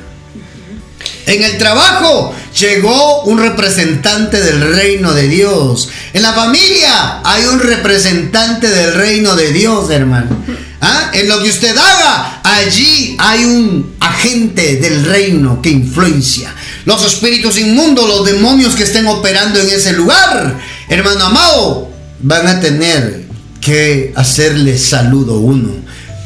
En 1.27 1.43
el 1.43 1.59
trabajo 1.59 2.35
llegó 2.59 3.23
un 3.23 3.39
representante 3.39 4.41
del 4.41 4.75
reino 4.75 5.13
de 5.13 5.29
Dios. 5.29 5.89
En 6.13 6.23
la 6.23 6.33
familia 6.33 7.21
hay 7.25 7.45
un 7.47 7.61
representante 7.61 8.69
del 8.69 8.95
reino 8.95 9.35
de 9.35 9.53
Dios, 9.53 9.91
hermano. 9.91 10.37
¿Ah? 10.81 11.11
En 11.15 11.29
lo 11.29 11.43
que 11.43 11.49
usted 11.49 11.75
haga, 11.77 12.41
allí 12.43 13.17
hay 13.19 13.45
un 13.45 13.95
agente 14.01 14.77
del 14.77 15.05
reino 15.05 15.63
que 15.63 15.71
influencia. 15.71 16.55
Los 16.85 17.05
espíritus 17.05 17.59
inmundos, 17.59 18.07
los 18.07 18.27
demonios 18.27 18.75
que 18.75 18.83
estén 18.83 19.07
operando 19.07 19.59
en 19.61 19.71
ese 19.71 19.95
lugar, 19.95 20.59
hermano 20.89 21.25
amado, 21.25 21.91
van 22.21 22.47
a 22.47 22.61
tener 22.61 23.25
que 23.61 24.13
hacerle 24.15 24.77
saludo 24.79 25.39
uno, 25.39 25.71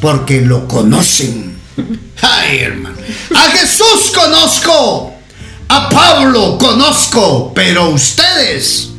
porque 0.01 0.41
lo 0.41 0.67
conocen. 0.67 1.58
Ay, 2.21 2.59
hermano. 2.59 2.97
A 3.35 3.51
Jesús 3.51 4.11
conozco. 4.13 5.13
A 5.67 5.89
Pablo 5.89 6.57
conozco. 6.57 7.51
Pero 7.53 7.89
ustedes. 7.89 8.89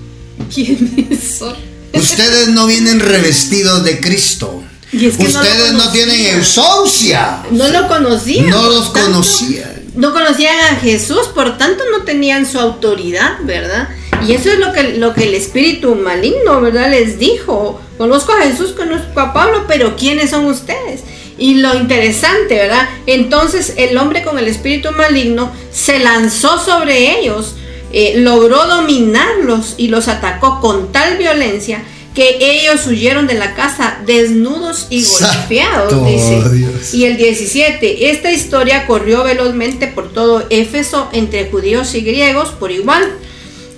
¿Quiénes 0.53 1.39
son? 1.39 1.55
Ustedes 1.93 2.49
no 2.49 2.67
vienen 2.67 3.01
revestidos 3.01 3.85
de 3.85 4.01
Cristo. 4.01 4.63
ustedes 4.93 5.73
no, 5.73 5.91
tienen 5.91 6.37
eusocia. 6.37 7.43
No 7.51 7.69
lo 7.69 7.89
conocían. 7.89 8.49
No 8.49 8.71
los 8.71 8.91
conocían. 8.91 9.81
No 9.95 10.13
conocían 10.13 10.57
a 10.73 10.77
Jesús, 10.77 11.27
por 11.35 11.59
tanto 11.59 11.83
no 11.91 12.05
tenían 12.05 12.47
su 12.47 12.61
autoridad, 12.61 13.39
¿verdad? 13.43 13.89
Y 14.27 14.33
eso 14.33 14.51
es 14.51 14.59
lo 14.59 14.73
que, 14.73 14.99
lo 14.99 15.15
que 15.15 15.25
el 15.25 15.35
espíritu 15.35 15.95
maligno, 15.95 16.61
¿verdad? 16.61 16.91
Les 16.91 17.19
dijo. 17.19 17.81
Conozco 17.99 18.33
a 18.33 18.43
Jesús, 18.43 18.73
conozco 18.73 19.21
a 19.21 19.33
Pablo, 19.33 19.65
pero 19.69 19.97
¿quiénes 19.97 20.31
son 20.31 20.47
ustedes? 20.47 21.03
Y 21.41 21.55
lo 21.55 21.75
interesante, 21.75 22.55
¿verdad? 22.55 22.87
Entonces 23.07 23.73
el 23.79 23.97
hombre 23.97 24.23
con 24.23 24.39
el 24.39 24.47
espíritu 24.47 24.93
maligno 24.93 25.51
se 25.73 25.99
lanzó 25.99 26.59
sobre 26.63 27.19
ellos, 27.19 27.57
eh, 27.93 28.13
logró 28.19 28.67
dominarlos 28.67 29.75
y 29.79 29.89
los 29.89 30.09
atacó 30.09 30.61
con 30.61 30.93
tal 30.93 31.17
violencia 31.17 31.83
que 32.15 32.37
ellos 32.41 32.87
huyeron 32.87 33.27
de 33.27 33.35
la 33.35 33.55
casa 33.55 33.99
desnudos 34.05 34.89
y 34.91 35.03
golpeados, 35.05 36.07
dice. 36.07 36.97
Y 36.97 37.05
el 37.05 37.17
17, 37.17 38.11
esta 38.11 38.31
historia 38.31 38.87
corrió 38.87 39.25
velozmente 39.25 39.87
por 39.87 40.13
todo 40.13 40.45
Éfeso 40.51 41.09
entre 41.13 41.49
judíos 41.51 41.95
y 41.95 42.03
griegos 42.03 42.51
por 42.51 42.71
igual. 42.71 43.03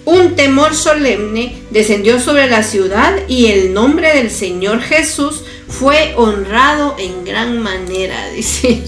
Un 0.04 0.34
temor 0.34 0.74
solemne 0.74 1.62
descendió 1.70 2.18
sobre 2.18 2.50
la 2.50 2.64
ciudad 2.64 3.14
y 3.28 3.46
el 3.46 3.72
nombre 3.72 4.16
del 4.16 4.32
Señor 4.32 4.80
Jesús 4.80 5.44
fue 5.72 6.12
honrado 6.16 6.96
en 6.98 7.24
gran 7.24 7.58
manera, 7.60 8.28
dice. 8.36 8.82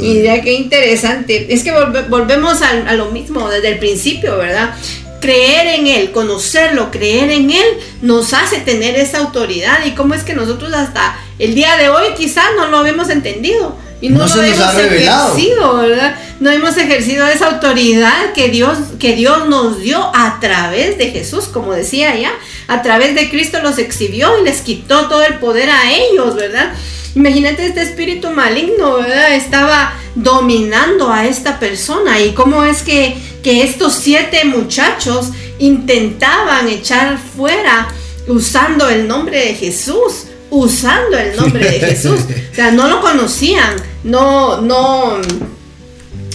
y 0.00 0.22
ya 0.22 0.40
qué 0.40 0.54
interesante. 0.54 1.52
Es 1.52 1.64
que 1.64 1.72
volvemos 2.08 2.62
a, 2.62 2.94
lo 2.94 3.10
mismo 3.10 3.48
desde 3.48 3.68
el 3.70 3.78
principio, 3.78 4.38
¿verdad? 4.38 4.74
Creer 5.20 5.80
en 5.80 5.86
Él, 5.86 6.12
conocerlo, 6.12 6.90
creer 6.90 7.30
en 7.30 7.50
Él, 7.50 7.66
nos 8.00 8.32
hace 8.32 8.58
tener 8.58 8.96
esa 8.96 9.18
autoridad. 9.18 9.84
Y 9.84 9.92
cómo 9.92 10.14
es 10.14 10.22
que 10.22 10.34
nosotros 10.34 10.72
hasta 10.72 11.16
el 11.38 11.54
día 11.54 11.76
de 11.76 11.88
hoy 11.88 12.14
quizás 12.16 12.46
no 12.56 12.68
lo 12.68 12.78
habíamos 12.78 13.08
entendido. 13.08 13.76
Y 14.02 14.08
no, 14.08 14.26
lo 14.26 14.42
hemos 14.42 14.74
ejercido, 14.74 15.76
¿verdad? 15.76 16.16
No 16.40 16.50
hemos 16.50 16.76
ejercido 16.76 17.24
esa 17.28 17.46
autoridad 17.46 18.32
que 18.34 18.48
Dios, 18.48 18.76
que 18.98 19.14
Dios 19.14 19.48
nos 19.48 19.80
dio 19.80 20.10
a 20.12 20.40
través 20.40 20.98
de 20.98 21.12
Jesús, 21.12 21.44
como 21.44 21.72
decía 21.72 22.18
ya, 22.18 22.32
a 22.66 22.82
través 22.82 23.14
de 23.14 23.30
Cristo 23.30 23.60
los 23.62 23.78
exhibió 23.78 24.40
y 24.40 24.44
les 24.44 24.60
quitó 24.60 25.08
todo 25.08 25.22
el 25.24 25.38
poder 25.38 25.70
a 25.70 25.92
ellos, 25.92 26.34
¿verdad? 26.34 26.72
Imagínate 27.14 27.64
este 27.64 27.82
espíritu 27.82 28.30
maligno, 28.30 28.96
¿verdad? 28.96 29.34
Estaba 29.34 29.94
dominando 30.16 31.12
a 31.12 31.26
esta 31.26 31.60
persona 31.60 32.20
y 32.20 32.32
cómo 32.32 32.64
es 32.64 32.82
que, 32.82 33.16
que 33.44 33.62
estos 33.62 33.94
siete 33.94 34.44
muchachos 34.44 35.28
intentaban 35.60 36.68
echar 36.68 37.18
fuera 37.18 37.86
usando 38.26 38.88
el 38.88 39.06
nombre 39.06 39.38
de 39.38 39.54
Jesús 39.54 40.24
usando 40.52 41.18
el 41.18 41.34
nombre 41.34 41.64
de 41.64 41.80
Jesús. 41.80 42.20
O 42.52 42.54
sea, 42.54 42.70
no 42.72 42.86
lo 42.86 43.00
conocían, 43.00 43.74
no, 44.04 44.60
no, 44.60 45.16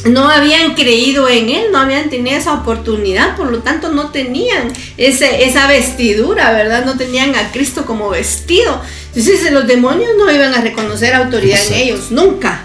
no 0.05 0.30
habían 0.30 0.74
creído 0.74 1.30
en 1.30 1.49
él, 1.49 1.65
no 1.72 1.78
habían 1.78 2.09
tenido 2.09 2.36
esa 2.36 2.55
oportunidad, 2.55 3.38
por 3.38 3.51
lo 3.51 3.59
tanto 3.59 3.91
no 3.91 4.09
tenían 4.09 4.74
ese, 4.97 5.43
esa 5.45 5.68
vestidura, 5.68 6.51
¿verdad? 6.51 6.84
No 6.84 6.97
tenían 6.97 7.36
a 7.36 7.51
Cristo 7.51 7.86
como 7.86 8.09
vestido. 8.09 8.82
Entonces 9.15 9.51
los 9.51 9.68
demonios 9.68 10.09
no 10.18 10.32
iban 10.34 10.55
a 10.55 10.61
reconocer 10.61 11.13
autoridad 11.13 11.59
en 11.68 11.74
ellos, 11.76 12.09
nunca. 12.09 12.63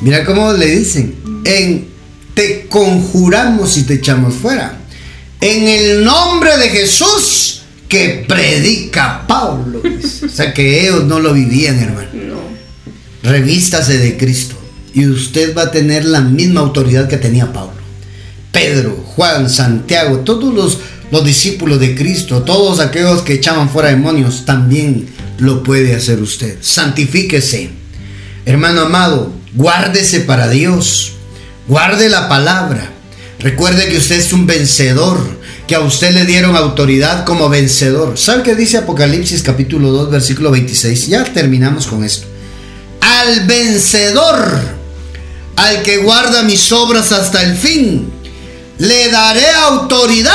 Mira 0.00 0.24
cómo 0.24 0.52
le 0.52 0.66
dicen, 0.66 1.14
en 1.44 1.88
te 2.34 2.66
conjuramos 2.66 3.76
y 3.76 3.84
te 3.84 3.94
echamos 3.94 4.34
fuera. 4.34 4.76
En 5.40 5.68
el 5.68 6.04
nombre 6.04 6.56
de 6.58 6.68
Jesús 6.70 7.63
que 7.88 8.24
predica 8.26 9.26
Pablo. 9.26 9.82
o 10.24 10.28
sea 10.28 10.52
que 10.52 10.82
ellos 10.82 11.04
no 11.04 11.20
lo 11.20 11.32
vivían, 11.32 11.78
hermano. 11.78 12.08
No. 12.12 13.30
Revístase 13.30 13.98
de 13.98 14.16
Cristo 14.16 14.56
y 14.94 15.06
usted 15.06 15.56
va 15.56 15.62
a 15.62 15.70
tener 15.70 16.04
la 16.04 16.20
misma 16.20 16.60
autoridad 16.60 17.08
que 17.08 17.16
tenía 17.16 17.52
Pablo. 17.52 17.74
Pedro, 18.52 18.92
Juan, 19.16 19.50
Santiago, 19.50 20.20
todos 20.20 20.54
los, 20.54 20.78
los 21.10 21.24
discípulos 21.24 21.80
de 21.80 21.94
Cristo, 21.96 22.42
todos 22.42 22.78
aquellos 22.78 23.22
que 23.22 23.34
echaban 23.34 23.68
fuera 23.68 23.88
demonios, 23.88 24.44
también 24.44 25.08
lo 25.38 25.64
puede 25.64 25.94
hacer 25.94 26.20
usted. 26.22 26.58
Santifíquese. 26.60 27.70
Hermano 28.46 28.82
amado, 28.82 29.32
guárdese 29.54 30.20
para 30.20 30.48
Dios. 30.48 31.14
Guarde 31.66 32.08
la 32.08 32.28
palabra. 32.28 32.90
Recuerde 33.40 33.88
que 33.88 33.98
usted 33.98 34.16
es 34.16 34.32
un 34.32 34.46
vencedor 34.46 35.18
que 35.66 35.74
a 35.74 35.80
usted 35.80 36.12
le 36.12 36.24
dieron 36.26 36.56
autoridad 36.56 37.24
como 37.24 37.48
vencedor. 37.48 38.18
¿Sabe 38.18 38.42
qué 38.42 38.54
dice 38.54 38.76
Apocalipsis 38.76 39.42
capítulo 39.42 39.90
2 39.90 40.10
versículo 40.10 40.50
26? 40.50 41.06
Ya 41.08 41.24
terminamos 41.24 41.86
con 41.86 42.04
esto. 42.04 42.26
Al 43.00 43.46
vencedor, 43.46 44.60
al 45.56 45.82
que 45.82 45.98
guarda 45.98 46.42
mis 46.42 46.70
obras 46.72 47.12
hasta 47.12 47.42
el 47.42 47.56
fin, 47.56 48.10
le 48.78 49.10
daré 49.10 49.48
autoridad 49.50 50.32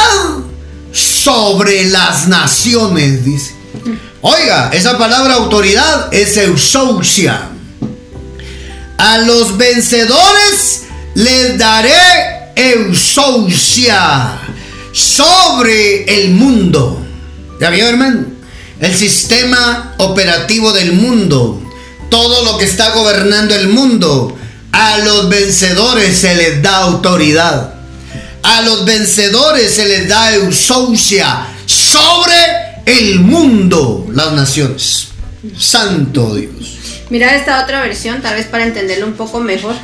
sobre 0.91 1.85
las 1.85 2.27
naciones, 2.27 3.23
dice. 3.23 3.53
Oiga, 4.21 4.71
esa 4.73 4.97
palabra 4.97 5.35
autoridad 5.35 6.11
es 6.11 6.35
eusousia. 6.37 7.49
A 8.97 9.17
los 9.19 9.57
vencedores 9.57 10.83
les 11.13 11.57
daré 11.57 12.51
eusousia 12.55 14.39
sobre 14.99 16.03
el 16.03 16.31
mundo. 16.31 17.01
¿Ya 17.59 17.69
vio, 17.69 17.87
hermano? 17.87 18.25
El 18.79 18.95
sistema 18.95 19.95
operativo 19.97 20.71
del 20.71 20.93
mundo, 20.93 21.61
todo 22.09 22.43
lo 22.43 22.57
que 22.57 22.65
está 22.65 22.91
gobernando 22.91 23.55
el 23.55 23.69
mundo, 23.69 24.37
a 24.71 24.97
los 24.99 25.29
vencedores 25.29 26.17
se 26.17 26.35
les 26.35 26.61
da 26.61 26.77
autoridad. 26.77 27.73
A 28.43 28.61
los 28.61 28.85
vencedores 28.85 29.73
se 29.73 29.85
les 29.85 30.07
da 30.07 30.33
eusousia 30.33 31.47
sobre 31.65 32.35
el 32.85 33.19
mundo, 33.19 34.07
las 34.11 34.33
naciones. 34.33 35.09
Santo 35.57 36.35
Dios. 36.35 36.77
Mira 37.09 37.35
esta 37.35 37.63
otra 37.63 37.81
versión, 37.81 38.21
tal 38.21 38.35
vez 38.35 38.47
para 38.47 38.65
entenderlo 38.65 39.07
un 39.07 39.13
poco 39.13 39.39
mejor. 39.39 39.75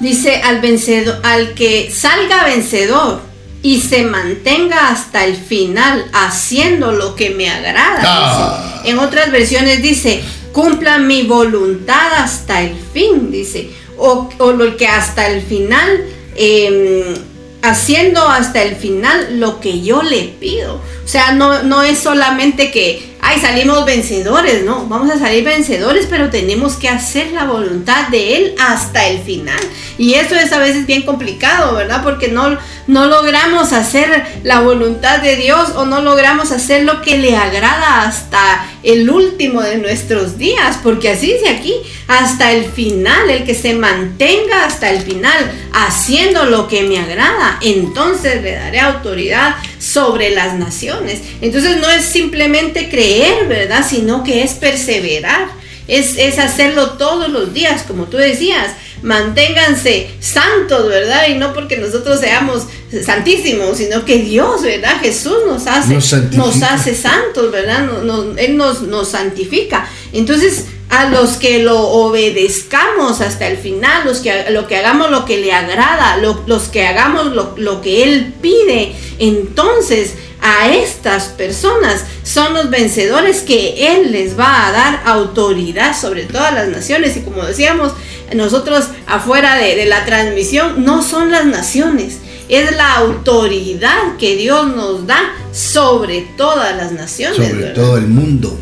Dice 0.00 0.40
al 0.42 0.60
vencedor, 0.60 1.20
al 1.22 1.54
que 1.54 1.92
salga 1.94 2.44
vencedor 2.44 3.29
y 3.62 3.80
se 3.80 4.04
mantenga 4.04 4.88
hasta 4.88 5.24
el 5.24 5.36
final 5.36 6.06
haciendo 6.12 6.92
lo 6.92 7.14
que 7.14 7.30
me 7.30 7.50
agrada. 7.50 8.00
Ah. 8.02 8.82
En 8.84 8.98
otras 8.98 9.30
versiones 9.30 9.82
dice, 9.82 10.22
cumpla 10.52 10.98
mi 10.98 11.22
voluntad 11.24 12.14
hasta 12.14 12.62
el 12.62 12.74
fin, 12.92 13.30
dice, 13.30 13.70
o, 13.98 14.30
lo 14.52 14.76
que 14.76 14.86
hasta 14.86 15.28
el 15.28 15.42
final, 15.42 16.04
em, 16.36 17.14
haciendo 17.62 18.26
hasta 18.26 18.62
el 18.62 18.76
final 18.76 19.38
lo 19.38 19.60
que 19.60 19.82
yo 19.82 20.02
le 20.02 20.22
pido. 20.40 20.76
O 21.04 21.08
sea, 21.08 21.32
no, 21.32 21.62
no 21.62 21.82
es 21.82 21.98
solamente 21.98 22.70
que 22.70 23.10
ay, 23.22 23.40
salimos 23.40 23.84
vencedores, 23.84 24.64
no, 24.64 24.86
vamos 24.86 25.10
a 25.10 25.18
salir 25.18 25.44
vencedores, 25.44 26.06
pero 26.08 26.30
tenemos 26.30 26.74
que 26.74 26.88
hacer 26.88 27.32
la 27.32 27.44
voluntad 27.44 28.08
de 28.08 28.36
Él 28.36 28.54
hasta 28.58 29.08
el 29.08 29.20
final. 29.20 29.60
Y 29.98 30.14
eso 30.14 30.34
es 30.34 30.52
a 30.52 30.58
veces 30.58 30.86
bien 30.86 31.02
complicado, 31.02 31.74
¿verdad? 31.74 32.02
Porque 32.02 32.28
no, 32.28 32.58
no 32.90 33.06
logramos 33.06 33.72
hacer 33.72 34.24
la 34.42 34.60
voluntad 34.62 35.20
de 35.20 35.36
Dios 35.36 35.70
o 35.76 35.86
no 35.86 36.02
logramos 36.02 36.50
hacer 36.50 36.82
lo 36.82 37.02
que 37.02 37.18
le 37.18 37.36
agrada 37.36 38.02
hasta 38.02 38.66
el 38.82 39.08
último 39.08 39.62
de 39.62 39.78
nuestros 39.78 40.38
días, 40.38 40.78
porque 40.82 41.10
así 41.10 41.32
dice 41.32 41.50
aquí, 41.50 41.72
hasta 42.08 42.50
el 42.50 42.64
final, 42.64 43.30
el 43.30 43.44
que 43.44 43.54
se 43.54 43.74
mantenga 43.74 44.64
hasta 44.64 44.90
el 44.90 45.02
final 45.02 45.52
haciendo 45.72 46.46
lo 46.46 46.66
que 46.66 46.82
me 46.82 46.98
agrada, 46.98 47.58
entonces 47.62 48.42
le 48.42 48.52
daré 48.56 48.80
autoridad 48.80 49.54
sobre 49.78 50.30
las 50.30 50.54
naciones. 50.54 51.20
Entonces 51.40 51.76
no 51.76 51.88
es 51.88 52.04
simplemente 52.04 52.88
creer, 52.88 53.46
¿verdad? 53.46 53.86
Sino 53.88 54.24
que 54.24 54.42
es 54.42 54.54
perseverar, 54.54 55.46
es, 55.86 56.16
es 56.18 56.40
hacerlo 56.40 56.94
todos 56.94 57.28
los 57.28 57.54
días, 57.54 57.84
como 57.86 58.06
tú 58.06 58.16
decías 58.16 58.72
manténganse 59.02 60.10
santos, 60.20 60.88
¿verdad? 60.88 61.28
Y 61.28 61.34
no 61.34 61.52
porque 61.52 61.76
nosotros 61.76 62.20
seamos 62.20 62.66
santísimos, 63.04 63.76
sino 63.76 64.04
que 64.04 64.18
Dios, 64.18 64.62
¿verdad? 64.62 65.00
Jesús 65.00 65.38
nos 65.46 65.66
hace, 65.66 65.94
nos, 66.36 66.62
hace 66.62 66.94
santos, 66.94 67.50
¿verdad? 67.52 67.88
él 68.36 68.56
nos, 68.56 68.82
nos 68.82 69.08
santifica. 69.08 69.88
Entonces, 70.12 70.64
a 70.88 71.08
los 71.08 71.36
que 71.36 71.62
lo 71.62 71.78
obedezcamos 71.78 73.20
hasta 73.20 73.46
el 73.46 73.58
final, 73.58 74.04
los 74.04 74.18
que, 74.18 74.50
lo 74.50 74.66
que 74.66 74.76
hagamos 74.76 75.10
lo 75.10 75.24
que 75.24 75.38
le 75.38 75.52
agrada, 75.52 76.16
los 76.16 76.68
que 76.68 76.84
hagamos 76.84 77.26
lo, 77.26 77.54
lo 77.56 77.80
que 77.80 78.02
Él 78.02 78.34
pide, 78.42 78.92
entonces 79.18 80.14
a 80.42 80.68
estas 80.68 81.24
personas 81.24 82.04
son 82.24 82.54
los 82.54 82.70
vencedores 82.70 83.42
que 83.42 83.94
Él 83.94 84.10
les 84.10 84.38
va 84.38 84.66
a 84.66 84.72
dar 84.72 85.02
autoridad 85.04 85.96
sobre 85.98 86.24
todas 86.24 86.52
las 86.52 86.68
naciones. 86.68 87.16
Y 87.16 87.20
como 87.20 87.44
decíamos, 87.44 87.92
nosotros 88.34 88.86
afuera 89.06 89.56
de, 89.56 89.84
la 89.86 90.04
transmisión 90.04 90.84
no 90.84 91.02
son 91.02 91.30
las 91.30 91.44
naciones, 91.46 92.18
es 92.50 92.76
la 92.76 92.96
autoridad 92.96 94.16
que 94.18 94.36
Dios 94.36 94.74
nos 94.74 95.06
da 95.06 95.20
sobre 95.52 96.22
todas 96.36 96.76
las 96.76 96.90
naciones. 96.92 97.36
Sobre 97.36 97.66
todo 97.68 97.96
el 97.96 98.08
mundo. 98.08 98.58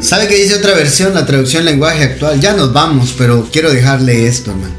¿Sabe 0.00 0.26
qué 0.26 0.34
dice 0.34 0.56
otra 0.56 0.74
versión, 0.74 1.14
la 1.14 1.24
traducción 1.24 1.64
lenguaje 1.64 2.02
actual? 2.02 2.40
Ya 2.40 2.54
nos 2.54 2.72
vamos, 2.72 3.14
pero 3.16 3.48
quiero 3.50 3.72
dejarle 3.72 4.26
esto, 4.26 4.50
hermano. 4.50 4.74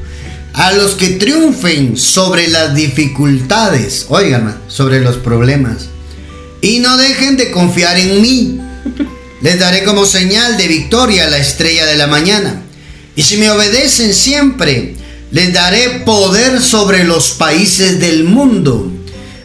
A 0.54 0.74
los 0.74 0.96
que 0.96 1.12
triunfen 1.12 1.96
sobre 1.96 2.50
las 2.50 2.76
dificultades, 2.76 4.08
oigan, 4.10 4.58
sobre 4.68 5.00
los 5.00 5.16
problemas, 5.16 5.88
y 6.60 6.80
no 6.80 6.98
dejen 6.98 7.38
de 7.38 7.52
confiar 7.52 7.98
en 7.98 8.22
mí. 8.22 8.60
Les 9.42 9.60
daré 9.60 9.86
como 9.86 10.06
señal 10.06 10.58
de 10.58 10.68
victoria 10.68 11.30
la 11.30 11.38
estrella 11.38 11.86
de 11.86 11.96
la 11.96 12.08
mañana. 12.08 12.62
Y 13.16 13.24
si 13.24 13.38
me 13.38 13.50
obedecen 13.50 14.14
siempre, 14.14 14.96
les 15.32 15.54
daré 15.54 16.02
poder 16.06 16.62
sobre 16.62 17.04
los 17.04 17.32
países 17.32 18.00
del 18.00 18.24
mundo. 18.26 18.92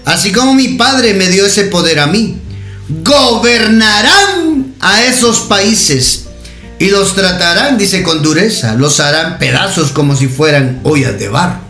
Así 0.05 0.33
como 0.33 0.55
mi 0.55 0.69
Padre 0.71 1.15
me 1.15 1.29
dio 1.29 1.47
ese 1.47 1.65
poder 1.65 2.01
a 2.01 2.07
mí. 2.07 2.39
Gobernarán 3.03 4.75
a 4.81 5.05
esos 5.05 5.41
países 5.41 6.27
y 6.79 6.91
los 6.91 7.15
tratarán, 7.15 7.79
dice, 7.79 8.03
con 8.03 8.23
dureza. 8.23 8.75
Los 8.75 9.01
harán 9.01 9.39
pedazos 9.39 9.93
como 9.93 10.15
si 10.15 10.29
fueran 10.29 10.81
ollas 10.85 11.19
de 11.19 11.29
barro. 11.29 11.61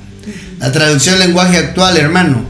La 0.58 0.72
traducción 0.72 1.18
lenguaje 1.18 1.58
actual, 1.58 1.96
hermano, 1.96 2.44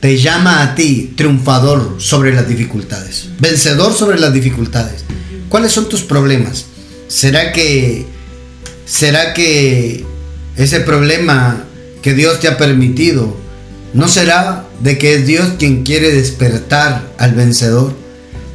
te 0.00 0.18
llama 0.18 0.62
a 0.62 0.74
ti 0.74 1.14
triunfador 1.16 1.96
sobre 1.98 2.34
las 2.34 2.48
dificultades, 2.48 3.28
vencedor 3.38 3.94
sobre 3.94 4.18
las 4.18 4.32
dificultades. 4.32 5.04
¿Cuáles 5.48 5.72
son 5.72 5.88
tus 5.88 6.02
problemas? 6.02 6.66
¿Será 7.08 7.52
que 7.52 8.06
¿Será 8.84 9.32
que 9.32 10.04
ese 10.56 10.80
problema 10.80 11.64
que 12.02 12.14
Dios 12.14 12.40
te 12.40 12.48
ha 12.48 12.58
permitido 12.58 13.36
no 13.94 14.08
será 14.08 14.64
de 14.80 14.98
que 14.98 15.14
es 15.14 15.26
Dios 15.26 15.54
quien 15.58 15.82
quiere 15.82 16.12
despertar 16.12 17.12
al 17.18 17.34
vencedor? 17.34 17.94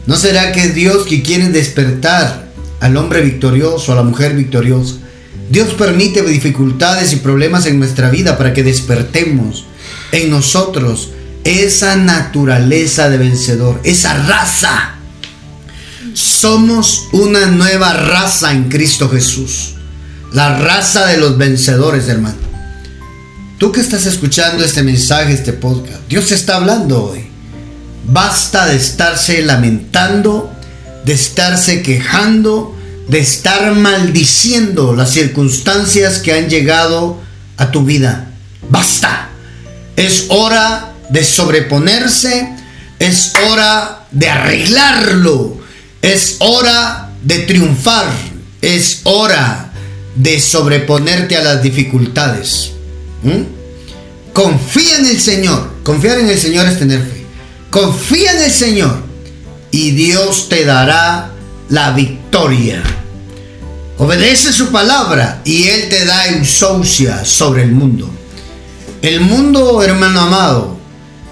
¿No 0.06 0.16
será 0.16 0.52
que 0.52 0.62
es 0.62 0.76
Dios 0.76 1.06
quien 1.08 1.22
quiere 1.22 1.50
despertar 1.50 2.48
al 2.80 2.98
hombre 2.98 3.22
victorioso, 3.22 3.92
a 3.92 3.96
la 3.96 4.04
mujer 4.04 4.36
victoriosa? 4.36 4.96
Dios 5.50 5.74
permite 5.76 6.24
dificultades 6.24 7.14
y 7.14 7.18
problemas 7.18 7.66
en 7.66 7.80
nuestra 7.80 8.10
vida 8.10 8.38
para 8.38 8.54
que 8.54 8.64
despertemos 8.64 9.66
en 10.12 10.30
nosotros 10.30 11.12
esa 11.44 11.96
naturaleza 11.96 13.10
de 13.10 13.18
vencedor, 13.18 13.80
esa 13.84 14.14
raza. 14.26 14.96
Somos 16.14 17.08
una 17.14 17.46
nueva 17.46 17.94
raza 17.94 18.52
en 18.52 18.70
Cristo 18.70 19.08
Jesús. 19.10 19.77
La 20.38 20.56
raza 20.56 21.08
de 21.08 21.18
los 21.18 21.36
vencedores, 21.36 22.08
hermano. 22.10 22.38
Tú 23.58 23.72
que 23.72 23.82
estás 23.82 24.06
escuchando 24.06 24.64
este 24.64 24.84
mensaje, 24.84 25.34
este 25.34 25.52
podcast, 25.52 26.08
Dios 26.08 26.32
está 26.32 26.58
hablando 26.58 27.06
hoy. 27.06 27.26
Basta 28.06 28.68
de 28.68 28.76
estarse 28.76 29.42
lamentando, 29.42 30.54
de 31.06 31.14
estarse 31.14 31.82
quejando, 31.82 32.78
de 33.08 33.18
estar 33.18 33.74
maldiciendo 33.74 34.96
las 34.96 35.10
circunstancias 35.10 36.20
que 36.20 36.34
han 36.34 36.50
llegado 36.50 37.20
a 37.58 37.72
tu 37.72 37.84
vida. 37.84 38.30
Basta. 38.70 39.30
Es 39.96 40.26
hora 40.30 40.94
de 41.10 41.24
sobreponerse, 41.24 42.48
es 43.00 43.34
hora 43.50 44.06
de 44.12 44.30
arreglarlo, 44.30 45.58
es 46.04 46.36
hora 46.42 47.10
de 47.24 47.40
triunfar, 47.40 48.06
es 48.62 49.02
hora 49.04 49.67
de 50.18 50.40
sobreponerte 50.40 51.38
a 51.38 51.44
las 51.44 51.62
dificultades. 51.62 52.72
Confía 54.34 54.98
en 54.98 55.06
el 55.06 55.20
Señor. 55.20 55.72
Confiar 55.84 56.20
en 56.20 56.30
el 56.30 56.38
Señor 56.38 56.68
es 56.68 56.80
tener 56.80 57.00
fe. 57.00 57.26
Confía 57.70 58.34
en 58.34 58.44
el 58.44 58.52
Señor 58.52 59.04
y 59.72 59.92
Dios 59.92 60.50
te 60.50 60.66
dará 60.66 61.32
la 61.70 61.92
victoria. 61.92 62.84
Obedece 63.98 64.54
su 64.54 64.72
palabra 64.72 65.42
y 65.46 65.68
Él 65.68 65.90
te 65.90 66.06
da 66.06 66.32
insoucia 66.32 67.24
sobre 67.26 67.64
el 67.64 67.72
mundo. 67.72 68.10
El 69.02 69.22
mundo, 69.22 69.84
hermano 69.84 70.22
amado, 70.22 70.78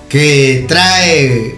que 0.10 0.66
trae 0.68 1.56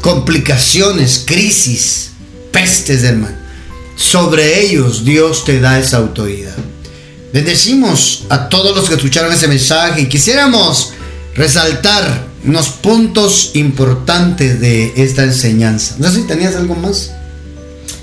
complicaciones, 0.00 1.24
crisis, 1.26 2.12
pestes, 2.52 3.02
hermano 3.02 3.45
sobre 3.96 4.60
ellos 4.60 5.04
Dios 5.04 5.44
te 5.44 5.58
da 5.60 5.78
esa 5.78 5.96
autoridad. 5.96 6.56
Bendecimos 7.32 8.24
a 8.28 8.48
todos 8.48 8.76
los 8.76 8.88
que 8.88 8.94
escucharon 8.94 9.32
ese 9.32 9.48
mensaje 9.48 10.02
y 10.02 10.08
quisiéramos 10.08 10.92
resaltar 11.34 12.26
unos 12.44 12.68
puntos 12.68 13.50
importantes 13.54 14.60
de 14.60 14.92
esta 14.96 15.24
enseñanza. 15.24 15.96
No 15.98 16.10
sé 16.10 16.20
si 16.20 16.26
tenías 16.26 16.54
algo 16.54 16.74
más. 16.76 17.12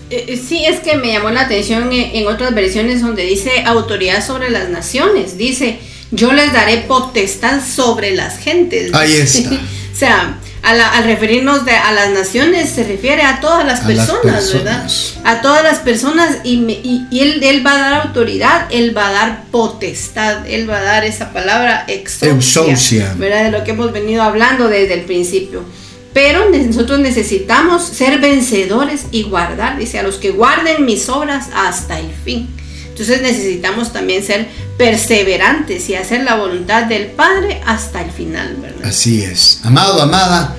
Eh, 0.09 0.25
eh, 0.27 0.41
sí, 0.47 0.65
es 0.65 0.81
que 0.81 0.97
me 0.97 1.11
llamó 1.11 1.29
la 1.29 1.41
atención 1.41 1.91
en 1.91 2.27
otras 2.27 2.53
versiones 2.53 3.01
donde 3.01 3.25
dice 3.25 3.63
autoridad 3.65 4.25
sobre 4.25 4.49
las 4.49 4.69
naciones. 4.69 5.37
Dice, 5.37 5.79
yo 6.11 6.33
les 6.33 6.53
daré 6.53 6.81
potestad 6.81 7.61
sobre 7.65 8.13
las 8.13 8.37
gentes. 8.37 8.93
Ahí 8.93 9.13
está. 9.13 9.49
o 9.93 9.97
sea, 9.97 10.39
al 10.63 11.03
referirnos 11.03 11.61
a 11.67 11.91
las 11.91 12.11
naciones 12.11 12.69
se 12.69 12.85
refiere 12.85 13.21
a 13.23 13.41
todas 13.41 13.65
las, 13.65 13.81
personas, 13.81 14.53
¿verdad? 14.53 14.89
A 15.25 15.41
todas 15.41 15.61
las 15.61 15.79
personas 15.79 16.37
y, 16.45 17.05
él, 17.11 17.43
él, 17.43 17.65
va 17.65 17.73
a 17.73 17.77
dar 17.77 18.07
autoridad, 18.07 18.67
él 18.71 18.95
va 18.95 19.09
a 19.09 19.11
dar 19.11 19.43
potestad, 19.51 20.47
él 20.47 20.69
va 20.69 20.77
a 20.77 20.83
dar 20.83 21.03
esa 21.03 21.33
palabra 21.33 21.83
exousia, 21.87 23.13
¿verdad? 23.17 23.43
De 23.43 23.51
lo 23.51 23.65
que 23.65 23.71
hemos 23.71 23.91
venido 23.91 24.23
hablando 24.23 24.69
desde 24.69 24.93
el 24.93 25.01
principio. 25.01 25.65
Pero 26.13 26.49
nosotros 26.49 26.99
necesitamos 26.99 27.83
ser 27.83 28.19
vencedores 28.19 29.07
y 29.11 29.23
guardar, 29.23 29.77
dice, 29.77 29.99
a 29.99 30.03
los 30.03 30.15
que 30.15 30.29
guarden 30.29 30.85
mis 30.85 31.09
obras 31.09 31.47
hasta 31.53 31.99
el 31.99 32.11
fin. 32.23 32.47
Entonces 32.93 33.23
necesitamos 33.23 33.91
también 33.91 34.23
ser 34.23 34.47
perseverantes 34.77 35.89
y 35.89 35.95
hacer 35.95 36.23
la 36.23 36.35
voluntad 36.35 36.83
del 36.83 37.07
Padre 37.07 37.59
hasta 37.65 38.03
el 38.03 38.11
final, 38.11 38.57
¿verdad? 38.61 38.85
Así 38.85 39.23
es. 39.23 39.61
Amado, 39.63 39.99
amada, 39.99 40.55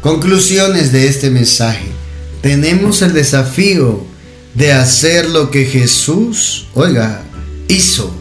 conclusiones 0.00 0.92
de 0.92 1.08
este 1.08 1.28
mensaje. 1.28 1.86
Tenemos 2.40 3.02
el 3.02 3.12
desafío 3.12 4.06
de 4.54 4.72
hacer 4.72 5.28
lo 5.28 5.50
que 5.50 5.64
Jesús, 5.64 6.68
oiga, 6.74 7.24
hizo 7.66 8.14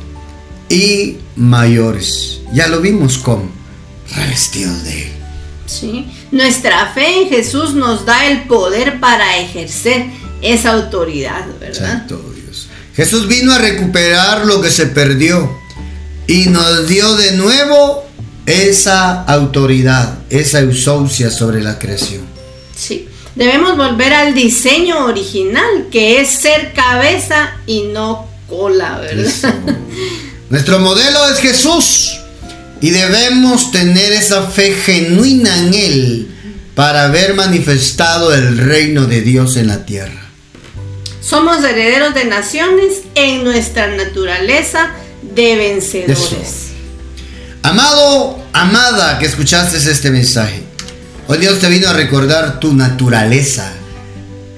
y 0.68 1.18
mayores. 1.36 2.40
Ya 2.54 2.68
lo 2.68 2.82
vimos 2.82 3.20
con 3.20 3.52
revestidos 4.16 4.84
de 4.86 5.04
Él. 5.04 5.12
Sí, 5.68 6.08
nuestra 6.32 6.92
fe 6.94 7.22
en 7.22 7.30
Jesús 7.30 7.76
nos 7.76 8.08
da 8.08 8.28
el 8.28 8.46
poder 8.46 9.00
para 9.00 9.38
ejercer 9.38 10.08
esa 10.42 10.74
autoridad, 10.74 11.46
¿verdad? 11.60 11.94
Exacto. 11.94 12.32
Jesús 12.96 13.28
vino 13.28 13.54
a 13.54 13.58
recuperar 13.58 14.46
lo 14.46 14.62
que 14.62 14.70
se 14.70 14.88
perdió 14.88 15.58
y 16.28 16.46
nos 16.46 16.88
dio 16.88 17.16
de 17.16 17.34
nuevo 17.34 18.04
esa 18.46 19.24
autoridad, 19.24 20.20
esa 20.30 20.60
eusaucia 20.60 21.30
sobre 21.30 21.62
la 21.62 21.80
creación. 21.80 22.22
Sí, 22.76 23.08
Debemos 23.36 23.78
volver 23.78 24.14
al 24.14 24.34
diseño 24.34 25.06
original, 25.06 25.88
que 25.90 26.20
es 26.20 26.30
ser 26.30 26.74
cabeza 26.74 27.52
y 27.66 27.84
no 27.84 28.28
cola, 28.48 29.00
¿verdad? 29.00 29.56
Nuestro 30.50 30.80
modelo 30.80 31.30
es 31.30 31.40
Jesús 31.40 32.18
y 32.82 32.90
debemos 32.90 33.72
tener 33.72 34.12
esa 34.12 34.48
fe 34.48 34.74
genuina 34.74 35.58
en 35.60 35.74
Él 35.74 36.28
para 36.76 37.08
ver 37.08 37.36
manifestado 37.36 38.34
el 38.34 38.58
reino 38.58 39.06
de 39.06 39.22
Dios 39.22 39.56
en 39.56 39.68
la 39.68 39.86
tierra. 39.86 40.21
Somos 41.22 41.64
herederos 41.64 42.16
de 42.16 42.26
naciones 42.26 43.04
en 43.14 43.44
nuestra 43.44 43.96
naturaleza 43.96 44.92
de 45.22 45.56
vencedores. 45.56 46.72
Amado, 47.62 48.44
amada 48.54 49.20
que 49.20 49.28
escuchaste 49.28 49.78
este 49.78 50.10
mensaje, 50.10 50.64
hoy 51.28 51.38
Dios 51.38 51.60
te 51.60 51.70
vino 51.70 51.88
a 51.90 51.94
recordar 51.94 52.60
tu 52.60 52.74
naturaleza. 52.74 53.72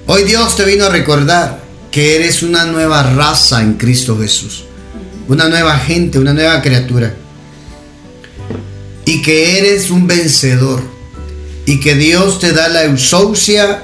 Hoy 0.06 0.24
Dios 0.24 0.56
te 0.56 0.64
vino 0.64 0.86
a 0.86 0.88
recordar 0.88 1.60
que 1.90 2.16
eres 2.16 2.42
una 2.42 2.64
nueva 2.64 3.02
raza 3.02 3.60
en 3.60 3.74
Cristo 3.74 4.18
Jesús. 4.18 4.64
Una 5.28 5.48
nueva 5.48 5.78
gente, 5.78 6.18
una 6.18 6.32
nueva 6.32 6.62
criatura. 6.62 7.14
Y 9.04 9.20
que 9.20 9.58
eres 9.58 9.90
un 9.90 10.06
vencedor. 10.06 10.82
Y 11.66 11.78
que 11.80 11.94
Dios 11.94 12.38
te 12.38 12.52
da 12.52 12.68
la 12.68 12.84
eusaucia 12.84 13.82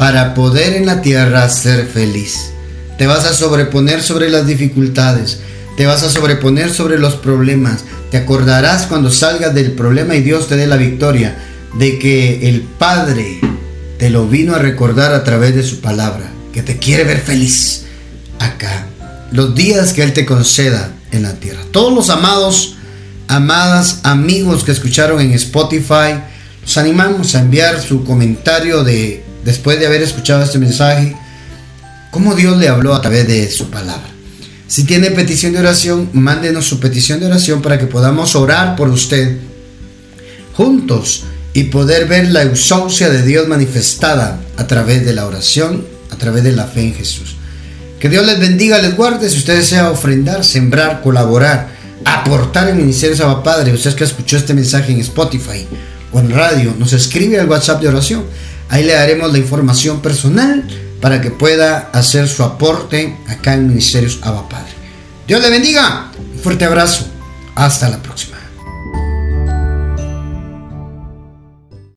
para 0.00 0.32
poder 0.32 0.76
en 0.76 0.86
la 0.86 1.02
tierra 1.02 1.46
ser 1.50 1.86
feliz. 1.86 2.52
Te 2.96 3.06
vas 3.06 3.26
a 3.26 3.34
sobreponer 3.34 4.02
sobre 4.02 4.30
las 4.30 4.46
dificultades. 4.46 5.40
Te 5.76 5.84
vas 5.84 6.02
a 6.02 6.08
sobreponer 6.08 6.72
sobre 6.72 6.98
los 6.98 7.16
problemas. 7.16 7.84
Te 8.10 8.16
acordarás 8.16 8.86
cuando 8.86 9.10
salgas 9.10 9.54
del 9.54 9.72
problema 9.72 10.14
y 10.14 10.22
Dios 10.22 10.48
te 10.48 10.56
dé 10.56 10.66
la 10.66 10.78
victoria 10.78 11.36
de 11.74 11.98
que 11.98 12.48
el 12.48 12.62
Padre 12.62 13.40
te 13.98 14.08
lo 14.08 14.26
vino 14.26 14.54
a 14.54 14.58
recordar 14.58 15.12
a 15.12 15.22
través 15.22 15.54
de 15.54 15.62
su 15.62 15.82
palabra, 15.82 16.30
que 16.54 16.62
te 16.62 16.78
quiere 16.78 17.04
ver 17.04 17.20
feliz 17.20 17.84
acá. 18.38 18.86
Los 19.32 19.54
días 19.54 19.92
que 19.92 20.02
Él 20.02 20.14
te 20.14 20.24
conceda 20.24 20.94
en 21.12 21.24
la 21.24 21.34
tierra. 21.34 21.60
Todos 21.72 21.92
los 21.92 22.08
amados, 22.08 22.76
amadas, 23.28 24.00
amigos 24.04 24.64
que 24.64 24.72
escucharon 24.72 25.20
en 25.20 25.32
Spotify, 25.32 26.22
los 26.62 26.78
animamos 26.78 27.34
a 27.34 27.40
enviar 27.40 27.82
su 27.82 28.02
comentario 28.02 28.82
de 28.82 29.28
después 29.44 29.78
de 29.78 29.86
haber 29.86 30.02
escuchado 30.02 30.42
este 30.42 30.58
mensaje, 30.58 31.16
cómo 32.10 32.34
Dios 32.34 32.56
le 32.56 32.68
habló 32.68 32.94
a 32.94 33.00
través 33.00 33.26
de 33.26 33.50
su 33.50 33.70
palabra. 33.70 34.08
Si 34.66 34.84
tiene 34.84 35.10
petición 35.10 35.52
de 35.52 35.58
oración, 35.58 36.10
mándenos 36.12 36.66
su 36.66 36.78
petición 36.78 37.18
de 37.20 37.26
oración 37.26 37.60
para 37.60 37.78
que 37.78 37.86
podamos 37.86 38.36
orar 38.36 38.76
por 38.76 38.88
usted 38.88 39.38
juntos 40.54 41.24
y 41.52 41.64
poder 41.64 42.06
ver 42.06 42.30
la 42.30 42.42
ausencia 42.42 43.08
de 43.08 43.22
Dios 43.22 43.48
manifestada 43.48 44.40
a 44.56 44.66
través 44.66 45.04
de 45.04 45.12
la 45.12 45.26
oración, 45.26 45.84
a 46.10 46.16
través 46.16 46.44
de 46.44 46.52
la 46.52 46.66
fe 46.66 46.82
en 46.82 46.94
Jesús. 46.94 47.36
Que 47.98 48.08
Dios 48.08 48.24
les 48.24 48.38
bendiga, 48.38 48.78
les 48.78 48.96
guarde. 48.96 49.28
Si 49.28 49.38
usted 49.38 49.56
desea 49.56 49.90
ofrendar, 49.90 50.44
sembrar, 50.44 51.02
colaborar, 51.02 51.68
aportar 52.04 52.68
en 52.68 52.76
Ministerio 52.76 53.16
Saba 53.16 53.42
Padre, 53.42 53.72
usted 53.72 53.94
que 53.94 54.04
escuchó 54.04 54.36
este 54.36 54.54
mensaje 54.54 54.92
en 54.92 55.00
Spotify 55.00 55.66
o 56.12 56.20
en 56.20 56.30
radio, 56.30 56.74
nos 56.78 56.92
escribe 56.92 57.40
al 57.40 57.48
WhatsApp 57.48 57.82
de 57.82 57.88
oración 57.88 58.24
Ahí 58.70 58.84
le 58.84 58.94
daremos 58.94 59.32
la 59.32 59.38
información 59.38 60.00
personal 60.00 60.64
para 61.00 61.20
que 61.20 61.30
pueda 61.30 61.90
hacer 61.92 62.28
su 62.28 62.42
aporte 62.44 63.16
acá 63.28 63.54
en 63.54 63.68
Ministerios 63.68 64.20
Abba 64.22 64.48
Padre. 64.48 64.72
Dios 65.26 65.42
le 65.42 65.50
bendiga. 65.50 66.10
Un 66.18 66.38
fuerte 66.38 66.64
abrazo. 66.64 67.06
Hasta 67.54 67.88
la 67.88 68.00
próxima. 68.00 68.29